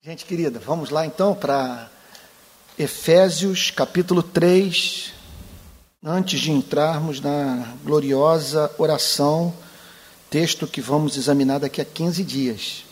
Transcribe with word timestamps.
Gente 0.00 0.24
querida, 0.24 0.60
vamos 0.64 0.90
lá 0.90 1.04
então 1.04 1.34
para 1.34 1.90
Efésios 2.78 3.72
capítulo 3.72 4.22
3. 4.22 5.12
Antes 6.04 6.38
de 6.38 6.52
entrarmos 6.52 7.20
na 7.20 7.74
gloriosa 7.84 8.70
oração, 8.78 9.52
texto 10.30 10.68
que 10.68 10.80
vamos 10.80 11.16
examinar 11.16 11.58
daqui 11.58 11.80
a 11.80 11.84
15 11.84 12.22
dias. 12.22 12.84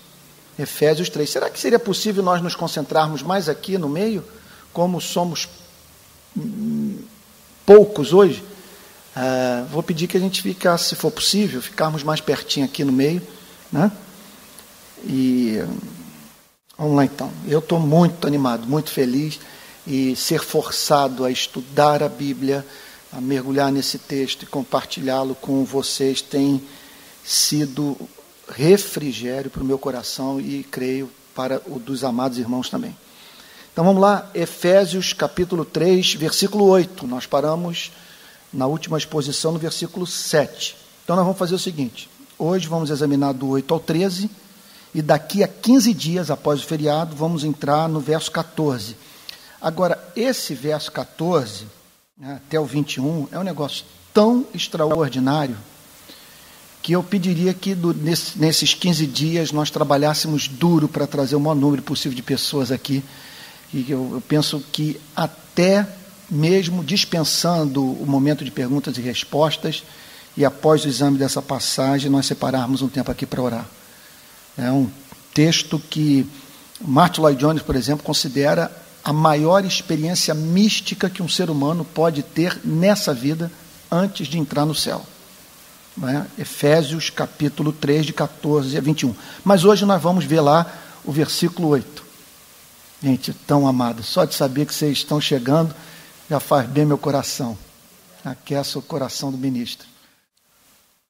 Efésios 0.58 1.08
3. 1.08 1.30
Será 1.30 1.48
que 1.48 1.60
seria 1.60 1.78
possível 1.78 2.24
nós 2.24 2.42
nos 2.42 2.56
concentrarmos 2.56 3.22
mais 3.22 3.48
aqui 3.48 3.78
no 3.78 3.88
meio, 3.88 4.24
como 4.72 5.00
somos 5.00 5.48
hum, 6.36 6.98
poucos 7.64 8.12
hoje? 8.12 8.42
Uh, 9.16 9.64
vou 9.66 9.82
pedir 9.82 10.08
que 10.08 10.16
a 10.16 10.20
gente 10.20 10.42
ficasse, 10.42 10.88
se 10.88 10.96
for 10.96 11.12
possível, 11.12 11.62
ficarmos 11.62 12.02
mais 12.02 12.20
pertinho 12.20 12.66
aqui 12.66 12.82
no 12.82 12.92
meio, 12.92 13.22
né? 13.70 13.92
E 15.04 15.62
vamos 16.78 16.96
lá 16.96 17.04
então. 17.04 17.30
Eu 17.46 17.60
estou 17.60 17.78
muito 17.78 18.26
animado, 18.26 18.66
muito 18.66 18.90
feliz 18.90 19.40
e 19.86 20.16
ser 20.16 20.40
forçado 20.40 21.24
a 21.24 21.30
estudar 21.30 22.02
a 22.02 22.08
Bíblia, 22.08 22.66
a 23.12 23.20
mergulhar 23.20 23.70
nesse 23.70 23.98
texto 23.98 24.42
e 24.42 24.46
compartilhá-lo 24.46 25.34
com 25.34 25.64
vocês 25.64 26.20
tem 26.20 26.62
sido 27.24 27.96
refrigério 28.48 29.50
para 29.50 29.62
o 29.62 29.66
meu 29.66 29.78
coração 29.78 30.40
e 30.40 30.62
creio 30.64 31.10
para 31.34 31.60
o 31.66 31.78
dos 31.78 32.04
amados 32.04 32.38
irmãos 32.38 32.68
também. 32.68 32.96
Então 33.72 33.84
vamos 33.84 34.00
lá, 34.00 34.30
Efésios 34.34 35.12
capítulo 35.12 35.64
3, 35.64 36.14
versículo 36.14 36.64
8. 36.64 37.06
Nós 37.06 37.26
paramos 37.26 37.92
na 38.52 38.66
última 38.66 38.96
exposição, 38.96 39.52
no 39.52 39.58
versículo 39.58 40.06
7. 40.06 40.76
Então 41.04 41.14
nós 41.14 41.24
vamos 41.24 41.38
fazer 41.38 41.54
o 41.54 41.58
seguinte: 41.58 42.08
hoje 42.38 42.66
vamos 42.68 42.90
examinar 42.90 43.34
do 43.34 43.48
8 43.48 43.74
ao 43.74 43.78
13, 43.78 44.30
e 44.96 45.02
daqui 45.02 45.44
a 45.44 45.48
15 45.48 45.92
dias 45.92 46.30
após 46.30 46.62
o 46.62 46.64
feriado, 46.64 47.14
vamos 47.14 47.44
entrar 47.44 47.86
no 47.86 48.00
verso 48.00 48.32
14. 48.32 48.96
Agora, 49.60 50.02
esse 50.16 50.54
verso 50.54 50.90
14, 50.90 51.66
né, 52.16 52.40
até 52.46 52.58
o 52.58 52.64
21, 52.64 53.28
é 53.30 53.38
um 53.38 53.42
negócio 53.42 53.84
tão 54.14 54.46
extraordinário 54.54 55.54
que 56.80 56.92
eu 56.94 57.02
pediria 57.02 57.52
que 57.52 57.74
do, 57.74 57.92
nesse, 57.92 58.38
nesses 58.38 58.72
15 58.72 59.06
dias 59.06 59.52
nós 59.52 59.70
trabalhássemos 59.70 60.48
duro 60.48 60.88
para 60.88 61.06
trazer 61.06 61.36
o 61.36 61.40
maior 61.40 61.56
número 61.56 61.82
possível 61.82 62.16
de 62.16 62.22
pessoas 62.22 62.72
aqui. 62.72 63.04
E 63.74 63.90
eu, 63.90 64.12
eu 64.14 64.22
penso 64.26 64.64
que 64.72 64.98
até 65.14 65.86
mesmo 66.30 66.82
dispensando 66.82 67.84
o 67.84 68.06
momento 68.06 68.42
de 68.42 68.50
perguntas 68.50 68.96
e 68.96 69.02
respostas, 69.02 69.84
e 70.34 70.42
após 70.42 70.86
o 70.86 70.88
exame 70.88 71.18
dessa 71.18 71.42
passagem, 71.42 72.10
nós 72.10 72.24
separarmos 72.24 72.80
um 72.80 72.88
tempo 72.88 73.10
aqui 73.10 73.26
para 73.26 73.42
orar. 73.42 73.68
É 74.56 74.70
um 74.70 74.90
texto 75.34 75.78
que 75.78 76.26
Martin 76.80 77.20
Lloyd 77.20 77.40
Jones, 77.40 77.62
por 77.62 77.76
exemplo, 77.76 78.04
considera 78.04 78.70
a 79.04 79.12
maior 79.12 79.64
experiência 79.64 80.34
mística 80.34 81.08
que 81.08 81.22
um 81.22 81.28
ser 81.28 81.50
humano 81.50 81.84
pode 81.84 82.22
ter 82.22 82.60
nessa 82.64 83.14
vida 83.14 83.52
antes 83.90 84.26
de 84.26 84.38
entrar 84.38 84.64
no 84.64 84.74
céu. 84.74 85.04
É? 86.02 86.42
Efésios 86.42 87.08
capítulo 87.08 87.72
3, 87.72 88.06
de 88.06 88.12
14 88.12 88.76
a 88.76 88.80
21. 88.80 89.14
Mas 89.44 89.64
hoje 89.64 89.84
nós 89.86 90.02
vamos 90.02 90.24
ver 90.24 90.40
lá 90.40 90.70
o 91.04 91.12
versículo 91.12 91.68
8. 91.68 92.04
Gente, 93.02 93.32
tão 93.32 93.66
amado, 93.66 94.02
só 94.02 94.24
de 94.24 94.34
saber 94.34 94.66
que 94.66 94.74
vocês 94.74 94.98
estão 94.98 95.20
chegando, 95.20 95.74
já 96.28 96.40
faz 96.40 96.68
bem 96.68 96.84
meu 96.84 96.98
coração. 96.98 97.56
Aquece 98.24 98.76
o 98.76 98.82
coração 98.82 99.30
do 99.30 99.38
ministro. 99.38 99.86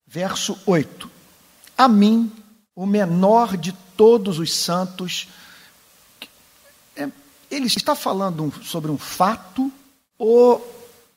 Verso 0.07 0.59
8. 0.67 1.11
A 1.79 1.89
mim, 1.89 2.31
o 2.77 2.85
menor 2.85 3.57
de 3.57 3.73
todos 3.97 4.39
os 4.39 4.53
santos, 4.53 5.29
é, 6.95 7.09
ele 7.51 7.67
está 7.67 7.95
falando 7.95 8.53
sobre 8.63 8.91
um 8.91 8.99
fato 8.99 9.73
ou 10.19 10.75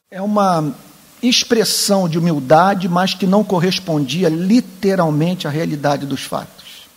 é 0.10 0.22
uma 0.22 0.74
expressão 1.22 2.08
de 2.08 2.18
humildade, 2.18 2.88
mas 2.88 3.14
que 3.14 3.28
não 3.28 3.44
correspondia 3.44 4.30
literalmente 4.30 5.48
à 5.48 5.52
realidade 5.52 6.06
dos 6.06 6.24
fatos? 6.24 6.88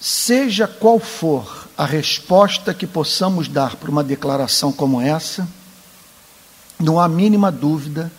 Seja 0.00 0.66
qual 0.66 0.98
for 0.98 1.68
a 1.76 1.84
resposta 1.84 2.72
que 2.72 2.86
possamos 2.86 3.48
dar 3.48 3.76
para 3.76 3.90
uma 3.90 4.02
declaração 4.02 4.72
como 4.72 4.98
essa, 4.98 5.46
não 6.78 6.98
há 6.98 7.06
mínima 7.06 7.52
dúvida 7.52 8.10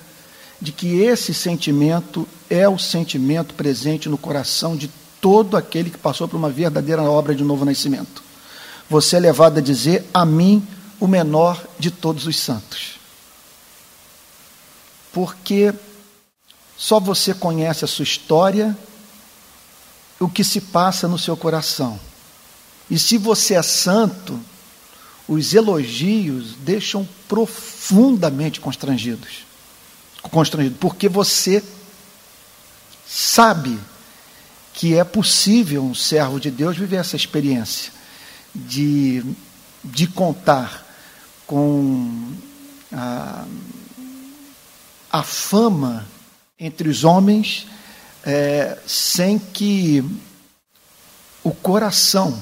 de 0.62 0.72
que 0.72 1.02
esse 1.02 1.34
sentimento 1.34 2.28
é 2.48 2.69
o 2.69 2.78
sentimento 2.78 3.56
presente 3.56 4.08
no 4.08 4.18
coração 4.18 4.78
de 4.78 4.88
todo 5.22 5.56
aquele 5.56 5.92
que 5.92 5.98
passou 5.98 6.28
por 6.28 6.36
uma 6.36 6.50
verdadeira 6.50 7.04
obra 7.04 7.36
de 7.36 7.44
novo 7.44 7.64
nascimento. 7.64 8.24
Você 8.90 9.16
é 9.16 9.20
levado 9.20 9.59
a 9.59 9.62
dizer: 9.62 10.09
A 10.14 10.26
mim, 10.26 10.68
o 11.00 11.08
menor 11.08 11.64
de 11.80 11.92
todos 11.92 12.26
os 12.26 12.38
santos. 12.38 13.00
Porque 15.14 15.74
só 16.76 17.00
você 17.00 17.34
conhece 17.34 17.86
a 17.86 17.88
sua 17.88 18.04
história, 18.04 18.76
o 20.20 20.28
que 20.28 20.44
se 20.44 20.60
passa 20.60 21.08
no 21.08 21.20
seu 21.20 21.38
coração. 21.38 22.00
E 22.90 22.98
se 22.98 23.18
você 23.18 23.54
é 23.54 23.62
santo, 23.62 24.40
os 25.28 25.54
elogios 25.54 26.56
deixam 26.60 27.08
profundamente 27.28 28.60
constrangidos. 28.60 29.46
Constrangido, 30.24 30.76
porque 30.80 31.08
você 31.08 31.64
sabe 33.08 33.80
que 34.74 34.96
é 34.98 35.04
possível 35.04 35.84
um 35.84 35.94
servo 35.94 36.40
de 36.40 36.50
Deus 36.50 36.78
viver 36.78 36.98
essa 36.98 37.16
experiência 37.16 37.92
de, 38.54 39.24
de 39.84 40.08
contar 40.08 40.86
com 41.46 42.34
a, 42.92 43.46
a 45.12 45.24
fama 45.24 46.08
entre 46.60 46.88
os 46.90 47.04
homens 47.04 47.68
é, 48.24 48.78
sem 48.86 49.38
que 49.40 50.04
o 51.44 51.52
coração 51.52 52.42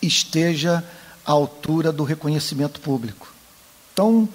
esteja 0.00 0.84
à 1.24 1.32
altura 1.32 1.92
do 1.92 2.02
reconhecimento 2.02 2.80
público. 2.80 3.32
Então, 3.92 4.28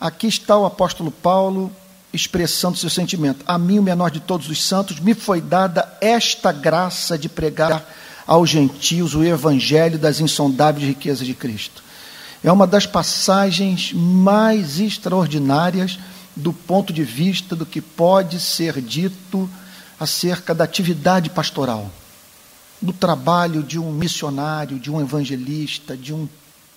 aqui 0.00 0.26
está 0.26 0.56
o 0.56 0.66
apóstolo 0.66 1.10
Paulo 1.10 1.74
expressando 2.18 2.76
seu 2.76 2.90
sentimento. 2.90 3.44
A 3.46 3.56
mim, 3.58 3.78
o 3.78 3.82
menor 3.82 4.10
de 4.10 4.20
todos 4.20 4.48
os 4.48 4.62
santos, 4.62 5.00
me 5.00 5.14
foi 5.14 5.40
dada 5.40 5.96
esta 6.00 6.52
graça 6.52 7.16
de 7.16 7.28
pregar 7.28 7.88
aos 8.26 8.50
gentios 8.50 9.14
o 9.14 9.24
evangelho 9.24 9.98
das 9.98 10.20
insondáveis 10.20 10.86
riquezas 10.86 11.26
de 11.26 11.34
Cristo. 11.34 11.82
É 12.44 12.52
uma 12.52 12.66
das 12.66 12.86
passagens 12.86 13.92
mais 13.92 14.78
extraordinárias 14.78 15.98
do 16.36 16.52
ponto 16.52 16.92
de 16.92 17.02
vista 17.02 17.56
do 17.56 17.66
que 17.66 17.80
pode 17.80 18.38
ser 18.38 18.80
dito 18.80 19.48
acerca 19.98 20.54
da 20.54 20.64
atividade 20.64 21.30
pastoral 21.30 21.90
do 22.80 22.92
trabalho 22.92 23.62
de 23.62 23.78
um 23.78 23.90
missionário, 23.90 24.78
de 24.78 24.90
um 24.90 25.00
evangelista, 25.00 25.96
de 25.96 26.14
um 26.14 26.28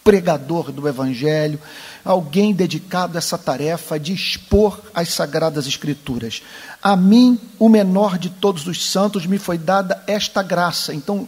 pregador 0.03 0.71
do 0.71 0.87
Evangelho, 0.87 1.59
alguém 2.03 2.53
dedicado 2.53 3.17
a 3.17 3.19
essa 3.19 3.37
tarefa 3.37 3.99
de 3.99 4.13
expor 4.13 4.81
as 4.93 5.09
Sagradas 5.09 5.67
Escrituras. 5.67 6.41
A 6.81 6.95
mim, 6.95 7.39
o 7.59 7.69
menor 7.69 8.17
de 8.17 8.29
todos 8.29 8.67
os 8.67 8.89
santos, 8.89 9.25
me 9.25 9.37
foi 9.37 9.57
dada 9.57 10.03
esta 10.07 10.41
graça. 10.41 10.93
Então, 10.93 11.27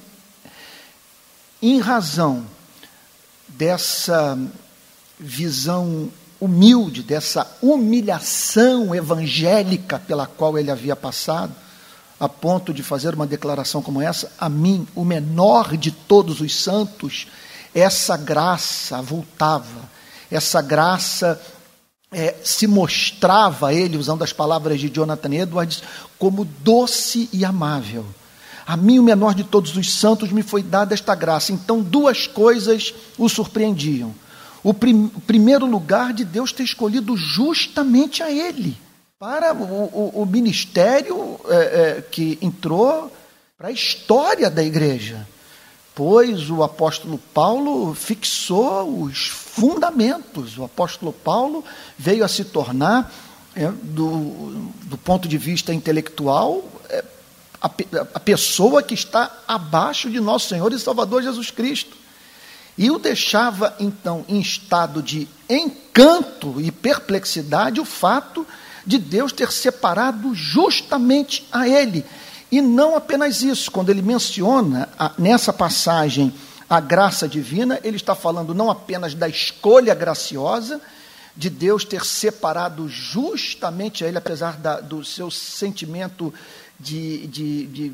em 1.62 1.80
razão 1.80 2.46
dessa 3.48 4.38
visão 5.20 6.10
humilde, 6.42 7.04
dessa 7.04 7.50
humilhação 7.62 8.94
evangélica 8.94 9.98
pela 10.00 10.28
qual 10.28 10.58
ele 10.58 10.72
havia 10.72 10.96
passado, 10.96 11.54
a 12.20 12.28
ponto 12.28 12.74
de 12.74 12.84
fazer 12.84 13.14
uma 13.14 13.28
declaração 13.28 13.82
como 13.82 14.02
essa, 14.02 14.32
a 14.38 14.50
mim, 14.50 14.88
o 14.96 15.06
menor 15.06 15.78
de 15.78 15.92
todos 15.92 16.42
os 16.42 16.56
santos, 16.56 17.28
essa 17.74 18.18
graça 18.18 19.02
voltava, 19.02 19.90
essa 20.32 20.62
graça 20.62 21.42
é, 22.12 22.36
se 22.44 22.68
mostrava 22.68 23.70
a 23.70 23.74
ele, 23.74 23.98
usando 23.98 24.24
as 24.24 24.32
palavras 24.32 24.80
de 24.80 24.90
Jonathan 24.90 25.34
Edwards, 25.34 25.84
como 26.18 26.46
doce 26.46 27.30
e 27.34 27.44
amável. 27.44 28.06
A 28.66 28.78
mim, 28.78 29.00
o 29.00 29.04
menor 29.04 29.36
de 29.36 29.44
todos 29.44 29.76
os 29.76 29.92
santos, 29.92 30.32
me 30.32 30.42
foi 30.42 30.64
dada 30.64 30.94
esta 30.94 31.14
graça. 31.16 31.52
Então, 31.52 31.82
duas 31.82 32.28
coisas 32.28 32.94
o 33.18 33.28
surpreendiam. 33.28 34.14
O, 34.64 34.74
prim, 34.74 35.10
primeiro 35.28 35.66
lugar 35.66 36.14
de 36.14 36.24
Deus 36.24 36.54
ter 36.54 36.64
escolhido 36.64 37.18
justamente 37.18 38.24
a 38.24 38.32
ele 38.32 38.78
para 39.20 39.54
o, 39.54 39.64
o, 39.64 40.22
o 40.22 40.26
ministério 40.26 41.40
é, 41.48 41.56
é, 41.56 42.02
que 42.10 42.38
entrou 42.42 43.12
para 43.58 43.70
a 43.70 43.72
história 43.72 44.50
da 44.50 44.64
igreja, 44.64 45.28
pois 45.96 46.50
o 46.50 46.64
apóstolo 46.64 47.20
Paulo 47.34 47.94
fixou 47.94 49.04
os 49.04 49.28
fundamentos. 49.28 50.58
O 50.58 50.64
apóstolo 50.64 51.14
Paulo 51.14 51.64
veio 51.98 52.26
a 52.26 52.28
se 52.28 52.44
tornar, 52.46 53.14
é, 53.56 53.70
do, 53.70 54.72
do 54.84 54.98
ponto 54.98 55.28
de 55.28 55.38
vista 55.38 55.74
intelectual, 55.74 56.64
é, 56.90 57.04
a, 57.62 57.68
a 58.16 58.20
pessoa 58.20 58.82
que 58.82 58.94
está 58.94 59.32
abaixo 59.48 60.10
de 60.10 60.20
nosso 60.20 60.50
Senhor 60.50 60.72
e 60.74 60.80
Salvador 60.80 61.22
Jesus 61.22 61.52
Cristo. 61.52 61.96
E 62.76 62.90
o 62.90 62.98
deixava, 62.98 63.76
então, 63.80 64.26
em 64.28 64.40
estado 64.40 65.02
de 65.02 65.28
encanto 65.48 66.60
e 66.60 66.72
perplexidade 66.72 67.80
o 67.80 67.86
fato 67.86 68.48
de 68.86 68.98
Deus 68.98 69.32
ter 69.32 69.52
separado 69.52 70.34
justamente 70.34 71.48
a 71.52 71.68
ele. 71.68 72.04
E 72.54 72.62
não 72.62 72.96
apenas 72.96 73.42
isso, 73.42 73.72
quando 73.72 73.90
ele 73.90 74.04
menciona 74.04 74.88
a, 75.00 75.12
nessa 75.18 75.52
passagem 75.52 76.32
a 76.70 76.80
graça 76.80 77.28
divina, 77.28 77.80
ele 77.84 77.98
está 77.98 78.14
falando 78.14 78.54
não 78.54 78.70
apenas 78.70 79.16
da 79.16 79.28
escolha 79.28 79.96
graciosa, 79.96 80.80
de 81.36 81.50
Deus 81.50 81.84
ter 81.84 82.06
separado 82.06 82.88
justamente 82.88 84.06
a 84.06 84.08
ele, 84.08 84.20
apesar 84.20 84.58
da, 84.58 84.80
do 84.80 85.04
seu 85.04 85.32
sentimento 85.32 86.32
de, 86.80 87.26
de, 87.26 87.66
de, 87.66 87.90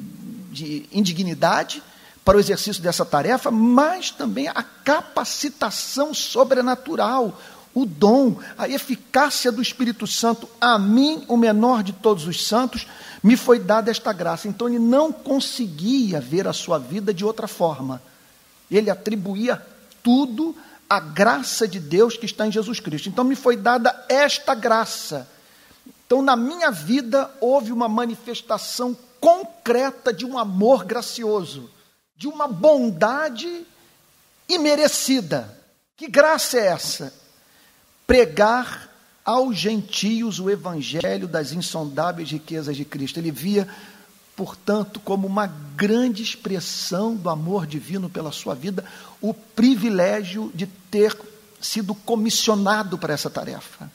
de 0.52 0.90
indignidade, 0.92 1.82
para 2.26 2.36
o 2.36 2.42
exercício 2.42 2.84
dessa 2.84 3.06
tarefa, 3.06 3.50
mas 3.50 4.12
também 4.12 4.50
a 4.50 4.62
capacitação 4.62 6.14
sobrenatural, 6.14 7.40
o 7.74 7.86
dom, 7.86 8.38
a 8.58 8.68
eficácia 8.68 9.52
do 9.52 9.62
Espírito 9.62 10.08
Santo. 10.08 10.50
A 10.60 10.78
mim, 10.78 11.24
o 11.28 11.38
menor 11.38 11.84
de 11.84 11.94
todos 11.94 12.28
os 12.28 12.46
santos, 12.46 12.88
me 13.24 13.38
foi 13.38 13.60
dada 13.60 13.92
esta 13.92 14.12
graça. 14.12 14.48
Então 14.48 14.68
ele 14.68 14.80
não 14.80 15.12
conseguia 15.12 16.20
ver 16.20 16.48
a 16.48 16.54
sua 16.54 16.78
vida 16.78 17.14
de 17.14 17.24
outra 17.24 17.48
forma. 17.48 18.02
Ele 18.70 18.90
atribuía 18.90 19.66
tudo 20.04 20.56
à 20.90 21.00
graça 21.00 21.68
de 21.68 21.80
Deus 21.80 22.18
que 22.18 22.26
está 22.26 22.48
em 22.48 22.52
Jesus 22.52 22.80
Cristo. 22.80 23.10
Então 23.10 23.24
me 23.24 23.36
foi 23.36 23.56
dada 23.56 24.06
esta 24.10 24.56
graça. 24.56 25.28
Então 26.06 26.22
na 26.22 26.36
minha 26.36 26.72
vida 26.72 27.30
houve 27.40 27.72
uma 27.72 27.88
manifestação 27.88 28.98
concreta 29.20 30.14
de 30.14 30.26
um 30.26 30.38
amor 30.40 30.86
gracioso 30.86 31.70
de 32.20 32.28
uma 32.28 32.50
bondade 32.50 33.66
imerecida. 34.48 35.58
Que 35.96 36.10
graça 36.10 36.60
é 36.60 36.68
essa? 36.68 37.14
Pregar 38.10 38.90
aos 39.24 39.56
gentios 39.56 40.40
o 40.40 40.50
evangelho 40.50 41.28
das 41.28 41.52
insondáveis 41.52 42.32
riquezas 42.32 42.76
de 42.76 42.84
Cristo. 42.84 43.20
Ele 43.20 43.30
via, 43.30 43.68
portanto, 44.36 45.00
como 45.00 45.28
uma 45.28 45.46
grande 45.46 46.24
expressão 46.24 47.16
do 47.16 47.30
amor 47.30 47.68
divino 47.68 48.10
pela 48.10 48.32
sua 48.32 48.56
vida, 48.56 48.84
o 49.22 49.32
privilégio 49.32 50.52
de 50.56 50.66
ter 50.66 51.16
sido 51.62 51.94
comissionado 51.94 52.98
para 52.98 53.14
essa 53.14 53.30
tarefa, 53.30 53.92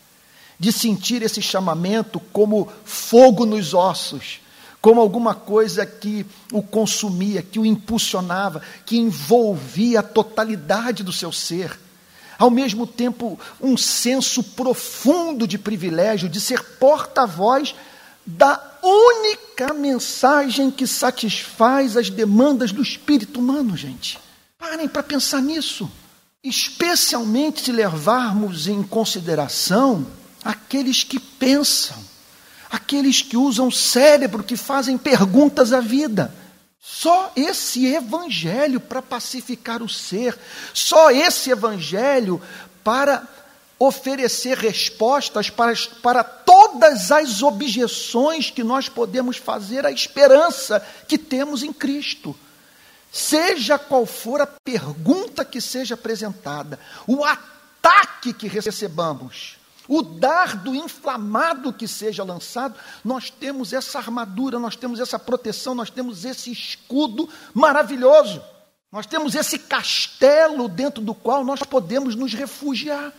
de 0.60 0.70
sentir 0.70 1.20
esse 1.20 1.43
chamamento 1.43 2.20
como 2.32 2.70
fogo 2.84 3.44
nos 3.44 3.75
ossos, 3.75 4.38
como 4.81 5.00
alguma 5.00 5.34
coisa 5.34 5.84
que 5.84 6.25
o 6.52 6.62
consumia, 6.62 7.43
que 7.43 7.58
o 7.58 7.67
impulsionava, 7.67 8.62
que 8.87 8.96
envolvia 8.96 9.99
a 9.99 10.05
totalidade 10.05 11.02
do 11.02 11.12
seu 11.12 11.32
ser. 11.32 11.82
Ao 12.38 12.50
mesmo 12.50 12.86
tempo, 12.86 13.38
um 13.60 13.76
senso 13.76 14.42
profundo 14.42 15.46
de 15.46 15.58
privilégio 15.58 16.28
de 16.28 16.40
ser 16.40 16.62
porta-voz 16.78 17.75
da 18.26 18.60
única 18.82 19.72
mensagem 19.72 20.70
que 20.70 20.86
satisfaz 20.86 21.96
as 21.96 22.10
demandas 22.10 22.72
do 22.72 22.82
espírito 22.82 23.40
humano, 23.40 23.76
gente. 23.76 24.19
Parem 24.58 24.88
para 24.88 25.02
pensar 25.02 25.40
nisso. 25.40 25.90
Especialmente 26.42 27.62
se 27.62 27.72
levarmos 27.72 28.66
em 28.66 28.82
consideração 28.82 30.06
aqueles 30.44 31.02
que 31.04 31.19
pensam 31.19 31.96
aqueles 32.75 33.22
que 33.22 33.36
usam 33.36 33.70
cérebro, 33.70 34.42
que 34.42 34.56
fazem 34.56 34.98
perguntas 34.98 35.72
à 35.72 35.81
vida. 35.81 36.34
Só 36.86 37.32
esse 37.34 37.86
evangelho 37.86 38.78
para 38.78 39.00
pacificar 39.00 39.82
o 39.82 39.88
ser, 39.88 40.38
só 40.75 41.10
esse 41.10 41.50
evangelho 41.50 42.42
para 42.84 43.26
oferecer 43.78 44.58
respostas 44.58 45.48
para, 45.48 45.72
para 46.02 46.22
todas 46.22 47.10
as 47.10 47.42
objeções 47.42 48.50
que 48.50 48.62
nós 48.62 48.86
podemos 48.86 49.38
fazer 49.38 49.86
à 49.86 49.90
esperança 49.90 50.86
que 51.08 51.16
temos 51.16 51.62
em 51.62 51.72
Cristo. 51.72 52.36
Seja 53.10 53.78
qual 53.78 54.04
for 54.04 54.42
a 54.42 54.46
pergunta 54.46 55.42
que 55.42 55.62
seja 55.62 55.94
apresentada, 55.94 56.78
o 57.06 57.25
ataque 57.25 58.34
que 58.34 58.46
recebamos, 58.46 59.56
o 59.86 60.02
dardo 60.02 60.75
inflamado 60.75 61.72
que 61.72 61.86
seja 61.86 62.25
lançado, 62.25 62.75
nós 63.04 63.28
temos 63.28 63.72
essa 63.72 63.98
armadura, 63.98 64.58
nós 64.58 64.76
temos 64.76 64.98
essa 64.98 65.19
proteção, 65.19 65.75
nós 65.75 65.90
temos 65.90 66.25
esse 66.25 66.50
escudo 66.50 67.28
maravilhoso. 67.52 68.42
Nós 68.90 69.06
temos 69.06 69.34
esse 69.34 69.58
castelo 69.58 70.69
dentro 70.69 71.02
do 71.02 71.14
qual 71.14 71.44
nós 71.44 71.60
podemos 71.60 72.14
nos 72.14 72.32
refugiar. 72.32 73.12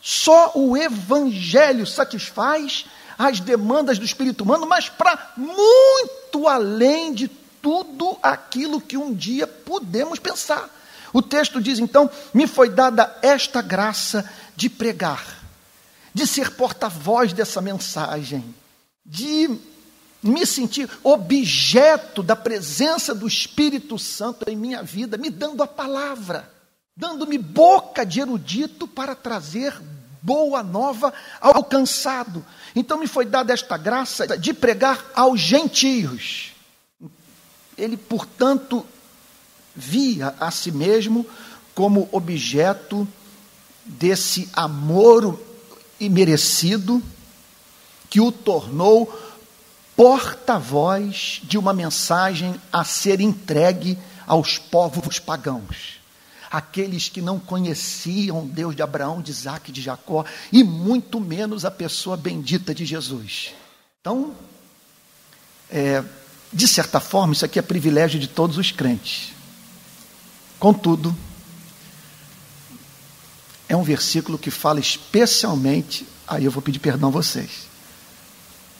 Só 0.00 0.52
o 0.54 0.76
Evangelho 0.76 1.86
satisfaz 1.86 2.86
as 3.18 3.40
demandas 3.40 3.98
do 3.98 4.04
espírito 4.04 4.44
humano, 4.44 4.66
mas 4.66 4.88
para 4.88 5.32
muito 5.36 6.46
além 6.46 7.12
de 7.12 7.28
tudo 7.60 8.16
aquilo 8.22 8.80
que 8.80 8.96
um 8.96 9.12
dia 9.12 9.46
podemos 9.46 10.20
pensar. 10.20 10.70
O 11.12 11.20
texto 11.20 11.60
diz 11.60 11.80
então: 11.80 12.08
Me 12.32 12.46
foi 12.46 12.70
dada 12.70 13.18
esta 13.20 13.60
graça 13.60 14.24
de 14.56 14.70
pregar 14.70 15.37
de 16.18 16.26
ser 16.26 16.50
porta-voz 16.50 17.32
dessa 17.32 17.60
mensagem, 17.60 18.52
de 19.06 19.56
me 20.20 20.44
sentir 20.44 20.90
objeto 21.04 22.24
da 22.24 22.34
presença 22.34 23.14
do 23.14 23.24
Espírito 23.28 23.96
Santo 24.00 24.44
em 24.50 24.56
minha 24.56 24.82
vida, 24.82 25.16
me 25.16 25.30
dando 25.30 25.62
a 25.62 25.66
palavra, 25.68 26.52
dando-me 26.96 27.38
boca 27.38 28.04
de 28.04 28.18
erudito 28.18 28.88
para 28.88 29.14
trazer 29.14 29.80
boa 30.20 30.60
nova 30.60 31.14
ao 31.40 31.62
cansado. 31.62 32.44
Então 32.74 32.98
me 32.98 33.06
foi 33.06 33.24
dada 33.24 33.52
esta 33.52 33.76
graça 33.76 34.26
de 34.36 34.52
pregar 34.52 35.12
aos 35.14 35.38
gentios. 35.38 36.52
Ele, 37.76 37.96
portanto, 37.96 38.84
via 39.72 40.34
a 40.40 40.50
si 40.50 40.72
mesmo 40.72 41.24
como 41.76 42.08
objeto 42.10 43.06
desse 43.86 44.48
amor 44.52 45.46
e 46.00 46.08
merecido 46.08 47.02
que 48.08 48.20
o 48.20 48.32
tornou 48.32 49.06
porta-voz 49.96 51.40
de 51.42 51.58
uma 51.58 51.72
mensagem 51.72 52.54
a 52.72 52.84
ser 52.84 53.20
entregue 53.20 53.98
aos 54.26 54.58
povos 54.58 55.18
pagãos. 55.18 55.98
Aqueles 56.50 57.08
que 57.08 57.20
não 57.20 57.38
conheciam 57.38 58.46
Deus 58.46 58.74
de 58.74 58.82
Abraão, 58.82 59.20
de 59.20 59.30
Isaac 59.30 59.70
de 59.72 59.82
Jacó, 59.82 60.24
e 60.52 60.62
muito 60.62 61.20
menos 61.20 61.64
a 61.64 61.70
pessoa 61.70 62.16
bendita 62.16 62.74
de 62.74 62.86
Jesus. 62.86 63.52
Então, 64.00 64.34
é, 65.68 66.02
de 66.52 66.66
certa 66.66 67.00
forma, 67.00 67.32
isso 67.32 67.44
aqui 67.44 67.58
é 67.58 67.62
privilégio 67.62 68.18
de 68.18 68.28
todos 68.28 68.56
os 68.56 68.70
crentes. 68.70 69.32
Contudo, 70.58 71.14
é 73.68 73.76
um 73.76 73.82
versículo 73.82 74.38
que 74.38 74.50
fala 74.50 74.80
especialmente, 74.80 76.06
aí 76.26 76.44
eu 76.44 76.50
vou 76.50 76.62
pedir 76.62 76.78
perdão 76.78 77.10
a 77.10 77.12
vocês, 77.12 77.68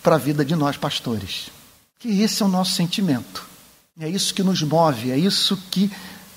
para 0.03 0.15
a 0.15 0.19
vida 0.19 0.45
de 0.45 0.57
nós 0.57 0.77
pastores. 0.77 1.51
Que 1.99 2.23
esse 2.23 2.43
é 2.43 2.47
o 2.47 2.49
nosso 2.49 2.75
sentimento. 2.75 3.47
É 4.01 4.09
isso 4.09 4.33
que 4.33 4.43
nos 4.43 4.63
move, 4.63 5.11
é 5.11 5.19
isso 5.19 5.57
que 5.71 5.91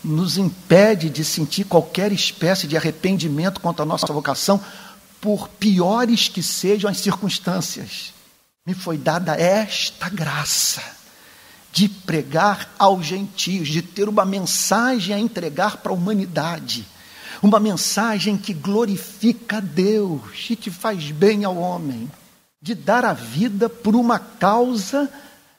nos 0.04 0.38
impede 0.38 1.10
de 1.10 1.24
sentir 1.24 1.64
qualquer 1.64 2.12
espécie 2.12 2.68
de 2.68 2.76
arrependimento 2.76 3.62
quanto 3.62 3.82
à 3.82 3.86
nossa 3.86 4.08
vocação, 4.08 4.60
por 5.22 5.48
piores 5.48 6.28
que 6.28 6.42
sejam 6.42 6.90
as 6.90 6.98
circunstâncias. 6.98 8.12
Me 8.66 8.74
foi 8.74 8.98
dada 8.98 9.36
esta 9.36 10.10
graça 10.10 10.82
de 11.72 11.88
pregar 11.88 12.74
aos 12.78 13.06
gentios, 13.06 13.70
de 13.70 13.82
ter 13.82 14.10
uma 14.10 14.26
mensagem 14.26 15.16
a 15.16 15.20
entregar 15.20 15.78
para 15.78 15.92
a 15.92 15.96
humanidade 15.96 16.86
uma 17.42 17.60
mensagem 17.60 18.38
que 18.38 18.54
glorifica 18.54 19.58
a 19.58 19.62
Deus 19.62 20.22
e 20.50 20.56
que 20.56 20.70
faz 20.70 21.12
bem 21.12 21.44
ao 21.44 21.58
homem, 21.58 22.10
de 22.62 22.76
dar 22.76 23.04
a 23.04 23.14
vida 23.14 23.68
por 23.68 23.96
uma 23.96 24.20
causa 24.20 25.12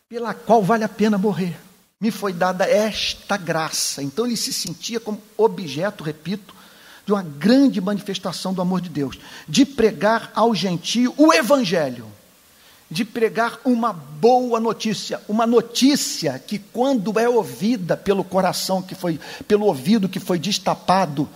pela 0.09 0.33
qual 0.33 0.63
vale 0.63 0.85
a 0.85 0.89
pena 0.89 1.19
morrer. 1.19 1.59
Me 2.01 2.11
foi 2.11 2.33
dada 2.33 2.65
esta 2.65 3.37
graça. 3.37 4.03
Então 4.03 4.27
ele 4.27 4.37
se 4.37 4.53
sentia 4.53 5.01
como 5.01 5.21
objeto, 5.37 6.05
repito, 6.05 6.55
de 7.05 7.13
uma 7.13 7.23
grande 7.23 7.81
manifestação 7.81 8.55
do 8.55 8.63
amor 8.63 8.81
de 8.81 8.89
Deus, 8.89 9.19
de 9.49 9.65
pregar 9.67 10.31
ao 10.35 10.55
gentio 10.55 11.13
o 11.17 11.33
evangelho, 11.33 12.07
de 12.89 13.05
pregar 13.05 13.59
uma 13.65 13.93
boa 13.93 14.61
notícia, 14.61 15.21
uma 15.27 15.47
notícia 15.47 16.39
que 16.39 16.59
quando 16.59 17.19
é 17.19 17.29
ouvida 17.29 17.97
pelo 17.97 18.23
coração 18.23 18.83
que 18.83 18.95
foi, 18.95 19.19
pelo 19.49 19.67
ouvido 19.67 20.09
que 20.09 20.21
foi 20.21 20.39
destapado 20.39 21.29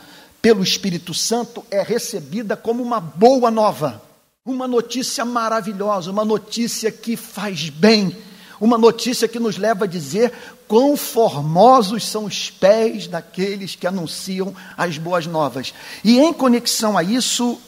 pelo 0.46 0.62
Espírito 0.62 1.12
Santo 1.12 1.66
é 1.72 1.82
recebida 1.82 2.56
como 2.56 2.80
uma 2.80 3.00
boa 3.00 3.50
nova, 3.50 4.00
uma 4.44 4.68
notícia 4.68 5.24
maravilhosa, 5.24 6.12
uma 6.12 6.24
notícia 6.24 6.92
que 6.92 7.16
faz 7.16 7.68
bem, 7.68 8.16
uma 8.60 8.78
notícia 8.78 9.26
que 9.26 9.40
nos 9.40 9.56
leva 9.56 9.86
a 9.86 9.88
dizer 9.88 10.32
quão 10.68 10.96
formosos 10.96 12.06
são 12.06 12.26
os 12.26 12.48
pés 12.48 13.08
daqueles 13.08 13.74
que 13.74 13.88
anunciam 13.88 14.54
as 14.76 14.96
boas 14.98 15.26
novas. 15.26 15.74
E 16.04 16.20
em 16.20 16.32
conexão 16.32 16.96
a 16.96 17.02
isso, 17.02 17.60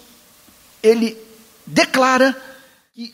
ele 0.80 1.18
declara 1.66 2.40
que 2.94 3.12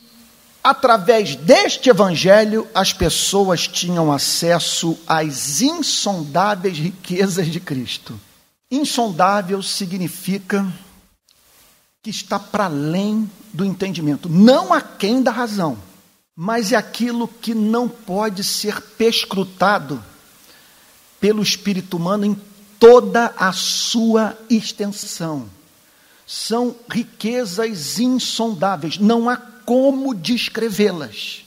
através 0.63 1.35
deste 1.35 1.89
evangelho 1.89 2.67
as 2.71 2.93
pessoas 2.93 3.67
tinham 3.67 4.11
acesso 4.11 4.95
às 5.07 5.59
insondáveis 5.59 6.77
riquezas 6.77 7.47
de 7.47 7.59
Cristo. 7.59 8.13
Insondável 8.69 9.61
significa 9.61 10.65
que 12.03 12.09
está 12.09 12.39
para 12.39 12.65
além 12.65 13.29
do 13.53 13.65
entendimento, 13.65 14.29
não 14.29 14.73
aquém 14.73 15.21
da 15.23 15.31
razão 15.31 15.77
mas 16.35 16.73
é 16.73 16.75
aquilo 16.75 17.27
que 17.27 17.53
não 17.53 17.87
pode 17.87 18.43
ser 18.43 18.81
perscrutado 18.81 20.03
pelo 21.19 21.41
espírito 21.41 21.95
humano 21.95 22.25
em 22.25 22.41
toda 22.77 23.33
a 23.37 23.53
sua 23.53 24.37
extensão. 24.49 25.49
São 26.27 26.75
riquezas 26.89 27.99
insondáveis, 27.99 28.97
não 28.97 29.29
há 29.29 29.37
como 29.37 30.13
descrevê-las. 30.13 31.45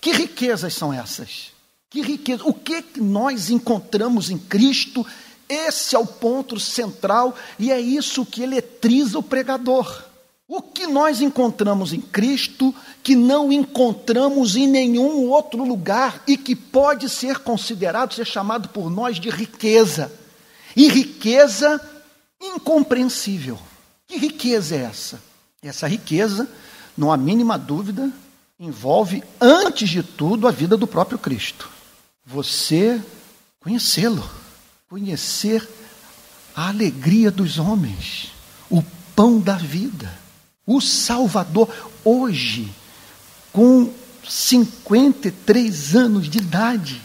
Que 0.00 0.12
riquezas 0.12 0.74
são 0.74 0.92
essas? 0.92 1.52
Que 1.88 2.02
riqueza? 2.02 2.44
O 2.44 2.52
que 2.52 2.84
nós 2.96 3.48
encontramos 3.48 4.28
em 4.28 4.36
Cristo? 4.36 5.06
Esse 5.52 5.94
é 5.94 5.98
o 5.98 6.06
ponto 6.06 6.58
central 6.58 7.36
e 7.58 7.70
é 7.70 7.78
isso 7.78 8.24
que 8.24 8.42
eletriza 8.42 9.18
o 9.18 9.22
pregador. 9.22 10.02
O 10.48 10.62
que 10.62 10.86
nós 10.86 11.20
encontramos 11.20 11.92
em 11.92 12.00
Cristo 12.00 12.74
que 13.02 13.14
não 13.14 13.52
encontramos 13.52 14.56
em 14.56 14.66
nenhum 14.66 15.28
outro 15.28 15.62
lugar 15.62 16.22
e 16.26 16.38
que 16.38 16.56
pode 16.56 17.06
ser 17.10 17.40
considerado, 17.40 18.14
ser 18.14 18.26
chamado 18.26 18.70
por 18.70 18.90
nós 18.90 19.20
de 19.20 19.28
riqueza. 19.28 20.10
E 20.74 20.88
riqueza 20.88 21.78
incompreensível. 22.40 23.58
Que 24.06 24.16
riqueza 24.16 24.74
é 24.74 24.84
essa? 24.84 25.20
Essa 25.62 25.86
riqueza, 25.86 26.48
não 26.96 27.12
há 27.12 27.16
mínima 27.18 27.58
dúvida, 27.58 28.10
envolve, 28.58 29.22
antes 29.38 29.90
de 29.90 30.02
tudo, 30.02 30.48
a 30.48 30.50
vida 30.50 30.78
do 30.78 30.86
próprio 30.86 31.18
Cristo. 31.18 31.68
Você 32.24 33.02
conhecê-lo, 33.60 34.28
conhecer 34.92 35.66
a 36.54 36.68
alegria 36.68 37.30
dos 37.30 37.58
homens, 37.58 38.30
o 38.68 38.82
pão 39.16 39.40
da 39.40 39.56
vida 39.56 40.22
o 40.66 40.80
Salvador, 40.80 41.68
hoje, 42.04 42.70
com 43.52 43.92
53 44.28 45.96
anos 45.96 46.28
de 46.28 46.38
idade, 46.38 47.00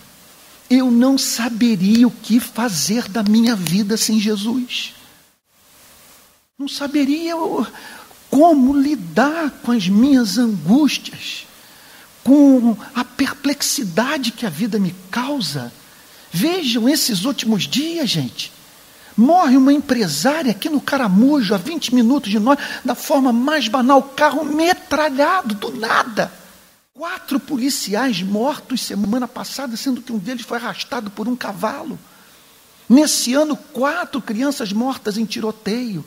eu 0.70 0.92
não 0.92 1.18
saberia 1.18 2.08
o 2.08 2.12
que 2.12 2.40
fazer 2.40 3.08
da 3.08 3.24
minha 3.24 3.56
vida 3.56 3.98
sem 3.98 4.20
Jesus. 4.20 4.94
Não 6.60 6.68
saberia 6.68 7.36
como 8.30 8.78
lidar 8.78 9.50
com 9.64 9.72
as 9.72 9.88
minhas 9.88 10.38
angústias, 10.38 11.48
com 12.24 12.76
a 12.94 13.04
perplexidade 13.04 14.32
que 14.32 14.46
a 14.46 14.50
vida 14.50 14.78
me 14.78 14.94
causa. 15.10 15.72
Vejam 16.40 16.88
esses 16.88 17.26
últimos 17.26 17.64
dias, 17.64 18.08
gente. 18.08 18.54
Morre 19.18 19.58
uma 19.58 19.74
empresária 19.74 20.52
aqui 20.52 20.70
no 20.70 20.80
Caramujo, 20.80 21.56
a 21.56 21.58
20 21.58 21.96
minutos 21.96 22.30
de 22.30 22.38
nós, 22.38 22.60
da 22.86 22.94
forma 22.94 23.34
mais 23.34 23.68
banal, 23.68 24.04
carro 24.04 24.46
metralhado, 24.46 25.56
do 25.56 25.76
nada. 25.76 26.32
Quatro 26.94 27.40
policiais 27.40 28.22
mortos 28.22 28.84
semana 28.84 29.28
passada, 29.28 29.76
sendo 29.76 30.00
que 30.00 30.14
um 30.14 30.20
deles 30.20 30.46
foi 30.46 30.60
arrastado 30.60 31.10
por 31.10 31.28
um 31.28 31.36
cavalo. 31.36 31.98
Nesse 32.88 33.34
ano, 33.34 33.56
quatro 33.74 34.22
crianças 34.22 34.72
mortas 34.72 35.18
em 35.18 35.26
tiroteio. 35.26 36.06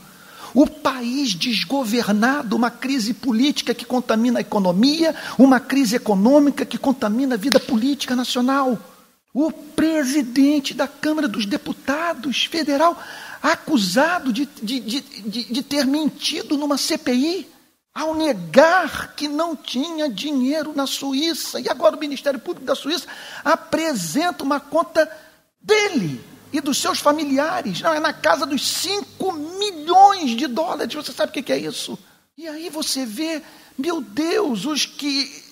O 0.54 0.64
país 0.64 1.34
desgovernado, 1.34 2.54
uma 2.54 2.70
crise 2.70 3.14
política 3.14 3.74
que 3.74 3.84
contamina 3.84 4.38
a 4.38 4.42
economia, 4.42 5.12
uma 5.36 5.58
crise 5.58 5.96
econômica 5.96 6.64
que 6.64 6.78
contamina 6.78 7.34
a 7.34 7.38
vida 7.38 7.58
política 7.58 8.14
nacional. 8.14 8.78
O 9.32 9.52
presidente 9.52 10.74
da 10.74 10.88
Câmara 10.88 11.28
dos 11.28 11.46
Deputados 11.46 12.44
federal 12.44 13.00
acusado 13.42 14.32
de, 14.32 14.46
de, 14.62 14.80
de, 14.80 15.00
de, 15.44 15.62
ter 15.62 15.86
mentido 15.86 16.56
numa 16.58 16.76
CPI 16.76 17.48
ao 17.94 18.14
negar 18.14 19.14
que 19.14 19.28
não 19.28 19.56
tinha 19.56 20.08
dinheiro 20.08 20.72
na 20.74 20.86
Suíça. 20.86 21.60
E 21.60 21.68
agora 21.68 21.96
o 21.96 22.00
Ministério 22.00 22.40
Público 22.40 22.66
da 22.66 22.74
Suíça 22.74 23.06
apresenta 23.44 24.44
uma 24.44 24.60
conta 24.60 25.10
dele 25.60 26.22
e 26.52 26.60
dos 26.60 26.78
seus 26.78 26.98
familiares. 26.98 27.80
Não, 27.80 27.94
é 27.94 28.00
na 28.00 28.12
casa 28.12 28.44
dos 28.44 28.66
5 28.66 29.32
milhões 29.32 30.36
de 30.36 30.46
dólares. 30.46 30.94
Você 30.94 31.12
sabe 31.12 31.30
o 31.30 31.42
que 31.42 31.52
é 31.52 31.58
isso? 31.58 31.98
E 32.36 32.48
aí 32.48 32.68
você 32.68 33.06
vê, 33.06 33.42
meu 33.78 34.00
Deus, 34.00 34.64
os 34.64 34.86
que 34.86 35.44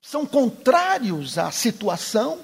são 0.00 0.24
contrários 0.24 1.38
à 1.38 1.50
situação 1.50 2.38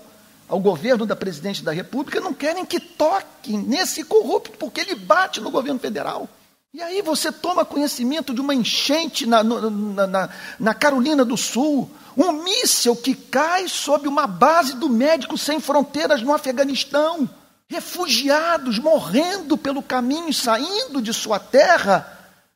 ao 0.52 0.61
governo 0.61 1.06
da 1.06 1.16
presidente 1.16 1.64
da 1.64 1.73
República 1.73 2.21
não 2.21 2.35
querem 2.35 2.66
que 2.66 2.78
toquem 2.78 3.56
nesse 3.56 4.04
corrupto, 4.04 4.59
porque 4.59 4.82
ele 4.82 4.94
bate 4.94 5.40
no 5.40 5.50
governo 5.50 5.80
federal. 5.80 6.28
E 6.75 6.82
aí 6.82 7.00
você 7.00 7.32
toma 7.32 7.64
conhecimento 7.64 8.35
de 8.35 8.40
uma 8.42 8.54
enchente 8.54 9.25
na, 9.25 9.42
na, 9.42 10.06
na, 10.06 10.28
na 10.61 10.75
Carolina 10.75 11.25
do 11.25 11.38
Sul, 11.38 11.90
um 12.14 12.32
míssil 12.32 12.94
que 12.94 13.14
cai 13.14 13.66
sob 13.66 14.06
uma 14.06 14.26
base 14.26 14.75
do 14.75 14.90
Médicos 14.90 15.40
Sem 15.40 15.59
Fronteiras 15.59 16.21
no 16.21 16.35
Afeganistão, 16.35 17.28
refugiados 17.66 18.78
morrendo 18.78 19.56
pelo 19.56 19.82
caminho, 19.82 20.35
saindo 20.35 21.00
de 21.00 21.14
sua 21.14 21.38
terra, 21.38 22.06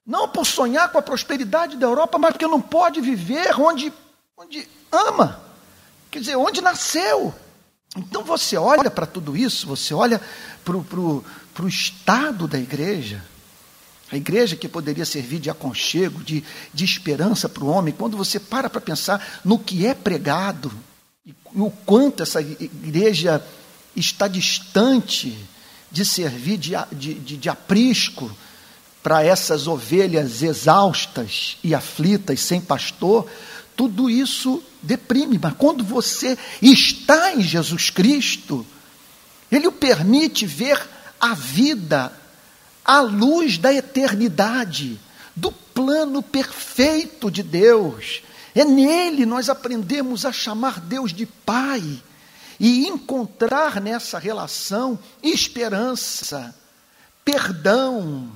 não 0.06 0.28
por 0.28 0.44
sonhar 0.44 0.92
com 0.92 0.98
a 0.98 1.02
prosperidade 1.02 1.78
da 1.78 1.86
Europa, 1.86 2.18
mas 2.18 2.32
porque 2.32 2.46
não 2.46 2.60
pode 2.60 3.00
viver 3.00 3.58
onde, 3.58 3.90
onde 4.36 4.68
ama, 4.92 5.40
quer 6.10 6.18
dizer, 6.18 6.36
onde 6.36 6.60
nasceu. 6.60 7.34
Então 7.96 8.22
você 8.22 8.56
olha 8.56 8.90
para 8.90 9.06
tudo 9.06 9.36
isso, 9.36 9.66
você 9.66 9.94
olha 9.94 10.20
para 10.64 10.76
o 10.76 11.68
estado 11.68 12.46
da 12.46 12.58
igreja, 12.58 13.24
a 14.10 14.16
igreja 14.16 14.54
que 14.54 14.68
poderia 14.68 15.04
servir 15.04 15.40
de 15.40 15.50
aconchego, 15.50 16.22
de, 16.22 16.44
de 16.72 16.84
esperança 16.84 17.48
para 17.48 17.64
o 17.64 17.68
homem, 17.68 17.94
quando 17.96 18.16
você 18.16 18.38
para 18.38 18.70
para 18.70 18.80
pensar 18.80 19.40
no 19.44 19.58
que 19.58 19.86
é 19.86 19.94
pregado, 19.94 20.70
e 21.24 21.34
o 21.54 21.70
quanto 21.70 22.22
essa 22.22 22.40
igreja 22.40 23.44
está 23.96 24.28
distante 24.28 25.36
de 25.90 26.04
servir 26.04 26.58
de, 26.58 26.72
de, 26.92 27.14
de, 27.14 27.36
de 27.36 27.48
aprisco 27.48 28.30
para 29.02 29.24
essas 29.24 29.66
ovelhas 29.66 30.42
exaustas 30.42 31.56
e 31.64 31.74
aflitas, 31.74 32.40
sem 32.40 32.60
pastor, 32.60 33.26
tudo 33.76 34.08
isso 34.08 34.62
deprime, 34.82 35.38
mas 35.40 35.54
quando 35.56 35.84
você 35.84 36.38
está 36.62 37.34
em 37.34 37.42
Jesus 37.42 37.90
Cristo, 37.90 38.66
Ele 39.52 39.68
o 39.68 39.72
permite 39.72 40.46
ver 40.46 40.80
a 41.20 41.34
vida 41.34 42.12
à 42.84 43.00
luz 43.00 43.58
da 43.58 43.72
eternidade, 43.72 44.98
do 45.34 45.52
plano 45.52 46.22
perfeito 46.22 47.30
de 47.30 47.42
Deus. 47.42 48.22
É 48.54 48.64
nele 48.64 49.26
nós 49.26 49.50
aprendemos 49.50 50.24
a 50.24 50.32
chamar 50.32 50.80
Deus 50.80 51.12
de 51.12 51.26
Pai 51.26 52.02
e 52.58 52.86
encontrar 52.86 53.80
nessa 53.80 54.18
relação 54.18 54.98
esperança, 55.22 56.54
perdão, 57.22 58.30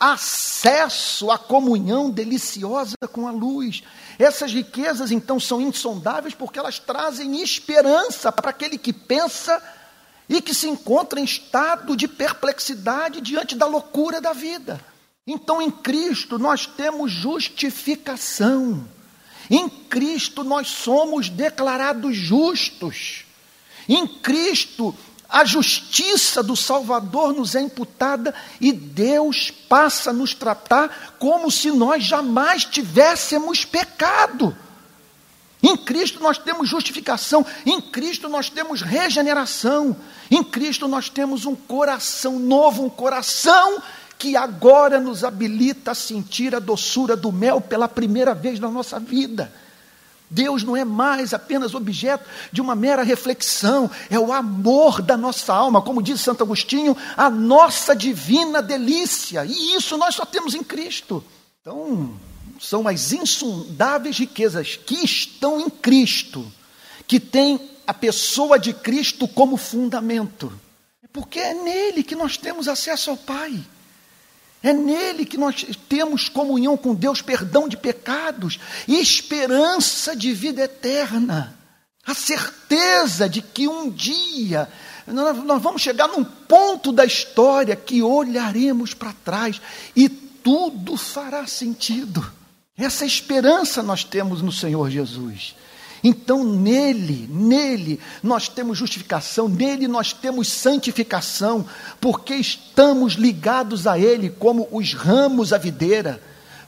acesso 0.00 1.30
à 1.30 1.38
comunhão 1.38 2.10
deliciosa 2.10 2.96
com 3.12 3.26
a 3.26 3.30
luz. 3.30 3.82
Essas 4.18 4.52
riquezas, 4.52 5.10
então, 5.10 5.38
são 5.38 5.60
insondáveis 5.60 6.34
porque 6.34 6.58
elas 6.58 6.78
trazem 6.78 7.42
esperança 7.42 8.32
para 8.32 8.50
aquele 8.50 8.78
que 8.78 8.92
pensa 8.92 9.62
e 10.28 10.40
que 10.40 10.54
se 10.54 10.68
encontra 10.68 11.20
em 11.20 11.24
estado 11.24 11.96
de 11.96 12.08
perplexidade 12.08 13.20
diante 13.20 13.54
da 13.54 13.66
loucura 13.66 14.20
da 14.20 14.32
vida. 14.32 14.80
Então, 15.26 15.60
em 15.60 15.70
Cristo, 15.70 16.38
nós 16.38 16.66
temos 16.66 17.10
justificação. 17.10 18.86
Em 19.50 19.68
Cristo, 19.68 20.42
nós 20.42 20.68
somos 20.68 21.28
declarados 21.28 22.16
justos. 22.16 23.24
Em 23.88 24.06
Cristo, 24.06 24.94
a 25.28 25.44
justiça 25.44 26.42
do 26.42 26.54
Salvador 26.54 27.32
nos 27.32 27.54
é 27.54 27.60
imputada 27.60 28.34
e 28.60 28.72
Deus 28.72 29.50
passa 29.50 30.10
a 30.10 30.12
nos 30.12 30.34
tratar 30.34 31.16
como 31.18 31.50
se 31.50 31.70
nós 31.70 32.04
jamais 32.04 32.64
tivéssemos 32.64 33.64
pecado. 33.64 34.56
Em 35.62 35.76
Cristo 35.76 36.22
nós 36.22 36.38
temos 36.38 36.68
justificação, 36.68 37.44
em 37.64 37.80
Cristo 37.80 38.28
nós 38.28 38.48
temos 38.48 38.82
regeneração, 38.82 39.96
em 40.30 40.44
Cristo 40.44 40.86
nós 40.86 41.08
temos 41.08 41.44
um 41.44 41.56
coração 41.56 42.38
novo, 42.38 42.84
um 42.84 42.90
coração 42.90 43.82
que 44.18 44.36
agora 44.36 45.00
nos 45.00 45.24
habilita 45.24 45.90
a 45.90 45.94
sentir 45.94 46.54
a 46.54 46.58
doçura 46.58 47.16
do 47.16 47.32
mel 47.32 47.60
pela 47.60 47.88
primeira 47.88 48.34
vez 48.34 48.60
na 48.60 48.70
nossa 48.70 49.00
vida. 49.00 49.52
Deus 50.28 50.62
não 50.62 50.76
é 50.76 50.84
mais 50.84 51.32
apenas 51.32 51.74
objeto 51.74 52.28
de 52.50 52.60
uma 52.60 52.74
mera 52.74 53.02
reflexão, 53.02 53.90
é 54.10 54.18
o 54.18 54.32
amor 54.32 55.00
da 55.00 55.16
nossa 55.16 55.54
alma, 55.54 55.80
como 55.80 56.02
diz 56.02 56.20
Santo 56.20 56.42
Agostinho, 56.42 56.96
a 57.16 57.30
nossa 57.30 57.94
divina 57.94 58.60
delícia, 58.60 59.44
e 59.44 59.76
isso 59.76 59.96
nós 59.96 60.14
só 60.14 60.24
temos 60.24 60.54
em 60.54 60.64
Cristo. 60.64 61.24
Então, 61.60 62.14
são 62.60 62.88
as 62.88 63.12
insondáveis 63.12 64.18
riquezas 64.18 64.76
que 64.76 65.04
estão 65.04 65.60
em 65.60 65.70
Cristo, 65.70 66.50
que 67.06 67.20
tem 67.20 67.70
a 67.86 67.94
pessoa 67.94 68.58
de 68.58 68.72
Cristo 68.72 69.28
como 69.28 69.56
fundamento, 69.56 70.52
porque 71.12 71.38
é 71.38 71.54
nele 71.54 72.02
que 72.02 72.16
nós 72.16 72.36
temos 72.36 72.68
acesso 72.68 73.10
ao 73.10 73.16
Pai. 73.16 73.62
É 74.66 74.72
nele 74.72 75.24
que 75.24 75.38
nós 75.38 75.64
temos 75.88 76.28
comunhão 76.28 76.76
com 76.76 76.92
Deus, 76.92 77.22
perdão 77.22 77.68
de 77.68 77.76
pecados, 77.76 78.58
esperança 78.88 80.16
de 80.16 80.32
vida 80.32 80.62
eterna, 80.62 81.56
a 82.04 82.12
certeza 82.12 83.28
de 83.28 83.42
que 83.42 83.68
um 83.68 83.88
dia 83.88 84.68
nós 85.06 85.62
vamos 85.62 85.82
chegar 85.82 86.08
num 86.08 86.24
ponto 86.24 86.90
da 86.90 87.04
história 87.04 87.76
que 87.76 88.02
olharemos 88.02 88.92
para 88.92 89.12
trás 89.12 89.62
e 89.94 90.08
tudo 90.08 90.96
fará 90.96 91.46
sentido. 91.46 92.28
Essa 92.76 93.06
esperança 93.06 93.84
nós 93.84 94.02
temos 94.02 94.42
no 94.42 94.50
Senhor 94.50 94.90
Jesus. 94.90 95.54
Então, 96.02 96.44
nele, 96.44 97.28
nele, 97.30 98.00
nós 98.22 98.48
temos 98.48 98.78
justificação, 98.78 99.48
nele 99.48 99.88
nós 99.88 100.12
temos 100.12 100.48
santificação, 100.48 101.66
porque 102.00 102.34
estamos 102.34 103.14
ligados 103.14 103.86
a 103.86 103.98
ele 103.98 104.30
como 104.30 104.68
os 104.70 104.92
ramos 104.92 105.52
à 105.52 105.58
videira, 105.58 106.20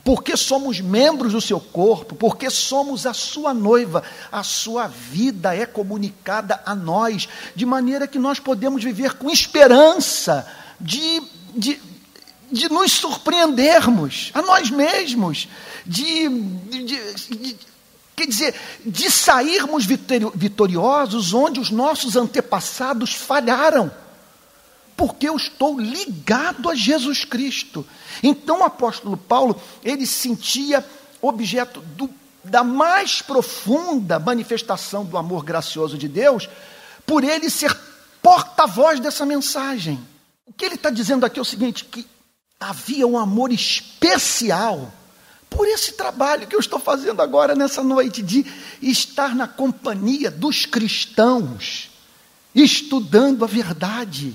porque 0.04 0.36
somos 0.36 0.80
membros 0.80 1.32
do 1.32 1.40
seu 1.40 1.60
corpo, 1.60 2.14
porque 2.14 2.48
somos 2.50 3.04
a 3.06 3.12
sua 3.12 3.52
noiva, 3.52 4.02
a 4.32 4.42
sua 4.42 4.86
vida 4.86 5.54
é 5.54 5.66
comunicada 5.66 6.62
a 6.64 6.74
nós, 6.74 7.28
de 7.54 7.66
maneira 7.66 8.08
que 8.08 8.18
nós 8.18 8.38
podemos 8.38 8.82
viver 8.82 9.14
com 9.14 9.30
esperança 9.30 10.46
de, 10.80 11.22
de, 11.54 11.78
de 12.50 12.68
nos 12.70 12.92
surpreendermos 12.92 14.30
a 14.32 14.40
nós 14.40 14.70
mesmos, 14.70 15.46
de, 15.84 16.28
de, 16.28 17.14
de 17.36 17.56
Quer 18.18 18.26
dizer, 18.26 18.54
de 18.84 19.08
sairmos 19.08 19.86
vitoriosos 19.86 21.32
onde 21.32 21.60
os 21.60 21.70
nossos 21.70 22.16
antepassados 22.16 23.14
falharam. 23.14 23.92
Porque 24.96 25.28
eu 25.28 25.36
estou 25.36 25.78
ligado 25.78 26.68
a 26.68 26.74
Jesus 26.74 27.24
Cristo. 27.24 27.86
Então 28.20 28.62
o 28.62 28.64
apóstolo 28.64 29.16
Paulo, 29.16 29.54
ele 29.84 30.04
sentia 30.04 30.84
objeto 31.22 31.80
do, 31.80 32.10
da 32.42 32.64
mais 32.64 33.22
profunda 33.22 34.18
manifestação 34.18 35.04
do 35.04 35.16
amor 35.16 35.44
gracioso 35.44 35.96
de 35.96 36.08
Deus, 36.08 36.48
por 37.06 37.22
ele 37.22 37.48
ser 37.48 37.72
porta-voz 38.20 38.98
dessa 38.98 39.24
mensagem. 39.24 39.96
O 40.44 40.52
que 40.52 40.64
ele 40.64 40.74
está 40.74 40.90
dizendo 40.90 41.24
aqui 41.24 41.38
é 41.38 41.42
o 41.42 41.44
seguinte: 41.44 41.84
que 41.84 42.04
havia 42.58 43.06
um 43.06 43.16
amor 43.16 43.52
especial 43.52 44.92
por 45.50 45.66
esse 45.66 45.92
trabalho 45.92 46.46
que 46.46 46.54
eu 46.54 46.60
estou 46.60 46.78
fazendo 46.78 47.22
agora 47.22 47.54
nessa 47.54 47.82
noite, 47.82 48.22
de 48.22 48.44
estar 48.82 49.34
na 49.34 49.48
companhia 49.48 50.30
dos 50.30 50.66
cristãos, 50.66 51.90
estudando 52.54 53.44
a 53.44 53.48
verdade 53.48 54.34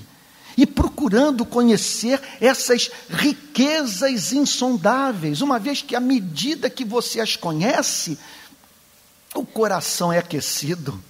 e 0.56 0.66
procurando 0.66 1.44
conhecer 1.44 2.20
essas 2.40 2.90
riquezas 3.08 4.32
insondáveis, 4.32 5.40
uma 5.40 5.58
vez 5.58 5.82
que 5.82 5.96
à 5.96 6.00
medida 6.00 6.70
que 6.70 6.84
você 6.84 7.20
as 7.20 7.36
conhece, 7.36 8.18
o 9.34 9.44
coração 9.44 10.12
é 10.12 10.18
aquecido, 10.18 11.02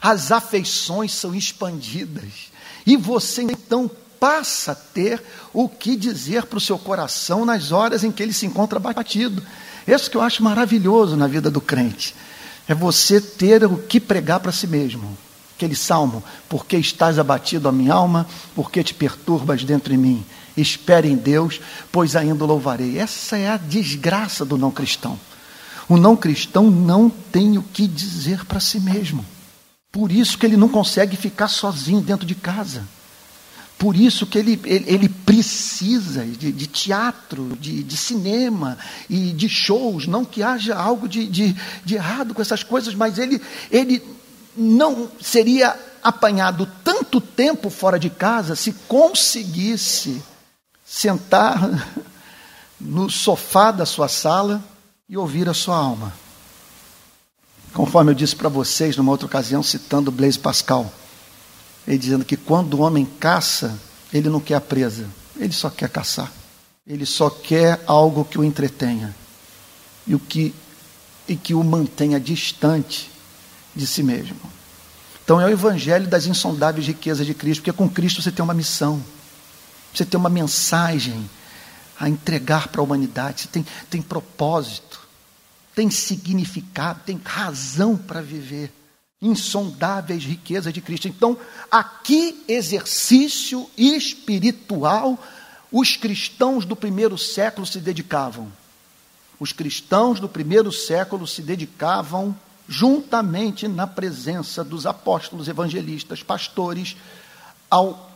as 0.00 0.32
afeições 0.32 1.12
são 1.12 1.34
expandidas, 1.34 2.50
e 2.86 2.96
você 2.96 3.42
então 3.42 3.90
passa 4.18 4.72
a 4.72 4.74
ter 4.74 5.22
o 5.52 5.68
que 5.68 5.96
dizer 5.96 6.46
para 6.46 6.58
o 6.58 6.60
seu 6.60 6.78
coração 6.78 7.44
nas 7.44 7.72
horas 7.72 8.04
em 8.04 8.12
que 8.12 8.22
ele 8.22 8.32
se 8.32 8.46
encontra 8.46 8.78
batido. 8.78 9.42
Isso 9.86 10.10
que 10.10 10.16
eu 10.16 10.22
acho 10.22 10.42
maravilhoso 10.42 11.16
na 11.16 11.26
vida 11.26 11.50
do 11.50 11.60
crente. 11.60 12.14
É 12.66 12.74
você 12.74 13.20
ter 13.20 13.64
o 13.64 13.78
que 13.78 13.98
pregar 13.98 14.40
para 14.40 14.52
si 14.52 14.66
mesmo. 14.66 15.16
Aquele 15.56 15.74
salmo, 15.74 16.22
porque 16.48 16.76
estás 16.76 17.18
abatido 17.18 17.68
a 17.68 17.72
minha 17.72 17.94
alma, 17.94 18.26
porque 18.54 18.84
te 18.84 18.94
perturbas 18.94 19.64
dentro 19.64 19.90
de 19.90 19.96
mim. 19.96 20.24
Espere 20.56 21.08
em 21.08 21.16
Deus, 21.16 21.60
pois 21.90 22.14
ainda 22.14 22.44
louvarei. 22.44 22.98
Essa 22.98 23.38
é 23.38 23.48
a 23.48 23.56
desgraça 23.56 24.44
do 24.44 24.58
não 24.58 24.70
cristão. 24.70 25.18
O 25.88 25.96
não 25.96 26.14
cristão 26.14 26.70
não 26.70 27.08
tem 27.08 27.56
o 27.56 27.62
que 27.62 27.86
dizer 27.86 28.44
para 28.44 28.60
si 28.60 28.78
mesmo. 28.78 29.24
Por 29.90 30.12
isso 30.12 30.36
que 30.36 30.44
ele 30.44 30.56
não 30.56 30.68
consegue 30.68 31.16
ficar 31.16 31.48
sozinho 31.48 32.02
dentro 32.02 32.26
de 32.26 32.34
casa. 32.34 32.84
Por 33.78 33.94
isso 33.94 34.26
que 34.26 34.36
ele, 34.36 34.60
ele, 34.64 34.84
ele 34.88 35.08
precisa 35.08 36.24
de, 36.24 36.50
de 36.50 36.66
teatro, 36.66 37.56
de, 37.60 37.84
de, 37.84 37.96
cinema 37.96 38.76
e 39.08 39.32
de 39.32 39.48
shows. 39.48 40.08
Não 40.08 40.24
que 40.24 40.42
haja 40.42 40.74
algo 40.74 41.08
de, 41.08 41.26
de, 41.26 41.56
de 41.84 41.94
errado 41.94 42.34
com 42.34 42.42
essas 42.42 42.64
coisas, 42.64 42.92
mas 42.94 43.18
ele, 43.18 43.40
ele 43.70 44.02
não 44.56 45.08
seria 45.20 45.78
apanhado 46.02 46.68
tanto 46.82 47.20
tempo 47.20 47.70
fora 47.70 47.98
de 47.98 48.10
casa 48.10 48.56
se 48.56 48.72
conseguisse 48.88 50.22
sentar 50.84 51.58
no 52.80 53.08
sofá 53.08 53.70
da 53.70 53.86
sua 53.86 54.08
sala 54.08 54.62
e 55.08 55.16
ouvir 55.16 55.48
a 55.48 55.54
sua 55.54 55.76
alma. 55.76 56.12
Conforme 57.72 58.10
eu 58.10 58.14
disse 58.14 58.34
para 58.34 58.48
vocês 58.48 58.96
numa 58.96 59.12
outra 59.12 59.26
ocasião, 59.26 59.62
citando 59.62 60.10
Blaise 60.10 60.38
Pascal. 60.38 60.92
Ele 61.88 61.96
dizendo 61.96 62.22
que 62.22 62.36
quando 62.36 62.74
o 62.74 62.80
homem 62.80 63.06
caça, 63.18 63.80
ele 64.12 64.28
não 64.28 64.40
quer 64.40 64.56
a 64.56 64.60
presa, 64.60 65.06
ele 65.38 65.54
só 65.54 65.70
quer 65.70 65.88
caçar. 65.88 66.30
Ele 66.86 67.06
só 67.06 67.30
quer 67.30 67.82
algo 67.86 68.26
que 68.26 68.38
o 68.38 68.44
entretenha 68.44 69.16
e, 70.06 70.14
o 70.14 70.18
que, 70.18 70.54
e 71.26 71.34
que 71.34 71.54
o 71.54 71.64
mantenha 71.64 72.20
distante 72.20 73.10
de 73.74 73.86
si 73.86 74.02
mesmo. 74.02 74.36
Então 75.24 75.40
é 75.40 75.46
o 75.46 75.50
evangelho 75.50 76.06
das 76.06 76.26
insondáveis 76.26 76.86
riquezas 76.86 77.26
de 77.26 77.32
Cristo, 77.32 77.62
porque 77.62 77.72
com 77.72 77.88
Cristo 77.88 78.20
você 78.20 78.30
tem 78.30 78.44
uma 78.44 78.54
missão, 78.54 79.02
você 79.94 80.04
tem 80.04 80.20
uma 80.20 80.28
mensagem 80.28 81.28
a 81.98 82.06
entregar 82.06 82.68
para 82.68 82.82
a 82.82 82.84
humanidade, 82.84 83.42
você 83.42 83.48
tem, 83.48 83.66
tem 83.88 84.02
propósito, 84.02 85.00
tem 85.74 85.90
significado, 85.90 87.00
tem 87.06 87.18
razão 87.24 87.96
para 87.96 88.20
viver 88.20 88.72
insondáveis 89.20 90.24
riquezas 90.24 90.72
de 90.72 90.80
Cristo. 90.80 91.08
Então, 91.08 91.36
a 91.70 91.82
que 91.82 92.44
exercício 92.46 93.68
espiritual 93.76 95.18
os 95.70 95.96
cristãos 95.96 96.64
do 96.64 96.76
primeiro 96.76 97.18
século 97.18 97.66
se 97.66 97.80
dedicavam? 97.80 98.50
Os 99.40 99.52
cristãos 99.52 100.18
do 100.18 100.28
primeiro 100.28 100.72
século 100.72 101.26
se 101.26 101.42
dedicavam 101.42 102.36
juntamente 102.68 103.66
na 103.66 103.86
presença 103.86 104.62
dos 104.62 104.86
apóstolos, 104.86 105.48
evangelistas, 105.48 106.22
pastores, 106.22 106.96
ao 107.70 108.10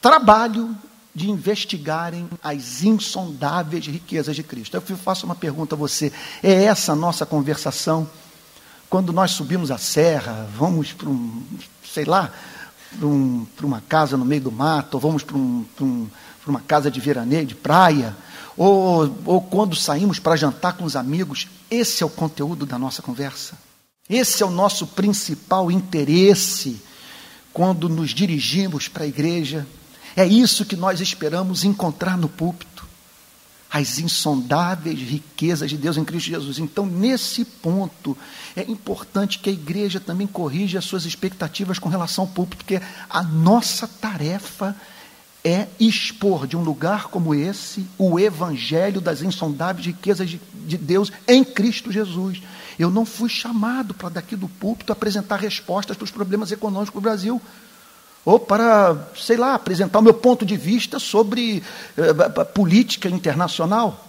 trabalho 0.00 0.76
de 1.14 1.30
investigarem 1.30 2.28
as 2.42 2.82
insondáveis 2.82 3.86
riquezas 3.86 4.34
de 4.34 4.42
Cristo. 4.42 4.76
Eu 4.76 4.96
faço 4.96 5.26
uma 5.26 5.34
pergunta 5.34 5.74
a 5.74 5.78
você: 5.78 6.12
é 6.42 6.64
essa 6.64 6.92
a 6.92 6.96
nossa 6.96 7.26
conversação? 7.26 8.08
Quando 8.90 9.12
nós 9.12 9.30
subimos 9.30 9.70
a 9.70 9.78
serra, 9.78 10.48
vamos 10.58 10.92
para 10.92 11.08
um, 11.08 11.42
sei 11.84 12.04
lá, 12.04 12.32
para, 12.98 13.06
um, 13.06 13.46
uma 13.62 13.80
casa 13.80 14.16
no 14.16 14.24
meio 14.24 14.42
do 14.42 14.50
mato, 14.50 14.94
ou 14.94 15.00
vamos 15.00 15.22
para, 15.22 15.36
um, 15.36 15.64
um, 15.80 16.08
uma 16.44 16.60
casa 16.60 16.90
de 16.90 16.98
veraneio, 16.98 17.46
de 17.46 17.54
praia, 17.54 18.16
ou, 18.56 19.16
ou 19.24 19.40
quando 19.40 19.76
saímos 19.76 20.18
para 20.18 20.34
jantar 20.34 20.72
com 20.72 20.84
os 20.84 20.96
amigos, 20.96 21.46
esse 21.70 22.02
é 22.02 22.06
o 22.06 22.10
conteúdo 22.10 22.66
da 22.66 22.80
nossa 22.80 23.00
conversa. 23.00 23.56
Esse 24.08 24.42
é 24.42 24.46
o 24.46 24.50
nosso 24.50 24.88
principal 24.88 25.70
interesse 25.70 26.82
quando 27.52 27.88
nos 27.88 28.10
dirigimos 28.10 28.88
para 28.88 29.04
a 29.04 29.06
igreja. 29.06 29.64
É 30.16 30.26
isso 30.26 30.64
que 30.64 30.74
nós 30.74 31.00
esperamos 31.00 31.62
encontrar 31.62 32.18
no 32.18 32.28
púlpito 32.28 32.89
as 33.70 33.98
insondáveis 33.98 34.98
riquezas 34.98 35.70
de 35.70 35.76
Deus 35.76 35.96
em 35.96 36.04
Cristo 36.04 36.28
Jesus. 36.28 36.58
Então, 36.58 36.84
nesse 36.84 37.44
ponto, 37.44 38.18
é 38.56 38.62
importante 38.62 39.38
que 39.38 39.48
a 39.48 39.52
igreja 39.52 40.00
também 40.00 40.26
corrija 40.26 40.80
as 40.80 40.84
suas 40.84 41.04
expectativas 41.04 41.78
com 41.78 41.88
relação 41.88 42.24
ao 42.24 42.30
púlpito, 42.30 42.64
porque 42.64 42.82
a 43.08 43.22
nossa 43.22 43.86
tarefa 43.86 44.74
é 45.44 45.68
expor 45.78 46.46
de 46.46 46.56
um 46.56 46.62
lugar 46.62 47.04
como 47.04 47.34
esse 47.34 47.86
o 47.96 48.18
evangelho 48.18 49.00
das 49.00 49.22
insondáveis 49.22 49.86
riquezas 49.86 50.28
de, 50.28 50.40
de 50.66 50.76
Deus 50.76 51.12
em 51.26 51.44
Cristo 51.44 51.92
Jesus. 51.92 52.42
Eu 52.78 52.90
não 52.90 53.06
fui 53.06 53.28
chamado 53.28 53.94
para 53.94 54.08
daqui 54.08 54.34
do 54.34 54.48
púlpito 54.48 54.92
apresentar 54.92 55.36
respostas 55.36 55.96
para 55.96 56.04
os 56.04 56.10
problemas 56.10 56.50
econômicos 56.50 56.94
do 56.94 57.00
Brasil 57.00 57.40
ou 58.24 58.38
para, 58.38 59.08
sei 59.16 59.36
lá, 59.36 59.54
apresentar 59.54 59.98
o 59.98 60.02
meu 60.02 60.14
ponto 60.14 60.44
de 60.44 60.56
vista 60.56 60.98
sobre 60.98 61.62
uh, 61.96 62.44
política 62.46 63.08
internacional. 63.08 64.08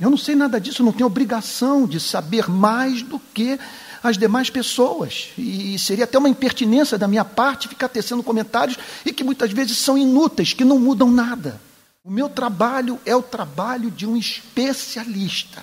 Eu 0.00 0.10
não 0.10 0.16
sei 0.16 0.34
nada 0.34 0.60
disso, 0.60 0.82
não 0.82 0.92
tenho 0.92 1.06
obrigação 1.06 1.86
de 1.86 1.98
saber 1.98 2.48
mais 2.48 3.02
do 3.02 3.18
que 3.18 3.58
as 4.02 4.16
demais 4.16 4.48
pessoas. 4.48 5.30
E 5.36 5.78
seria 5.78 6.04
até 6.04 6.18
uma 6.18 6.28
impertinência 6.28 6.96
da 6.96 7.08
minha 7.08 7.24
parte 7.24 7.68
ficar 7.68 7.88
tecendo 7.88 8.22
comentários 8.22 8.78
e 9.04 9.12
que 9.12 9.24
muitas 9.24 9.50
vezes 9.50 9.76
são 9.76 9.98
inúteis, 9.98 10.52
que 10.52 10.64
não 10.64 10.78
mudam 10.78 11.10
nada. 11.10 11.60
O 12.04 12.10
meu 12.10 12.28
trabalho 12.28 12.98
é 13.04 13.14
o 13.14 13.22
trabalho 13.22 13.90
de 13.90 14.06
um 14.06 14.16
especialista. 14.16 15.62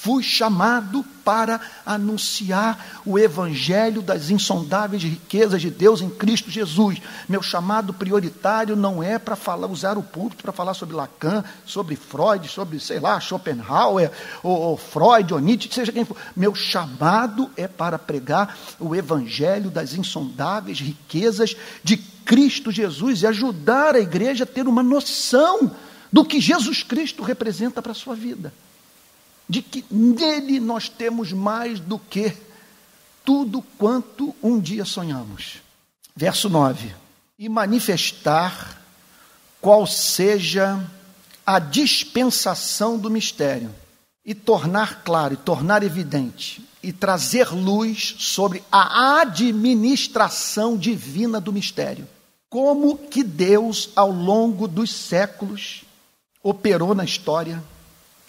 Fui 0.00 0.22
chamado 0.22 1.04
para 1.24 1.60
anunciar 1.84 3.00
o 3.04 3.18
evangelho 3.18 4.00
das 4.00 4.30
insondáveis 4.30 5.02
riquezas 5.02 5.60
de 5.60 5.70
Deus 5.70 6.00
em 6.00 6.08
Cristo 6.08 6.52
Jesus. 6.52 7.02
Meu 7.28 7.42
chamado 7.42 7.92
prioritário 7.92 8.76
não 8.76 9.02
é 9.02 9.18
para 9.18 9.34
falar, 9.34 9.66
usar 9.66 9.98
o 9.98 10.02
púlpito 10.04 10.44
para 10.44 10.52
falar 10.52 10.74
sobre 10.74 10.94
Lacan, 10.94 11.42
sobre 11.66 11.96
Freud, 11.96 12.46
sobre, 12.46 12.78
sei 12.78 13.00
lá, 13.00 13.18
Schopenhauer, 13.18 14.12
ou, 14.40 14.56
ou 14.56 14.76
Freud, 14.76 15.34
ou 15.34 15.40
Nietzsche, 15.40 15.74
seja 15.74 15.90
quem 15.90 16.04
for. 16.04 16.16
Meu 16.36 16.54
chamado 16.54 17.50
é 17.56 17.66
para 17.66 17.98
pregar 17.98 18.56
o 18.78 18.94
evangelho 18.94 19.68
das 19.68 19.94
insondáveis 19.94 20.78
riquezas 20.78 21.56
de 21.82 21.96
Cristo 21.96 22.70
Jesus 22.70 23.22
e 23.22 23.26
ajudar 23.26 23.96
a 23.96 24.00
igreja 24.00 24.44
a 24.44 24.46
ter 24.46 24.68
uma 24.68 24.82
noção 24.82 25.72
do 26.12 26.24
que 26.24 26.40
Jesus 26.40 26.84
Cristo 26.84 27.24
representa 27.24 27.82
para 27.82 27.90
a 27.90 27.96
sua 27.96 28.14
vida 28.14 28.52
de 29.48 29.62
que 29.62 29.84
nele 29.90 30.60
nós 30.60 30.88
temos 30.88 31.32
mais 31.32 31.80
do 31.80 31.98
que 31.98 32.36
tudo 33.24 33.62
quanto 33.78 34.34
um 34.42 34.60
dia 34.60 34.84
sonhamos. 34.84 35.58
Verso 36.14 36.48
9: 36.48 36.94
E 37.38 37.48
manifestar 37.48 38.82
qual 39.60 39.86
seja 39.86 40.84
a 41.46 41.58
dispensação 41.58 42.98
do 42.98 43.10
mistério, 43.10 43.74
e 44.24 44.34
tornar 44.34 45.02
claro, 45.02 45.34
e 45.34 45.38
tornar 45.38 45.82
evidente, 45.82 46.62
e 46.82 46.92
trazer 46.92 47.48
luz 47.48 48.16
sobre 48.18 48.62
a 48.70 49.22
administração 49.22 50.76
divina 50.76 51.40
do 51.40 51.52
mistério. 51.52 52.06
Como 52.50 52.96
que 52.96 53.22
Deus, 53.22 53.90
ao 53.96 54.10
longo 54.10 54.68
dos 54.68 54.92
séculos, 54.92 55.84
operou 56.42 56.94
na 56.94 57.04
história 57.04 57.62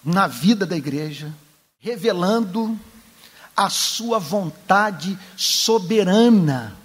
na 0.04 0.28
vida 0.28 0.66
da 0.66 0.78
igreja, 0.78 1.34
revelando 1.80 2.78
a 3.56 3.70
sua 3.70 4.20
vontade 4.20 5.18
soberana 5.36 6.76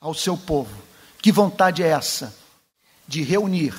ao 0.00 0.14
seu 0.14 0.36
povo. 0.36 0.82
Que 1.22 1.30
vontade 1.30 1.82
é 1.82 1.88
essa? 1.88 2.34
De 3.06 3.22
reunir 3.22 3.74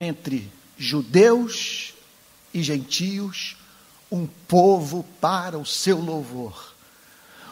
entre 0.00 0.50
judeus 0.76 1.94
e 2.52 2.62
gentios 2.62 3.56
um 4.10 4.26
povo 4.26 5.04
para 5.20 5.58
o 5.58 5.66
seu 5.66 6.00
louvor. 6.00 6.74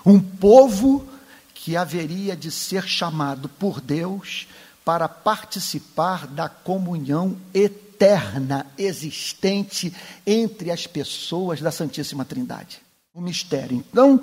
Um 0.04 0.20
povo 0.20 1.08
que 1.54 1.76
haveria 1.76 2.36
de 2.36 2.50
ser 2.50 2.86
chamado 2.86 3.48
por 3.48 3.80
Deus 3.80 4.46
para 4.84 5.08
participar 5.08 6.26
da 6.26 6.48
comunhão 6.48 7.38
eterna 7.54 7.83
eterna 8.04 8.66
existente 8.76 9.94
entre 10.26 10.70
as 10.70 10.86
pessoas 10.86 11.62
da 11.62 11.70
Santíssima 11.70 12.24
Trindade. 12.24 12.80
O 13.14 13.20
mistério. 13.20 13.76
Então, 13.76 14.22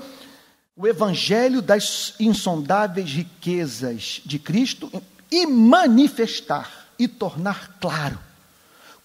o 0.75 0.87
evangelho 0.87 1.61
das 1.61 2.13
insondáveis 2.19 3.09
riquezas 3.09 4.21
de 4.23 4.37
Cristo 4.37 4.91
e 5.31 5.47
manifestar 5.47 6.89
e 6.99 7.07
tornar 7.07 7.77
claro 7.79 8.19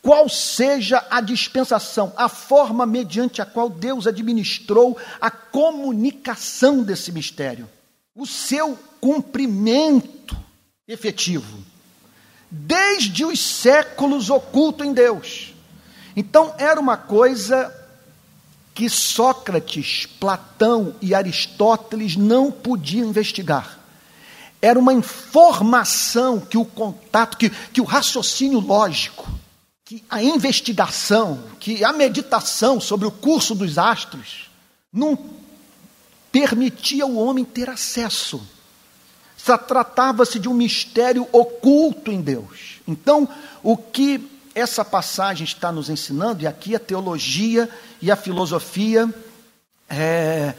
qual 0.03 0.29
seja 0.29 1.05
a 1.11 1.21
dispensação, 1.21 2.13
a 2.17 2.29
forma 2.29 2.85
mediante 2.85 3.41
a 3.41 3.47
qual 3.47 3.69
Deus 3.71 4.07
administrou 4.07 4.97
a 5.21 5.31
comunicação 5.31 6.83
desse 6.83 7.11
mistério, 7.11 7.69
o 8.15 8.27
seu 8.27 8.79
cumprimento 9.01 10.37
efetivo 10.87 11.76
desde 12.51 13.25
os 13.25 13.41
séculos 13.41 14.31
oculto 14.31 14.85
em 14.85 14.93
Deus. 14.93 15.55
Então 16.15 16.55
era 16.59 16.81
uma 16.81 16.97
coisa 16.97 17.73
que 18.75 18.89
Sócrates, 18.89 20.07
Platão 20.21 20.95
e 21.01 21.15
Aristóteles 21.15 22.17
não 22.17 22.53
podiam 22.53 23.09
investigar. 23.09 23.79
Era 24.61 24.79
uma 24.79 24.93
informação 24.93 26.41
que 26.41 26.59
o 26.59 26.65
contato, 26.65 27.37
que, 27.37 27.51
que 27.51 27.81
o 27.81 27.85
raciocínio 27.85 28.61
lógico, 28.61 29.27
que 29.85 30.05
a 30.11 30.23
investigação, 30.23 31.43
que 31.61 31.85
a 31.85 31.93
meditação 31.93 32.81
sobre 32.81 33.07
o 33.07 33.11
curso 33.11 33.55
dos 33.55 33.79
astros 33.79 34.51
não 34.93 35.19
permitia 36.33 37.07
o 37.07 37.17
homem 37.17 37.45
ter 37.45 37.71
acesso 37.71 38.47
tratava-se 39.57 40.39
de 40.39 40.49
um 40.49 40.55
mistério 40.55 41.29
oculto 41.31 42.11
em 42.11 42.21
Deus. 42.21 42.81
Então, 42.89 43.29
o 43.63 43.77
que 43.77 44.29
essa 44.55 44.85
passagem 44.85 45.45
está 45.45 45.71
nos 45.71 45.91
ensinando, 45.91 46.43
e 46.43 46.47
aqui 46.47 46.75
a 46.75 46.81
teologia 46.81 47.69
e 48.01 48.11
a 48.11 48.17
filosofia 48.17 49.13
é, 49.89 50.55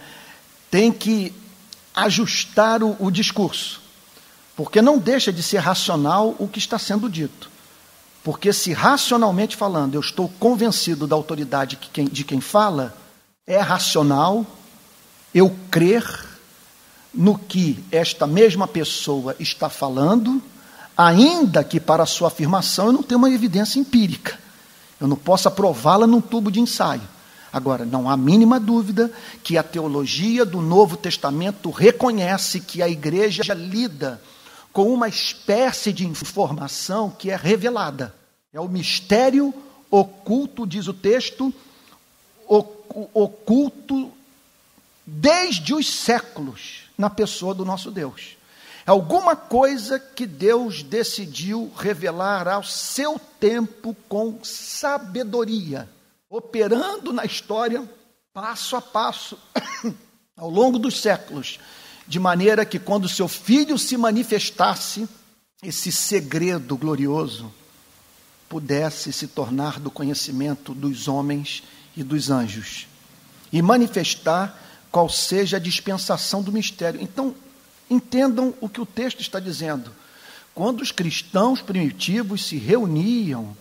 tem 0.70 0.92
que 0.92 1.34
ajustar 1.96 2.84
o, 2.84 2.96
o 3.00 3.10
discurso, 3.10 3.82
porque 4.56 4.82
não 4.82 5.00
deixa 5.00 5.34
de 5.34 5.42
ser 5.42 5.58
racional 5.58 6.36
o 6.38 6.48
que 6.48 6.60
está 6.60 6.78
sendo 6.78 7.10
dito. 7.10 7.50
Porque 8.24 8.52
se 8.52 8.74
racionalmente 8.74 9.56
falando 9.56 9.96
eu 9.96 10.02
estou 10.02 10.30
convencido 10.40 11.08
da 11.08 11.16
autoridade 11.16 11.78
de 11.78 11.88
quem, 11.88 12.06
de 12.06 12.24
quem 12.24 12.42
fala, 12.42 12.96
é 13.48 13.60
racional 13.60 14.46
eu 15.34 15.56
crer 15.72 16.27
no 17.18 17.36
que 17.36 17.84
esta 17.92 18.28
mesma 18.28 18.68
pessoa 18.68 19.36
está 19.40 19.70
falando, 19.70 20.40
ainda 20.96 21.64
que 21.64 21.80
para 21.80 22.06
sua 22.06 22.28
afirmação 22.28 22.88
eu 22.88 22.94
não 22.94 23.02
tenha 23.02 23.18
uma 23.18 23.32
evidência 23.32 23.80
empírica. 23.80 24.40
Eu 25.02 25.08
não 25.08 25.18
posso 25.18 25.48
aprová-la 25.48 26.06
num 26.06 26.22
tubo 26.22 26.52
de 26.52 26.60
ensaio. 26.60 27.02
Agora, 27.52 27.86
não 27.86 28.08
há 28.08 28.16
mínima 28.16 28.60
dúvida 28.60 29.12
que 29.44 29.58
a 29.58 29.64
teologia 29.64 30.46
do 30.46 30.62
Novo 30.62 30.96
Testamento 30.96 31.72
reconhece 31.72 32.60
que 32.60 32.84
a 32.84 32.90
igreja 32.90 33.52
lida 33.52 34.22
com 34.72 34.94
uma 34.94 35.08
espécie 35.08 35.92
de 35.92 36.06
informação 36.06 37.10
que 37.10 37.32
é 37.32 37.36
revelada. 37.36 38.14
É 38.54 38.60
o 38.60 38.68
mistério 38.68 39.52
oculto, 39.90 40.68
diz 40.68 40.88
o 40.88 40.94
texto, 40.94 41.52
oculto 43.16 44.12
desde 45.04 45.74
os 45.74 45.92
séculos 45.92 46.87
na 46.98 47.10
pessoa 47.10 47.54
do 47.54 47.64
nosso 47.64 47.92
Deus. 47.92 48.38
É 48.86 48.92
alguma 48.92 49.36
coisa 49.36 50.00
que 50.00 50.26
Deus 50.26 50.82
decidiu 50.82 51.72
revelar 51.78 52.48
ao 52.48 52.64
seu 52.64 53.20
tempo 53.40 53.96
com 54.08 54.40
sabedoria, 54.44 55.90
operando 56.30 57.12
na 57.12 57.26
história 57.26 57.88
passo 58.34 58.76
a 58.76 58.82
passo, 58.82 59.38
ao 60.38 60.50
longo 60.50 60.80
dos 60.80 61.02
séculos, 61.02 61.60
de 62.08 62.20
maneira 62.20 62.66
que 62.66 62.80
quando 62.80 63.10
seu 63.10 63.28
filho 63.28 63.78
se 63.78 63.98
manifestasse, 63.98 65.08
esse 65.62 65.92
segredo 65.92 66.78
glorioso 66.78 67.52
pudesse 68.48 69.12
se 69.12 69.28
tornar 69.28 69.80
do 69.80 69.92
conhecimento 69.92 70.74
dos 70.74 71.08
homens 71.08 71.64
e 71.96 72.04
dos 72.04 72.30
anjos 72.30 72.88
e 73.52 73.62
manifestar 73.62 74.67
qual 74.98 75.10
seja 75.10 75.58
a 75.58 75.60
dispensação 75.60 76.42
do 76.42 76.52
mistério. 76.52 77.00
Então, 77.00 77.36
entendam 77.88 78.52
o 78.60 78.68
que 78.68 78.82
o 78.82 78.86
texto 78.86 79.22
está 79.22 79.40
dizendo. 79.40 79.92
Quando 80.56 80.82
os 80.82 80.92
cristãos 80.92 81.62
primitivos 81.62 82.48
se 82.48 82.58
reuniam 82.58 83.56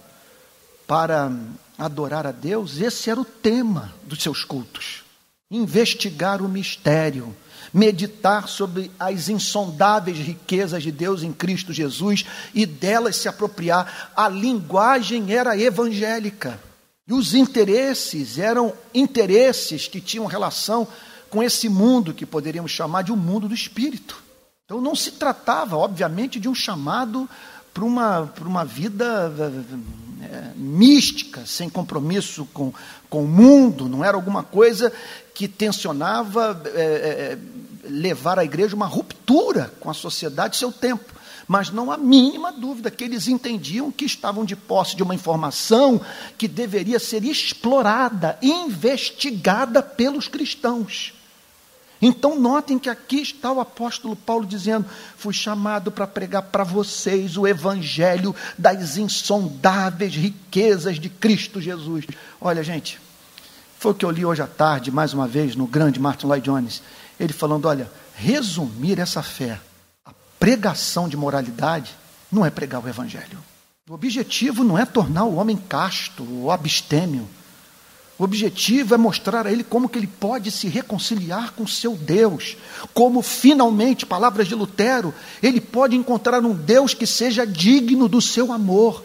para 0.86 1.30
adorar 1.76 2.26
a 2.26 2.32
Deus, 2.32 2.80
esse 2.80 3.10
era 3.10 3.20
o 3.20 3.24
tema 3.24 3.92
dos 4.04 4.22
seus 4.22 4.46
cultos. 4.46 5.04
Investigar 5.50 6.40
o 6.40 6.48
mistério, 6.48 7.36
meditar 7.70 8.48
sobre 8.48 8.90
as 8.98 9.28
insondáveis 9.28 10.16
riquezas 10.16 10.82
de 10.82 10.90
Deus 10.90 11.22
em 11.22 11.34
Cristo 11.34 11.70
Jesus 11.70 12.24
e 12.54 12.64
delas 12.64 13.16
se 13.16 13.28
apropriar. 13.28 14.10
A 14.16 14.26
linguagem 14.26 15.34
era 15.34 15.54
evangélica. 15.54 16.58
E 17.06 17.12
os 17.12 17.34
interesses 17.34 18.38
eram 18.38 18.72
interesses 18.94 19.86
que 19.86 20.00
tinham 20.00 20.24
relação 20.24 20.88
com 21.30 21.42
esse 21.42 21.68
mundo 21.68 22.14
que 22.14 22.26
poderíamos 22.26 22.70
chamar 22.70 23.02
de 23.02 23.12
um 23.12 23.16
mundo 23.16 23.48
do 23.48 23.54
espírito. 23.54 24.22
Então 24.64 24.80
não 24.80 24.96
se 24.96 25.12
tratava, 25.12 25.76
obviamente, 25.76 26.40
de 26.40 26.48
um 26.48 26.54
chamado 26.54 27.28
para 27.72 27.84
uma, 27.84 28.26
para 28.26 28.48
uma 28.48 28.64
vida 28.64 29.32
é, 30.22 30.52
mística, 30.56 31.44
sem 31.44 31.68
compromisso 31.68 32.48
com, 32.52 32.72
com 33.08 33.24
o 33.24 33.28
mundo, 33.28 33.88
não 33.88 34.02
era 34.02 34.16
alguma 34.16 34.42
coisa 34.42 34.92
que 35.34 35.46
tensionava 35.46 36.62
é, 36.74 36.80
é, 36.80 37.38
levar 37.88 38.38
a 38.38 38.44
igreja 38.44 38.74
uma 38.74 38.86
ruptura 38.86 39.72
com 39.78 39.90
a 39.90 39.94
sociedade 39.94 40.56
e 40.56 40.58
seu 40.58 40.72
tempo. 40.72 41.14
Mas 41.46 41.70
não 41.70 41.92
há 41.92 41.96
mínima 41.96 42.50
dúvida 42.50 42.90
que 42.90 43.04
eles 43.04 43.28
entendiam 43.28 43.92
que 43.92 44.04
estavam 44.04 44.44
de 44.44 44.56
posse 44.56 44.96
de 44.96 45.02
uma 45.02 45.14
informação 45.14 46.00
que 46.36 46.48
deveria 46.48 46.98
ser 46.98 47.22
explorada, 47.24 48.36
investigada 48.42 49.82
pelos 49.82 50.26
cristãos. 50.26 51.15
Então, 52.00 52.38
notem 52.38 52.78
que 52.78 52.90
aqui 52.90 53.22
está 53.22 53.50
o 53.50 53.60
apóstolo 53.60 54.14
Paulo 54.14 54.46
dizendo: 54.46 54.86
Fui 55.16 55.32
chamado 55.32 55.90
para 55.90 56.06
pregar 56.06 56.42
para 56.42 56.64
vocês 56.64 57.36
o 57.36 57.46
evangelho 57.46 58.34
das 58.58 58.96
insondáveis 58.96 60.14
riquezas 60.14 60.98
de 60.98 61.08
Cristo 61.08 61.60
Jesus. 61.60 62.04
Olha, 62.40 62.62
gente, 62.62 63.00
foi 63.78 63.92
o 63.92 63.94
que 63.94 64.04
eu 64.04 64.10
li 64.10 64.24
hoje 64.24 64.42
à 64.42 64.46
tarde, 64.46 64.90
mais 64.90 65.14
uma 65.14 65.26
vez, 65.26 65.56
no 65.56 65.66
grande 65.66 65.98
Martin 65.98 66.26
Lloyd 66.26 66.44
Jones. 66.44 66.82
Ele 67.18 67.32
falando: 67.32 67.66
Olha, 67.66 67.90
resumir 68.14 68.98
essa 68.98 69.22
fé, 69.22 69.58
a 70.04 70.12
pregação 70.38 71.08
de 71.08 71.16
moralidade, 71.16 71.94
não 72.30 72.44
é 72.44 72.50
pregar 72.50 72.84
o 72.84 72.88
evangelho. 72.88 73.38
O 73.88 73.94
objetivo 73.94 74.64
não 74.64 74.76
é 74.76 74.84
tornar 74.84 75.24
o 75.24 75.36
homem 75.36 75.56
casto 75.56 76.26
ou 76.42 76.50
abstêmio. 76.50 77.28
O 78.18 78.24
objetivo 78.24 78.94
é 78.94 78.98
mostrar 78.98 79.46
a 79.46 79.52
ele 79.52 79.62
como 79.62 79.88
que 79.88 79.98
ele 79.98 80.06
pode 80.06 80.50
se 80.50 80.68
reconciliar 80.68 81.52
com 81.52 81.66
seu 81.66 81.94
Deus, 81.94 82.56
como 82.94 83.20
finalmente, 83.20 84.06
palavras 84.06 84.48
de 84.48 84.54
Lutero, 84.54 85.14
ele 85.42 85.60
pode 85.60 85.94
encontrar 85.94 86.42
um 86.42 86.54
Deus 86.54 86.94
que 86.94 87.06
seja 87.06 87.46
digno 87.46 88.08
do 88.08 88.22
seu 88.22 88.52
amor, 88.52 89.04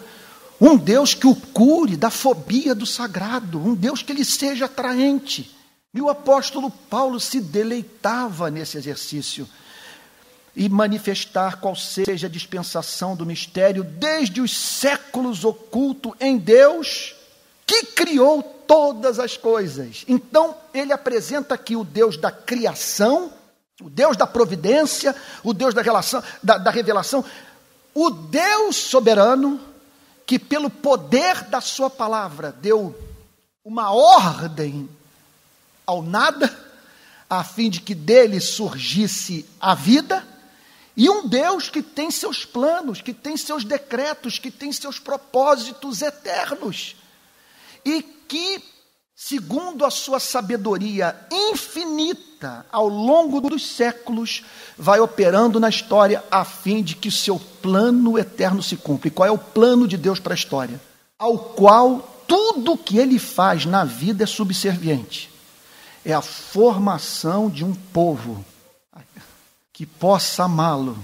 um 0.62 0.78
Deus 0.78 1.14
que 1.14 1.28
o 1.28 1.36
cure 1.36 1.98
da 1.98 2.10
fobia 2.10 2.74
do 2.74 2.86
sagrado, 2.86 3.60
um 3.60 3.74
Deus 3.74 4.02
que 4.02 4.14
lhe 4.14 4.24
seja 4.24 4.66
atraente. 4.66 5.54
E 5.94 6.00
o 6.00 6.10
apóstolo 6.10 6.70
Paulo 6.70 7.20
se 7.20 7.42
deleitava 7.42 8.50
nesse 8.50 8.78
exercício 8.78 9.46
e 10.56 10.70
manifestar 10.70 11.60
qual 11.60 11.76
seja 11.76 12.28
a 12.28 12.30
dispensação 12.30 13.14
do 13.16 13.26
mistério 13.26 13.84
desde 13.84 14.40
os 14.40 14.56
séculos 14.56 15.44
oculto 15.44 16.16
em 16.20 16.38
Deus 16.38 17.16
que 17.66 17.86
criou 17.88 18.61
todas 18.72 19.20
as 19.20 19.36
coisas. 19.36 20.06
Então, 20.08 20.56
ele 20.74 20.94
apresenta 20.94 21.56
aqui 21.56 21.76
o 21.76 21.84
Deus 21.84 22.16
da 22.16 22.32
criação, 22.32 23.30
o 23.82 23.90
Deus 23.90 24.16
da 24.16 24.26
providência, 24.26 25.14
o 25.44 25.54
Deus 25.54 25.74
da, 25.74 25.82
relação, 25.82 26.24
da, 26.42 26.58
da 26.58 26.72
revelação, 26.72 27.26
o 27.94 28.10
Deus 28.10 28.78
soberano, 28.78 29.60
que 30.26 30.40
pelo 30.40 30.70
poder 30.70 31.44
da 31.50 31.60
sua 31.60 31.90
palavra 31.90 32.50
deu 32.50 32.98
uma 33.66 33.92
ordem 33.92 34.90
ao 35.86 36.02
nada, 36.02 36.50
a 37.30 37.44
fim 37.44 37.70
de 37.70 37.82
que 37.82 37.94
dele 37.94 38.40
surgisse 38.40 39.46
a 39.60 39.76
vida, 39.76 40.26
e 40.96 41.10
um 41.10 41.28
Deus 41.28 41.70
que 41.70 41.84
tem 41.84 42.10
seus 42.10 42.46
planos, 42.46 43.02
que 43.02 43.14
tem 43.14 43.36
seus 43.36 43.66
decretos, 43.66 44.40
que 44.40 44.50
tem 44.50 44.72
seus 44.72 44.98
propósitos 44.98 46.02
eternos 46.02 46.96
e 47.86 48.04
que, 48.32 48.64
segundo 49.14 49.84
a 49.84 49.92
sua 49.92 50.18
sabedoria 50.18 51.14
infinita 51.30 52.66
ao 52.72 52.88
longo 52.88 53.42
dos 53.42 53.76
séculos, 53.76 54.46
vai 54.78 55.02
operando 55.02 55.60
na 55.60 55.68
história 55.68 56.24
a 56.32 56.46
fim 56.46 56.82
de 56.82 56.96
que 56.96 57.10
o 57.10 57.12
seu 57.12 57.38
plano 57.38 58.18
eterno 58.18 58.64
se 58.64 58.78
cumpra. 58.78 59.10
E 59.10 59.12
qual 59.12 59.28
é 59.28 59.32
o 59.32 59.38
plano 59.38 59.86
de 59.86 59.98
Deus 59.98 60.18
para 60.18 60.34
a 60.34 60.36
história? 60.36 60.80
Ao 61.20 61.38
qual 61.38 62.24
tudo 62.26 62.78
que 62.78 62.98
ele 62.98 63.20
faz 63.20 63.66
na 63.66 63.84
vida 63.84 64.24
é 64.24 64.28
subserviente. 64.28 65.30
É 66.06 66.14
a 66.14 66.22
formação 66.22 67.50
de 67.50 67.66
um 67.66 67.76
povo 67.76 68.46
que 69.74 69.86
possa 69.86 70.46
amá-lo, 70.46 70.98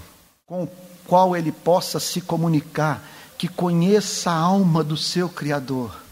com 0.46 0.62
o 0.62 0.70
qual 1.06 1.36
ele 1.36 1.52
possa 1.52 2.00
se 2.00 2.22
comunicar, 2.22 3.06
que 3.36 3.48
conheça 3.48 4.30
a 4.30 4.38
alma 4.38 4.82
do 4.82 4.96
seu 4.96 5.28
Criador 5.28 6.07